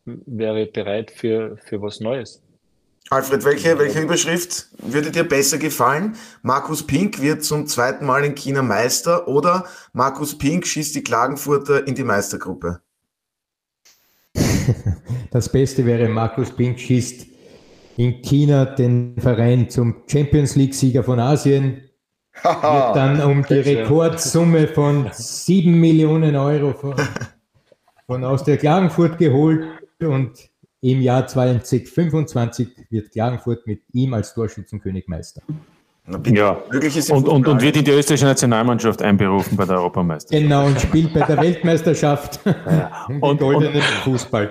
wäre 0.04 0.66
bereit 0.66 1.10
für, 1.10 1.56
für 1.58 1.80
was 1.80 2.00
Neues. 2.00 2.42
Alfred, 3.08 3.44
welche, 3.44 3.78
welche 3.78 4.00
Überschrift 4.00 4.68
würde 4.78 5.10
dir 5.10 5.24
besser 5.24 5.58
gefallen? 5.58 6.16
Markus 6.42 6.86
Pink 6.86 7.20
wird 7.20 7.42
zum 7.42 7.66
zweiten 7.66 8.06
Mal 8.06 8.24
in 8.24 8.34
China 8.34 8.62
Meister 8.62 9.26
oder 9.26 9.64
Markus 9.92 10.38
Pink 10.38 10.66
schießt 10.66 10.94
die 10.94 11.02
Klagenfurter 11.02 11.86
in 11.86 11.94
die 11.94 12.04
Meistergruppe? 12.04 12.80
Das 15.32 15.50
Beste 15.50 15.86
wäre, 15.86 16.08
Markus 16.08 16.50
Pink 16.50 16.78
schießt 16.78 17.26
in 17.96 18.22
China 18.22 18.64
den 18.64 19.14
Verein 19.18 19.68
zum 19.68 20.02
Champions 20.06 20.56
League-Sieger 20.56 21.04
von 21.04 21.20
Asien, 21.20 21.82
wird 22.42 22.96
dann 22.96 23.20
um 23.20 23.44
die 23.44 23.54
Rekordsumme 23.54 24.68
von 24.68 25.08
7 25.12 25.72
Millionen 25.72 26.36
Euro 26.36 26.72
von, 26.72 26.94
von 28.06 28.24
aus 28.24 28.44
der 28.44 28.56
Klagenfurt 28.56 29.18
geholt 29.18 29.66
und 30.00 30.50
im 30.80 31.00
Jahr 31.00 31.26
2025 31.26 32.68
wird 32.90 33.12
Klagenfurt 33.12 33.66
mit 33.66 33.82
ihm 33.92 34.14
als 34.14 34.34
Torschützenkönig 34.34 35.08
Meister. 35.08 35.42
Ja, 36.26 36.60
und, 37.10 37.28
und, 37.28 37.46
und 37.46 37.62
wird 37.62 37.76
in 37.76 37.84
die 37.84 37.90
österreichische 37.92 38.24
Nationalmannschaft 38.24 39.00
einberufen 39.00 39.56
bei 39.56 39.64
der 39.64 39.76
Europameisterschaft. 39.76 40.42
Genau, 40.42 40.66
und 40.66 40.80
spielt 40.80 41.14
bei 41.14 41.20
der 41.20 41.36
Weltmeisterschaft 41.36 42.40
ja. 42.44 43.06
und, 43.20 43.38
goldenen 43.38 43.76
und, 43.76 43.82
Fußball. 43.82 44.50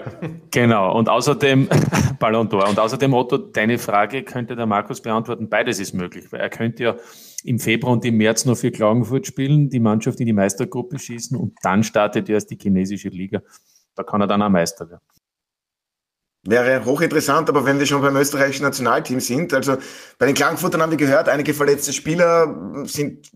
Genau, 0.51 0.97
und 0.97 1.09
außerdem 1.09 1.67
Ballon 2.19 2.47
d'Or. 2.47 2.69
Und 2.69 2.79
außerdem, 2.79 3.13
Otto, 3.13 3.37
deine 3.37 3.77
Frage 3.77 4.23
könnte 4.23 4.55
der 4.55 4.67
Markus 4.67 5.01
beantworten. 5.01 5.49
Beides 5.49 5.79
ist 5.79 5.93
möglich, 5.93 6.31
weil 6.31 6.39
er 6.39 6.49
könnte 6.49 6.83
ja 6.83 6.95
im 7.43 7.59
Februar 7.59 7.93
und 7.93 8.05
im 8.05 8.15
März 8.15 8.45
noch 8.45 8.55
für 8.55 8.71
Klagenfurt 8.71 9.27
spielen, 9.27 9.69
die 9.69 9.79
Mannschaft 9.79 10.19
in 10.21 10.27
die 10.27 10.33
Meistergruppe 10.33 10.97
schießen 10.97 11.35
und 11.35 11.53
dann 11.61 11.83
startet 11.83 12.29
erst 12.29 12.51
die 12.51 12.57
chinesische 12.61 13.09
Liga. 13.09 13.41
Da 13.95 14.03
kann 14.03 14.21
er 14.21 14.27
dann 14.27 14.41
auch 14.41 14.49
Meister 14.49 14.89
werden. 14.89 15.01
Wäre 16.49 16.83
hochinteressant, 16.83 17.47
aber 17.47 17.63
wenn 17.63 17.77
wir 17.77 17.85
schon 17.85 18.01
beim 18.01 18.15
österreichischen 18.15 18.63
Nationalteam 18.63 19.19
sind, 19.19 19.53
also 19.53 19.77
bei 20.17 20.25
den 20.25 20.33
Klagenfurtern 20.33 20.81
haben 20.81 20.89
wir 20.89 20.97
gehört, 20.97 21.29
einige 21.29 21.53
verletzte 21.53 21.93
Spieler 21.93 22.83
sind 22.85 23.29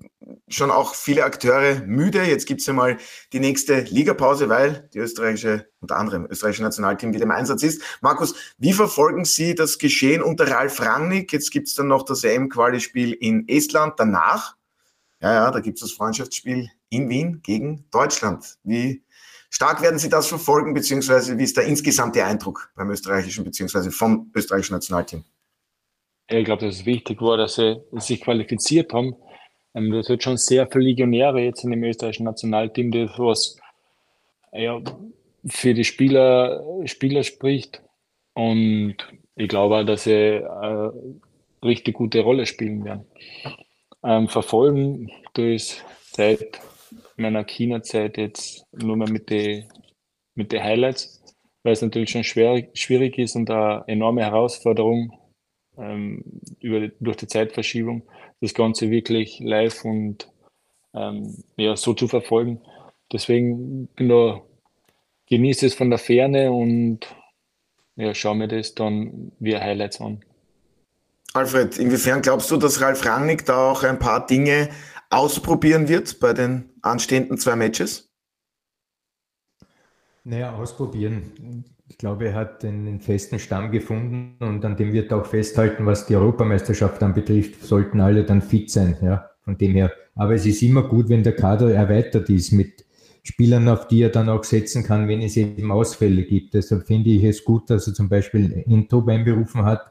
schon 0.47 0.72
auch 0.72 0.95
viele 0.95 1.24
Akteure 1.24 1.84
müde. 1.86 2.24
Jetzt 2.24 2.47
gibt's 2.47 2.66
ja 2.66 2.74
mal 2.74 2.97
die 3.32 3.39
nächste 3.39 3.82
Ligapause, 3.82 4.49
weil 4.49 4.89
die 4.95 4.97
österreichische, 4.97 5.68
unter 5.80 5.97
anderem 5.97 6.26
österreichische 6.28 6.64
Nationalteam 6.64 7.14
wieder 7.14 7.26
im 7.26 7.32
Einsatz 7.32 7.61
ist. 7.61 7.84
Markus, 8.01 8.34
wie 8.57 8.74
verfolgen 8.74 9.26
Sie 9.26 9.53
das 9.53 9.78
Geschehen 9.78 10.24
unter 10.24 10.49
Ralf 10.49 10.82
Rangnick? 10.82 11.32
Jetzt 11.34 11.51
gibt's 11.51 11.76
dann 11.76 11.89
noch 11.89 12.05
das 12.05 12.24
EM-Quali-Spiel 12.24 13.14
in 13.14 13.47
Estland. 13.47 13.93
Danach, 13.97 14.55
ja, 15.22 15.34
ja, 15.36 15.51
da 15.51 15.59
gibt's 15.59 15.82
das 15.82 15.91
Freundschaftsspiel 15.91 16.68
in 16.89 17.09
Wien 17.09 17.41
gegen 17.43 17.86
Deutschland. 17.91 18.57
Wie 18.64 19.03
stark 19.54 19.82
werden 19.82 19.99
Sie 19.99 20.10
das 20.10 20.28
verfolgen, 20.28 20.74
beziehungsweise 20.74 21.38
wie 21.38 21.43
ist 21.43 21.56
der 21.56 21.66
insgesamte 21.66 22.26
Eindruck 22.26 22.72
beim 22.76 22.89
österreichischen, 22.89 23.43
beziehungsweise 23.43 23.91
vom 23.91 24.32
österreichischen 24.36 24.74
Nationalteam? 24.74 25.24
Ich 26.28 26.45
glaube, 26.45 26.66
dass 26.66 26.76
es 26.78 26.86
wichtig 26.86 27.22
war, 27.22 27.38
dass 27.38 27.56
sie 27.56 27.82
sich 27.91 28.22
qualifiziert 28.22 28.93
haben. 28.93 29.16
Ähm, 29.76 29.91
das 29.91 30.10
wird 30.10 30.24
schon 30.24 30.38
sehr 30.38 30.68
viele 30.68 30.86
Legionäre 30.86 31.41
jetzt 31.41 31.64
in 31.64 31.72
dem 31.72 31.84
österreichischen 31.84 32.26
Nationalteam, 32.26 32.91
das 32.91 33.12
was 33.18 33.58
ja, 34.51 34.82
für 35.45 35.74
die 35.74 35.84
Spieler, 35.84 36.64
Spieler 36.86 37.24
spricht. 37.24 37.82
Und 38.34 38.95
ich 39.36 39.49
glaube 39.49 39.76
auch, 39.76 39.84
dass 39.84 40.06
sie 40.06 40.43
eine 40.43 40.93
richtig 41.64 41.95
gute 41.95 42.22
Rolle 42.22 42.45
spielen 42.45 42.84
werden. 42.84 43.06
Ähm, 44.04 44.28
verfolgen 44.28 45.12
durch 45.34 45.82
seit 46.12 46.60
meiner 47.18 47.43
China-Zeit 47.43 48.18
jetzt 48.18 48.66
nur 48.72 48.97
mehr 48.97 49.09
mit 49.09 49.30
den 49.30 49.70
mit 50.36 50.51
den 50.51 50.64
Highlights, 50.64 51.22
weil 51.64 51.74
es 51.74 51.82
natürlich 51.82 52.11
schon 52.11 52.24
schwer, 52.24 52.68
schwierig 52.74 53.18
ist 53.18 53.36
und 53.36 53.49
eine 53.49 53.84
enorme 53.88 54.22
Herausforderung, 54.22 55.18
ähm, 55.78 56.24
über, 56.59 56.88
durch 56.99 57.18
die 57.18 57.28
Zeitverschiebung, 57.28 58.03
das 58.41 58.53
Ganze 58.53 58.89
wirklich 58.89 59.39
live 59.39 59.86
und 59.86 60.30
ähm, 60.93 61.43
ja, 61.57 61.76
so 61.76 61.93
zu 61.93 62.07
verfolgen. 62.07 62.61
Deswegen 63.11 63.89
da, 63.95 64.41
genieße 65.30 65.68
es 65.68 65.76
von 65.76 65.89
der 65.89 65.99
Ferne 65.99 66.51
und 66.51 66.99
ja, 67.95 68.14
schaue 68.14 68.36
mir 68.36 68.47
das 68.47 68.74
dann 68.74 69.32
via 69.39 69.59
Highlights 69.59 70.01
an. 70.01 70.24
Alfred, 71.34 71.80
inwiefern 71.80 72.22
glaubst 72.22 72.51
du, 72.51 72.57
dass 72.57 72.82
Ralf 72.82 73.05
Rangnick 73.05 73.45
da 73.45 73.72
auch 73.72 73.84
ein 73.84 73.97
paar 73.97 74.26
Dinge 74.26 74.70
ausprobieren 75.09 75.88
wird 75.88 76.20
bei 76.20 76.34
den 76.34 76.72
anstehenden 76.84 77.38
zwei 77.38 77.56
Matches? 77.56 78.10
Naja, 80.26 80.56
ausprobieren. 80.56 81.66
Ich 81.90 81.98
glaube, 81.98 82.28
er 82.28 82.36
hat 82.36 82.64
einen 82.64 83.02
festen 83.02 83.40
Stamm 83.40 83.72
gefunden 83.72 84.38
und 84.40 84.64
an 84.64 84.78
dem 84.78 84.94
wird 84.94 85.12
auch 85.12 85.26
festhalten, 85.26 85.86
was 85.86 86.06
die 86.06 86.16
Europameisterschaft 86.16 87.02
dann 87.02 87.14
betrifft, 87.14 87.64
sollten 87.64 88.00
alle 88.00 88.24
dann 88.24 88.42
fit 88.42 88.72
sein. 88.72 88.98
Ja, 89.02 89.30
von 89.42 89.58
dem 89.58 89.74
her. 89.74 89.92
Aber 90.16 90.34
es 90.34 90.46
ist 90.46 90.62
immer 90.62 90.84
gut, 90.84 91.10
wenn 91.10 91.24
der 91.24 91.36
Kader 91.36 91.74
erweitert 91.74 92.30
ist 92.30 92.52
mit 92.54 92.86
Spielern, 93.24 93.68
auf 93.68 93.88
die 93.88 94.02
er 94.02 94.10
dann 94.10 94.30
auch 94.30 94.44
setzen 94.44 94.84
kann, 94.84 95.08
wenn 95.08 95.22
es 95.22 95.38
eben 95.38 95.72
Ausfälle 95.72 96.24
gibt. 96.24 96.54
Deshalb 96.54 96.88
finde 96.88 97.10
ich 97.10 97.24
es 97.24 97.44
gut, 97.44 97.70
dass 97.70 97.88
er 97.88 97.94
zum 97.94 98.10
Beispiel 98.10 98.64
Intro 98.68 99.06
einberufen 99.06 99.64
hat, 99.64 99.82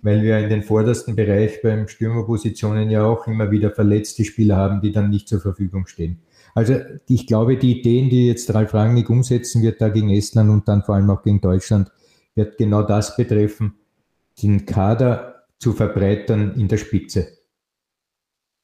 weil 0.00 0.22
wir 0.22 0.38
in 0.38 0.48
den 0.48 0.62
vordersten 0.62 1.14
Bereich 1.14 1.62
beim 1.62 1.86
Stürmerpositionen 1.88 2.90
ja 2.90 3.04
auch 3.04 3.26
immer 3.26 3.50
wieder 3.50 3.70
verletzte 3.70 4.24
Spieler 4.24 4.56
haben, 4.56 4.80
die 4.80 4.92
dann 4.92 5.10
nicht 5.10 5.28
zur 5.28 5.40
Verfügung 5.40 5.86
stehen. 5.86 6.20
Also 6.54 6.76
ich 7.08 7.26
glaube, 7.26 7.56
die 7.56 7.80
Ideen, 7.80 8.10
die 8.10 8.28
jetzt 8.28 8.52
Ralf 8.52 8.74
Rangnick 8.74 9.08
umsetzen 9.08 9.62
wird, 9.62 9.80
da 9.80 9.88
gegen 9.88 10.10
Estland 10.10 10.50
und 10.50 10.68
dann 10.68 10.82
vor 10.82 10.94
allem 10.94 11.10
auch 11.10 11.22
gegen 11.22 11.40
Deutschland, 11.40 11.90
wird 12.34 12.58
genau 12.58 12.82
das 12.82 13.16
betreffen, 13.16 13.74
den 14.42 14.66
Kader 14.66 15.44
zu 15.58 15.72
verbreitern 15.72 16.54
in 16.56 16.68
der 16.68 16.78
Spitze. 16.78 17.28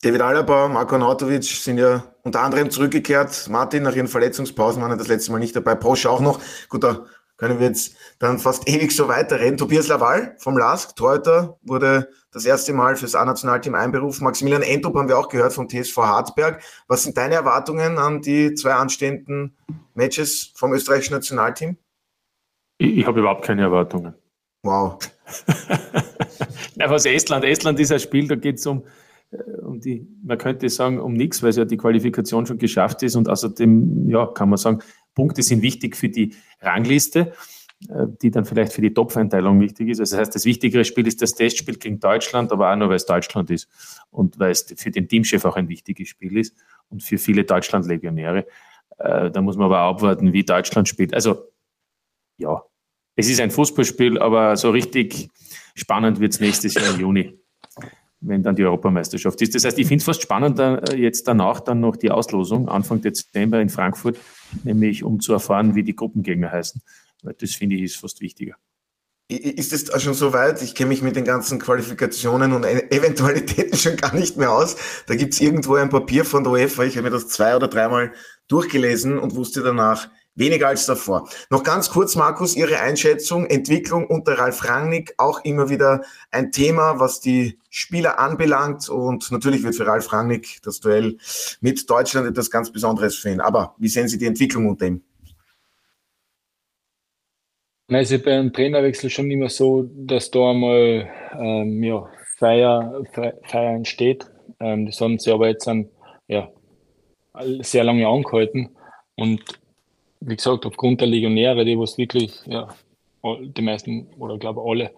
David 0.03 0.20
Alaba, 0.20 0.68
Marko 0.68 0.97
Nautovic 0.97 1.43
sind 1.43 1.78
ja 1.78 2.05
unter 2.22 2.43
anderem 2.43 2.70
zurückgekehrt. 2.70 3.49
Martin 3.51 3.82
nach 3.82 3.97
ihren 3.97 4.07
Verletzungspausen 4.07 4.80
waren 4.80 4.93
ja 4.93 4.97
das 4.97 5.09
letzte 5.09 5.32
Mal 5.32 5.39
nicht 5.39 5.57
dabei. 5.57 5.74
Prosch 5.74 6.07
auch 6.07 6.20
noch. 6.20 6.41
Gut, 6.68 6.84
da 6.84 7.05
können 7.39 7.59
wir 7.59 7.68
jetzt 7.68 7.97
dann 8.18 8.39
fast 8.39 8.68
ewig 8.68 8.93
so 8.93 9.09
weiterreden. 9.09 9.57
Tobias 9.57 9.89
Laval 9.89 10.36
vom 10.39 10.59
LASK, 10.59 10.95
Torhüter, 10.95 11.59
wurde 11.62 12.11
das 12.32 12.45
erste 12.45 12.74
Mal 12.74 12.97
fürs 12.97 13.14
A-Nationalteam 13.14 13.74
einberufen. 13.74 14.24
Maximilian 14.24 14.62
Entrup 14.62 14.97
haben 14.97 15.09
wir 15.09 15.18
auch 15.18 15.30
gehört 15.30 15.55
vom 15.55 15.68
TSV 15.68 15.97
Hartberg. 15.97 16.62
Was 16.86 17.05
sind 17.05 17.16
deine 17.16 17.34
Erwartungen 17.34 17.97
an 17.99 18.20
die 18.20 18.53
zwei 18.55 18.74
anstehenden 18.74 19.57
Matches 19.95 20.53
vom 20.55 20.74
österreichischen 20.74 21.14
Nationalteam? 21.14 21.78
Ich, 22.76 22.99
ich 22.99 23.07
habe 23.07 23.20
überhaupt 23.20 23.45
keine 23.45 23.62
Erwartungen. 23.62 24.14
Wow. 24.62 24.99
Na, 26.76 26.91
was 26.91 27.07
Estland? 27.07 27.45
Estland 27.45 27.78
ist 27.80 27.93
ein 27.93 28.01
Spiel, 28.01 28.28
da 28.28 28.34
geht 28.34 28.59
es 28.59 28.66
um, 28.66 28.84
äh, 29.30 29.36
um 29.62 29.80
die, 29.80 30.07
man 30.22 30.39
könnte 30.39 30.68
sagen, 30.68 31.01
um 31.01 31.12
nichts, 31.12 31.43
weil 31.43 31.51
es 31.51 31.57
ja 31.57 31.64
die 31.64 31.76
Qualifikation 31.76 32.47
schon 32.47 32.59
geschafft 32.59 33.03
ist 33.03 33.16
und 33.16 33.28
außerdem, 33.28 34.09
ja, 34.09 34.26
kann 34.26 34.49
man 34.49 34.59
sagen, 34.59 34.80
Punkte 35.14 35.42
sind 35.42 35.62
wichtig 35.62 35.96
für 35.96 36.09
die 36.09 36.34
Rangliste, 36.61 37.32
äh, 37.88 38.06
die 38.22 38.30
dann 38.30 38.44
vielleicht 38.44 38.72
für 38.72 38.80
die 38.80 38.92
Topfeinteilung 38.92 39.61
wichtig 39.61 39.88
ist. 39.88 40.00
Also 40.00 40.16
das 40.16 40.20
heißt, 40.20 40.34
das 40.34 40.44
wichtigere 40.44 40.84
Spiel 40.84 41.06
ist 41.06 41.22
das 41.22 41.34
Testspiel 41.34 41.76
gegen 41.76 42.00
Deutschland, 42.00 42.52
aber 42.52 42.72
auch 42.72 42.76
nur, 42.76 42.88
weil 42.88 42.96
es 42.96 43.06
Deutschland 43.06 43.50
ist 43.50 43.68
und 44.11 44.38
weil 44.38 44.50
es 44.50 44.74
für 44.76 44.90
den 44.90 45.09
Teamchef 45.09 45.44
auch 45.44 45.56
ein 45.56 45.68
wichtiges 45.68 46.09
Spiel 46.09 46.36
ist 46.36 46.56
und 46.88 47.02
für 47.02 47.18
viele 47.18 47.44
Deutschland-Legionäre. 47.44 48.46
Äh, 48.98 49.30
da 49.30 49.40
muss 49.40 49.56
man 49.56 49.66
aber 49.66 49.78
abwarten, 49.78 50.32
wie 50.32 50.44
Deutschland 50.44 50.88
spielt. 50.88 51.14
Also, 51.14 51.44
ja, 52.38 52.62
es 53.16 53.28
ist 53.28 53.40
ein 53.40 53.50
Fußballspiel, 53.50 54.18
aber 54.18 54.56
so 54.56 54.70
richtig 54.70 55.30
spannend 55.74 56.20
wird 56.20 56.34
es 56.34 56.40
nächstes 56.40 56.74
Jahr 56.74 56.94
im 56.94 57.00
Juni 57.00 57.38
wenn 58.20 58.42
dann 58.42 58.56
die 58.56 58.64
Europameisterschaft 58.64 59.40
ist. 59.42 59.54
Das 59.54 59.64
heißt, 59.64 59.78
ich 59.78 59.86
finde 59.86 60.00
es 60.00 60.04
fast 60.04 60.22
spannend, 60.22 60.59
äh, 60.59 60.96
jetzt 60.96 61.28
danach 61.28 61.61
dann 61.61 61.80
noch 61.80 61.96
die 61.96 62.11
Auslosung, 62.11 62.68
Anfang 62.68 63.00
Dezember 63.00 63.61
in 63.61 63.68
Frankfurt, 63.68 64.18
nämlich 64.64 65.05
um 65.05 65.20
zu 65.20 65.32
erfahren, 65.32 65.74
wie 65.74 65.82
die 65.82 65.96
Gruppengegner 65.96 66.51
heißen. 66.51 66.82
Weil 67.22 67.34
das 67.34 67.55
finde 67.55 67.76
ich 67.76 67.82
ist 67.82 67.96
fast 67.96 68.20
wichtiger. 68.20 68.57
Ist 69.30 69.74
es 69.74 70.03
schon 70.03 70.14
so 70.14 70.32
weit? 70.32 70.62
Ich 70.62 70.74
kenne 70.74 70.88
mich 70.88 71.03
mit 71.03 71.14
den 71.14 71.26
ganzen 71.26 71.59
Qualifikationen 71.59 72.55
und 72.55 72.64
e- 72.64 72.88
Eventualitäten 72.88 73.76
schon 73.78 73.96
gar 73.96 74.14
nicht 74.14 74.38
mehr 74.38 74.51
aus. 74.51 74.76
Da 75.07 75.16
gibt 75.16 75.34
es 75.34 75.40
irgendwo 75.40 75.74
ein 75.74 75.90
Papier 75.90 76.24
von 76.24 76.44
der 76.44 76.53
UEFA. 76.53 76.84
Ich 76.84 76.96
habe 76.96 77.05
mir 77.05 77.11
das 77.11 77.28
zwei 77.28 77.55
oder 77.55 77.68
dreimal 77.68 78.12
durchgelesen 78.49 79.18
und 79.18 79.34
wusste 79.34 79.62
danach, 79.62 80.09
Weniger 80.39 80.68
als 80.68 80.86
davor. 80.86 81.28
Noch 81.51 81.64
ganz 81.64 81.91
kurz, 81.91 82.14
Markus, 82.14 82.55
Ihre 82.55 82.78
Einschätzung, 82.78 83.47
Entwicklung 83.47 84.07
unter 84.07 84.39
Ralf 84.39 84.68
Rangnick, 84.68 85.14
auch 85.16 85.45
immer 85.45 85.68
wieder 85.68 86.03
ein 86.30 86.53
Thema, 86.53 87.01
was 87.01 87.20
die 87.20 87.59
Spieler 87.70 88.20
anbelangt. 88.20 88.89
Und 88.89 89.32
natürlich 89.32 89.64
wird 89.64 89.74
für 89.74 89.86
Ralf 89.86 90.12
Rangnick 90.12 90.61
das 90.62 90.78
Duell 90.78 91.18
mit 91.61 91.91
Deutschland 91.91 92.28
etwas 92.28 92.51
ganz 92.53 92.70
Besonderes 92.70 93.16
für 93.16 93.30
ihn. 93.30 93.41
Aber 93.41 93.74
wie 93.78 93.89
sehen 93.89 94.07
Sie 94.07 94.16
die 94.16 94.26
Entwicklung 94.26 94.68
unter 94.68 94.86
ihm? 94.86 95.03
Es 97.89 98.11
ist 98.12 98.24
beim 98.24 98.53
Trainerwechsel 98.53 99.11
schon 99.11 99.30
immer 99.30 99.49
so, 99.49 99.89
dass 99.93 100.30
da 100.30 100.51
einmal 100.51 101.09
ähm, 101.32 101.82
ja, 101.82 102.09
Feier, 102.36 103.03
Feier 103.12 103.74
entsteht. 103.74 104.30
Ähm, 104.61 104.86
das 104.86 105.01
haben 105.01 105.18
sie 105.18 105.32
aber 105.32 105.49
jetzt 105.49 105.66
dann, 105.66 105.89
ja, 106.28 106.49
sehr 107.61 107.82
lange 107.82 108.07
angehalten. 108.07 108.76
Und 109.16 109.43
wie 110.20 110.36
gesagt, 110.36 110.66
aufgrund 110.66 111.00
der 111.00 111.08
Legionäre, 111.08 111.64
die 111.64 111.78
was 111.78 111.98
wirklich, 111.98 112.32
ja, 112.46 112.68
die 113.24 113.62
meisten 113.62 114.08
oder 114.18 114.38
glaube 114.38 114.62
alle 114.64 114.90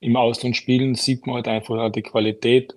im 0.00 0.16
Ausland 0.16 0.56
spielen, 0.56 0.94
sieht 0.94 1.26
man 1.26 1.36
halt 1.36 1.48
einfach 1.48 1.76
auch 1.78 1.90
die 1.90 2.02
Qualität. 2.02 2.74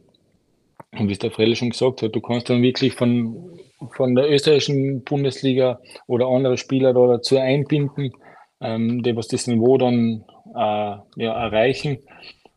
Und 0.98 1.10
wie 1.10 1.14
es 1.14 1.20
der 1.20 1.32
Frelle 1.32 1.56
schon 1.56 1.72
gesagt 1.72 2.02
hat, 2.02 2.16
du 2.16 2.22
kannst 2.22 2.50
dann 2.50 2.62
wirklich 2.62 2.94
von, 2.94 3.60
von 3.96 4.16
der 4.16 4.30
österreichischen 4.30 5.04
Bundesliga 5.04 5.80
oder 6.08 6.28
andere 6.28 6.58
Spieler 6.58 6.94
da 6.94 7.08
dazu 7.08 7.38
einbinden, 7.38 8.14
ähm, 8.62 9.04
die 9.04 9.16
was 9.16 9.28
das 9.28 9.48
Niveau 9.48 9.78
dann 9.78 10.24
äh, 10.56 10.98
ja, 11.18 11.34
erreichen. 11.34 12.00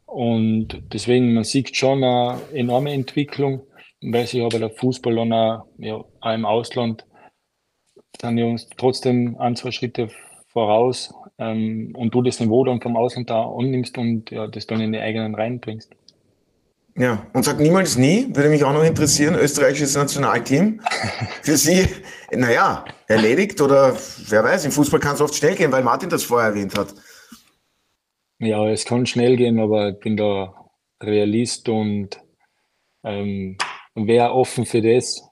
Und 0.07 0.83
deswegen, 0.93 1.35
man 1.35 1.45
sieht 1.45 1.77
schon 1.77 2.03
eine 2.03 2.41
enorme 2.53 2.93
Entwicklung, 2.93 3.63
weil 4.01 4.27
sich 4.27 4.43
aber 4.43 4.59
der 4.59 4.71
Fußball 4.71 5.15
dann 5.15 5.33
auch, 5.33 5.65
ja, 5.79 6.05
auch 6.21 6.35
im 6.35 6.45
Ausland 6.45 7.05
sind 8.21 8.37
die 8.37 8.43
uns 8.43 8.69
trotzdem 8.77 9.37
ein, 9.39 9.57
zwei 9.57 9.71
Schritte 9.71 10.09
voraus 10.49 11.15
ähm, 11.39 11.93
und 11.97 12.15
du 12.15 12.23
das 12.23 12.41
Niveau 12.41 12.65
dann 12.65 12.81
vom 12.81 12.97
Ausland 12.97 13.31
da 13.31 13.43
annimmst 13.45 13.99
und 13.99 14.31
ja, 14.31 14.47
das 14.47 14.67
dann 14.67 14.81
in 14.81 14.93
die 14.93 14.99
eigenen 14.99 15.35
reinbringst. 15.35 15.91
Ja, 16.97 17.25
und 17.33 17.45
sag 17.45 17.61
niemals 17.61 17.97
nie, 17.97 18.27
würde 18.35 18.49
mich 18.49 18.65
auch 18.65 18.73
noch 18.73 18.85
interessieren, 18.85 19.35
österreichisches 19.35 19.95
Nationalteam. 19.95 20.81
Für 21.43 21.57
Sie, 21.57 21.89
naja, 22.33 22.85
erledigt 23.07 23.61
oder 23.61 23.97
wer 24.29 24.45
weiß, 24.45 24.65
im 24.65 24.73
Fußball 24.73 25.01
kann 25.01 25.15
es 25.15 25.21
oft 25.21 25.35
schnell 25.35 25.55
gehen, 25.55 25.73
weil 25.73 25.85
Martin 25.85 26.11
das 26.11 26.25
vorher 26.25 26.51
erwähnt 26.51 26.77
hat. 26.77 26.95
Ja, 28.39 28.69
es 28.69 28.85
kann 28.85 29.07
schnell 29.07 29.37
gehen, 29.37 29.61
aber 29.61 29.91
ich 29.91 30.01
bin 30.01 30.17
da 30.17 30.55
Realist 31.03 31.69
und 31.69 32.21
ähm, 33.05 33.57
wäre 33.95 34.33
offen 34.33 34.67
für 34.67 34.83
das. 34.83 35.23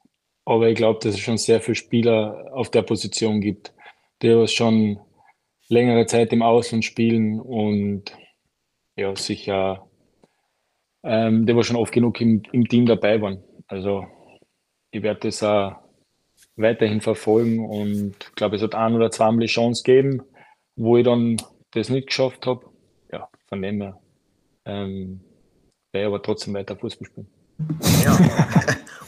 Aber 0.49 0.67
ich 0.71 0.77
glaube, 0.77 0.99
dass 1.03 1.13
es 1.15 1.21
schon 1.21 1.37
sehr 1.37 1.61
viele 1.61 1.75
Spieler 1.75 2.51
auf 2.55 2.71
der 2.71 2.81
Position 2.81 3.43
gibt, 3.43 3.75
die 4.23 4.47
schon 4.49 4.99
längere 5.69 6.07
Zeit 6.07 6.33
im 6.33 6.41
Ausland 6.41 6.87
spielen 6.87 7.39
und 7.39 8.05
ja, 8.97 9.15
sicher, 9.15 9.87
ähm, 11.03 11.45
die 11.45 11.63
schon 11.63 11.77
oft 11.77 11.93
genug 11.93 12.19
im, 12.23 12.43
im 12.51 12.67
Team 12.67 12.87
dabei 12.87 13.21
waren. 13.21 13.45
Also 13.67 14.07
ich 14.91 15.03
werde 15.03 15.21
das 15.21 15.43
auch 15.43 15.77
weiterhin 16.57 17.03
verfolgen 17.03 17.69
und 17.69 18.35
glaube, 18.35 18.57
es 18.57 18.63
hat 18.63 18.75
ein 18.75 18.95
oder 18.95 19.11
zweimal 19.11 19.41
die 19.41 19.53
Chance 19.53 19.83
geben, 19.85 20.23
wo 20.77 20.97
ich 20.97 21.05
dann 21.05 21.37
das 21.73 21.91
nicht 21.91 22.07
geschafft 22.07 22.47
habe. 22.47 22.65
Ja, 23.13 23.29
von 23.51 23.61
dem 23.61 23.83
her 23.83 24.01
ähm, 24.65 25.21
werde 25.93 26.07
ich 26.07 26.07
aber 26.07 26.23
trotzdem 26.23 26.55
weiter 26.55 26.75
Fußball 26.75 27.07
spielen. 27.07 27.29
Ja. 28.03 28.19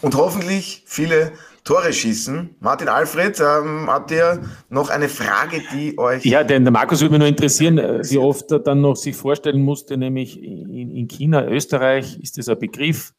Und 0.02 0.14
hoffentlich 0.14 0.82
viele 0.86 1.32
Tore 1.64 1.92
schießen. 1.92 2.56
Martin 2.60 2.88
Alfred, 2.88 3.38
ähm, 3.40 3.86
habt 3.88 4.10
ihr 4.10 4.42
noch 4.70 4.88
eine 4.88 5.08
Frage, 5.08 5.62
die 5.72 5.98
euch. 5.98 6.24
Ja, 6.24 6.42
denn 6.42 6.64
der 6.64 6.72
Markus 6.72 7.00
würde 7.00 7.12
mich 7.12 7.18
nur 7.18 7.28
interessieren, 7.28 7.78
äh, 7.78 8.00
wie 8.10 8.18
oft 8.18 8.50
er 8.50 8.60
dann 8.60 8.80
noch 8.80 8.96
sich 8.96 9.14
vorstellen 9.14 9.62
musste, 9.62 9.96
nämlich 9.96 10.42
in, 10.42 10.90
in 10.96 11.06
China, 11.08 11.46
Österreich, 11.46 12.18
ist 12.20 12.38
das 12.38 12.48
ein 12.48 12.58
Begriff? 12.58 13.12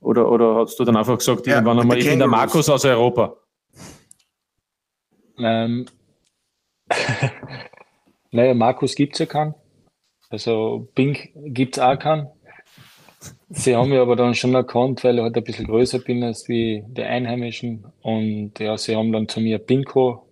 Oder, 0.00 0.30
oder 0.30 0.56
hast 0.56 0.78
du 0.80 0.84
dann 0.84 0.96
einfach 0.96 1.18
gesagt, 1.18 1.46
ja, 1.46 1.54
irgendwann 1.54 1.78
einmal, 1.78 1.98
ich 1.98 2.06
bin 2.06 2.18
der 2.18 2.28
Markus 2.28 2.68
aus 2.68 2.84
Europa? 2.84 3.36
Ähm, 5.38 5.86
naja, 8.30 8.54
Markus 8.54 8.94
gibt 8.94 9.14
es 9.14 9.20
ja 9.20 9.26
keinen. 9.26 9.54
Also 10.30 10.88
Pink 10.94 11.30
gibt 11.34 11.76
es 11.76 11.82
auch 11.82 11.98
keinen. 11.98 12.28
Sie 13.54 13.76
haben 13.76 13.90
mich 13.90 13.98
aber 13.98 14.16
dann 14.16 14.34
schon 14.34 14.54
erkannt, 14.54 15.04
weil 15.04 15.16
ich 15.16 15.22
halt 15.22 15.36
ein 15.36 15.44
bisschen 15.44 15.66
größer 15.66 15.98
bin 15.98 16.24
als 16.24 16.48
wie 16.48 16.84
die 16.88 17.02
Einheimischen. 17.02 17.84
Und 18.00 18.58
ja, 18.58 18.78
sie 18.78 18.96
haben 18.96 19.12
dann 19.12 19.28
zu 19.28 19.40
mir 19.40 19.58
Pinko 19.58 20.26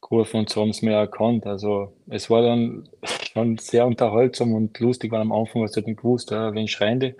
gerufen 0.00 0.40
und 0.40 0.48
so 0.48 0.62
haben 0.62 0.72
sie 0.72 0.86
mir 0.86 0.94
erkannt. 0.94 1.46
Also 1.46 1.94
es 2.08 2.30
war 2.30 2.40
dann 2.42 2.88
schon 3.32 3.58
sehr 3.58 3.86
unterhaltsam 3.86 4.54
und 4.54 4.78
lustig, 4.80 5.12
weil 5.12 5.20
am 5.20 5.32
Anfang 5.32 5.62
hast 5.62 5.76
du 5.76 5.82
nicht 5.82 5.98
gewusst, 5.98 6.30
ja, 6.30 6.54
wen 6.54 6.66
schreien 6.66 7.00
die. 7.00 7.14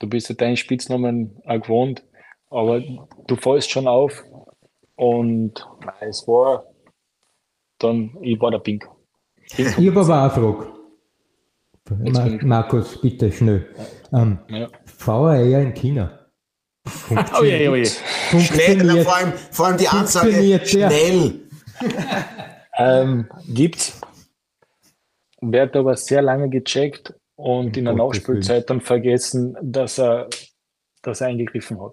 Du 0.00 0.08
bist 0.08 0.28
ja 0.28 0.34
deinen 0.34 0.56
Spitznamen 0.56 1.40
auch 1.46 1.60
gewohnt, 1.60 2.02
aber 2.50 2.80
du 2.80 3.36
fällst 3.36 3.70
schon 3.70 3.86
auf 3.86 4.24
und 4.96 5.66
es 6.00 6.26
war 6.26 6.64
dann, 7.78 8.16
ich 8.20 8.40
war 8.40 8.50
der 8.50 8.58
Pink. 8.58 8.88
Ich 9.56 9.76
habe 9.76 9.90
aber 9.90 10.00
auch 10.00 10.08
eine 10.08 10.30
Frage. 10.30 10.75
Markus, 12.42 13.00
bitte 13.00 13.30
schnell. 13.30 13.68
Ähm, 14.12 14.38
ja. 14.48 14.68
VAR 14.98 15.40
in 15.40 15.74
China. 15.74 16.26
Oh 17.10 17.44
je, 17.44 17.68
oh 17.68 17.74
je. 17.74 17.84
Schnell, 17.84 19.04
vor 19.04 19.16
allem, 19.16 19.32
vor 19.50 19.66
allem 19.66 19.76
die 19.76 19.88
Ansage 19.88 20.60
schnell. 20.64 21.48
ähm, 22.78 23.28
gibt's. 23.48 24.00
Wird 25.40 25.76
aber 25.76 25.96
sehr 25.96 26.22
lange 26.22 26.48
gecheckt 26.48 27.14
und 27.36 27.76
in 27.76 27.84
der 27.84 27.94
Nachspielzeit 27.94 28.68
dann 28.70 28.80
vergessen, 28.80 29.56
dass 29.62 29.98
er, 29.98 30.28
dass 31.02 31.20
er 31.20 31.28
eingegriffen 31.28 31.80
hat. 31.80 31.92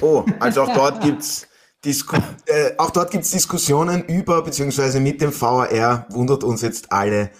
Oh, 0.00 0.24
also 0.38 0.62
auch 0.62 0.74
dort 0.74 1.02
gibt's 1.02 1.46
Disku 1.84 2.16
äh, 2.46 2.72
auch 2.78 2.90
dort 2.90 3.10
gibt's 3.10 3.30
Diskussionen 3.30 4.04
über 4.04 4.42
beziehungsweise 4.42 5.00
mit 5.00 5.20
dem 5.20 5.32
VAR, 5.38 6.06
wundert 6.10 6.44
uns 6.44 6.62
jetzt 6.62 6.92
alle 6.92 7.30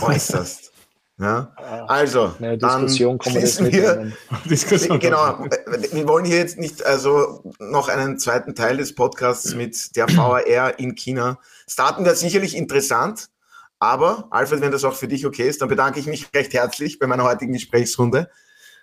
äußerst. 0.00 0.72
Ja? 1.18 1.52
Also, 1.88 2.34
Eine 2.38 2.58
Diskussion 2.58 3.18
dann 3.18 3.32
schließen 3.32 3.72
wir, 3.72 4.12
Diskussion 4.44 4.98
genau, 4.98 5.46
wir 5.92 6.06
wollen 6.06 6.26
hier 6.26 6.36
jetzt 6.36 6.58
nicht 6.58 6.84
also 6.84 7.42
noch 7.58 7.88
einen 7.88 8.18
zweiten 8.18 8.54
Teil 8.54 8.76
des 8.76 8.94
Podcasts 8.94 9.54
mit 9.54 9.96
der 9.96 10.08
VAR 10.14 10.78
in 10.78 10.94
China 10.94 11.38
starten. 11.66 12.04
Wäre 12.04 12.16
sicherlich 12.16 12.54
interessant, 12.54 13.30
aber 13.78 14.28
Alfred, 14.30 14.60
wenn 14.60 14.72
das 14.72 14.84
auch 14.84 14.94
für 14.94 15.08
dich 15.08 15.24
okay 15.26 15.48
ist, 15.48 15.62
dann 15.62 15.68
bedanke 15.68 16.00
ich 16.00 16.06
mich 16.06 16.28
recht 16.34 16.52
herzlich 16.52 16.98
bei 16.98 17.06
meiner 17.06 17.24
heutigen 17.24 17.52
Gesprächsrunde. 17.52 18.30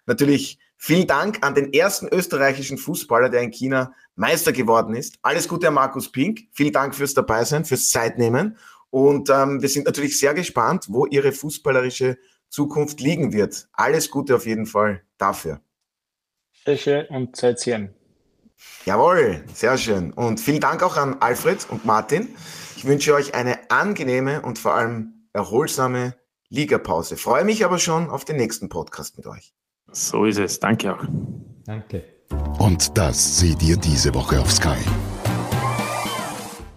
Natürlich 0.07 0.59
vielen 0.75 1.07
Dank 1.07 1.45
an 1.45 1.53
den 1.53 1.71
ersten 1.71 2.07
österreichischen 2.07 2.79
Fußballer, 2.79 3.29
der 3.29 3.41
in 3.41 3.51
China 3.51 3.93
Meister 4.15 4.51
geworden 4.51 4.95
ist. 4.95 5.17
Alles 5.21 5.47
Gute 5.47 5.67
an 5.67 5.75
Markus 5.75 6.11
Pink. 6.11 6.41
Vielen 6.51 6.73
Dank 6.73 6.95
fürs 6.95 7.13
Dabeisein, 7.13 7.63
fürs 7.63 7.89
Zeitnehmen. 7.89 8.57
Und 8.93 9.31
ähm, 9.31 9.59
wir 9.59 9.69
sind 9.69 9.87
natürlich 9.87 10.19
sehr 10.19 10.35
gespannt, 10.35 10.85
wo 10.87 11.07
Ihre 11.07 11.31
fußballerische 11.31 12.19
Zukunft 12.47 13.01
liegen 13.01 13.33
wird. 13.33 13.67
Alles 13.73 14.11
Gute 14.11 14.35
auf 14.35 14.45
jeden 14.45 14.67
Fall 14.67 15.01
dafür. 15.17 15.61
Sehr 16.63 16.77
schön 16.77 17.05
und 17.07 17.35
Zeit 17.35 17.59
sehen. 17.59 17.95
Jawohl, 18.85 19.43
sehr 19.51 19.79
schön. 19.79 20.13
Und 20.13 20.39
vielen 20.39 20.59
Dank 20.59 20.83
auch 20.83 20.95
an 20.95 21.17
Alfred 21.21 21.65
und 21.71 21.85
Martin. 21.85 22.35
Ich 22.77 22.85
wünsche 22.85 23.15
euch 23.15 23.33
eine 23.33 23.71
angenehme 23.71 24.43
und 24.43 24.59
vor 24.59 24.75
allem 24.75 25.27
erholsame 25.33 26.13
Ligapause. 26.49 27.17
Freue 27.17 27.45
mich 27.45 27.65
aber 27.65 27.79
schon 27.79 28.11
auf 28.11 28.25
den 28.25 28.35
nächsten 28.35 28.69
Podcast 28.69 29.17
mit 29.17 29.25
euch. 29.25 29.55
So 29.91 30.25
ist 30.25 30.37
es. 30.37 30.59
Danke 30.59 30.93
auch. 30.93 31.03
Danke. 31.65 32.03
Und 32.59 32.95
das 32.95 33.39
seht 33.39 33.63
ihr 33.63 33.77
diese 33.77 34.13
Woche 34.13 34.39
auf 34.39 34.51
Sky. 34.51 34.77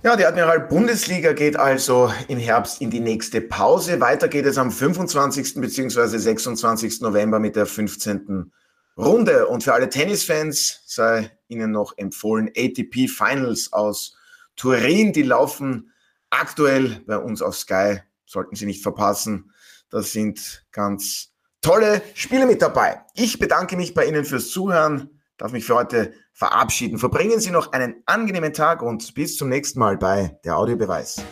Ja, 0.07 0.15
die 0.15 0.25
Admiral-Bundesliga 0.25 1.33
geht 1.33 1.57
also 1.57 2.13
im 2.29 2.39
Herbst 2.39 2.81
in 2.81 2.93
die 2.93 3.01
nächste 3.01 3.41
Pause. 3.41 3.99
Weiter 3.99 4.29
geht 4.29 4.47
es 4.47 4.57
am 4.57 4.71
25. 4.71 5.61
bzw. 5.61 6.17
26. 6.17 7.01
November 7.01 7.41
mit 7.41 7.57
der 7.57 7.67
15. 7.67 8.53
Runde. 8.97 9.49
Und 9.49 9.65
für 9.65 9.75
alle 9.75 9.89
Tennisfans 9.89 10.83
sei 10.87 11.37
Ihnen 11.49 11.73
noch 11.73 11.99
empfohlen 11.99 12.53
ATP 12.57 13.09
Finals 13.09 13.73
aus 13.73 14.17
Turin. 14.55 15.13
Die 15.13 15.25
laufen 15.25 15.93
aktuell 16.31 17.03
bei 17.09 17.19
uns 17.19 17.43
auf 17.43 17.57
Sky. 17.57 17.99
Sollten 18.27 18.55
Sie 18.55 18.67
nicht 18.67 18.85
verpassen. 18.85 19.51
Das 19.91 20.13
sind 20.13 20.65
ganz 20.71 21.33
tolle 21.63 22.01
Spiele 22.15 22.47
mit 22.47 22.63
dabei. 22.63 23.01
Ich 23.15 23.41
bedanke 23.41 23.77
mich 23.77 23.93
bei 23.93 24.07
Ihnen 24.07 24.25
fürs 24.25 24.51
Zuhören 24.51 25.16
darf 25.39 25.53
mich 25.53 25.65
für 25.65 25.75
heute 25.75 26.13
verabschieden. 26.33 26.99
Verbringen 26.99 27.41
Sie 27.41 27.51
noch 27.51 27.73
einen 27.73 28.03
angenehmen 28.07 28.53
Tag 28.53 28.83
und 28.83 29.15
bis 29.15 29.37
zum 29.37 29.49
nächsten 29.49 29.79
Mal 29.79 29.97
bei 29.97 30.39
der 30.45 30.57
Audiobeweis. 30.57 31.23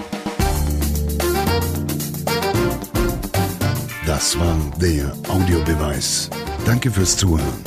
Das 4.06 4.38
war 4.38 4.56
der 4.80 5.12
Audiobeweis. 5.28 6.30
Danke 6.64 6.90
fürs 6.90 7.16
Zuhören. 7.16 7.64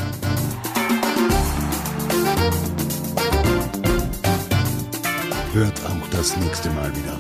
Hört 5.54 5.82
auch 5.86 6.10
das 6.12 6.38
nächste 6.38 6.70
Mal 6.70 6.92
wieder. 6.96 7.17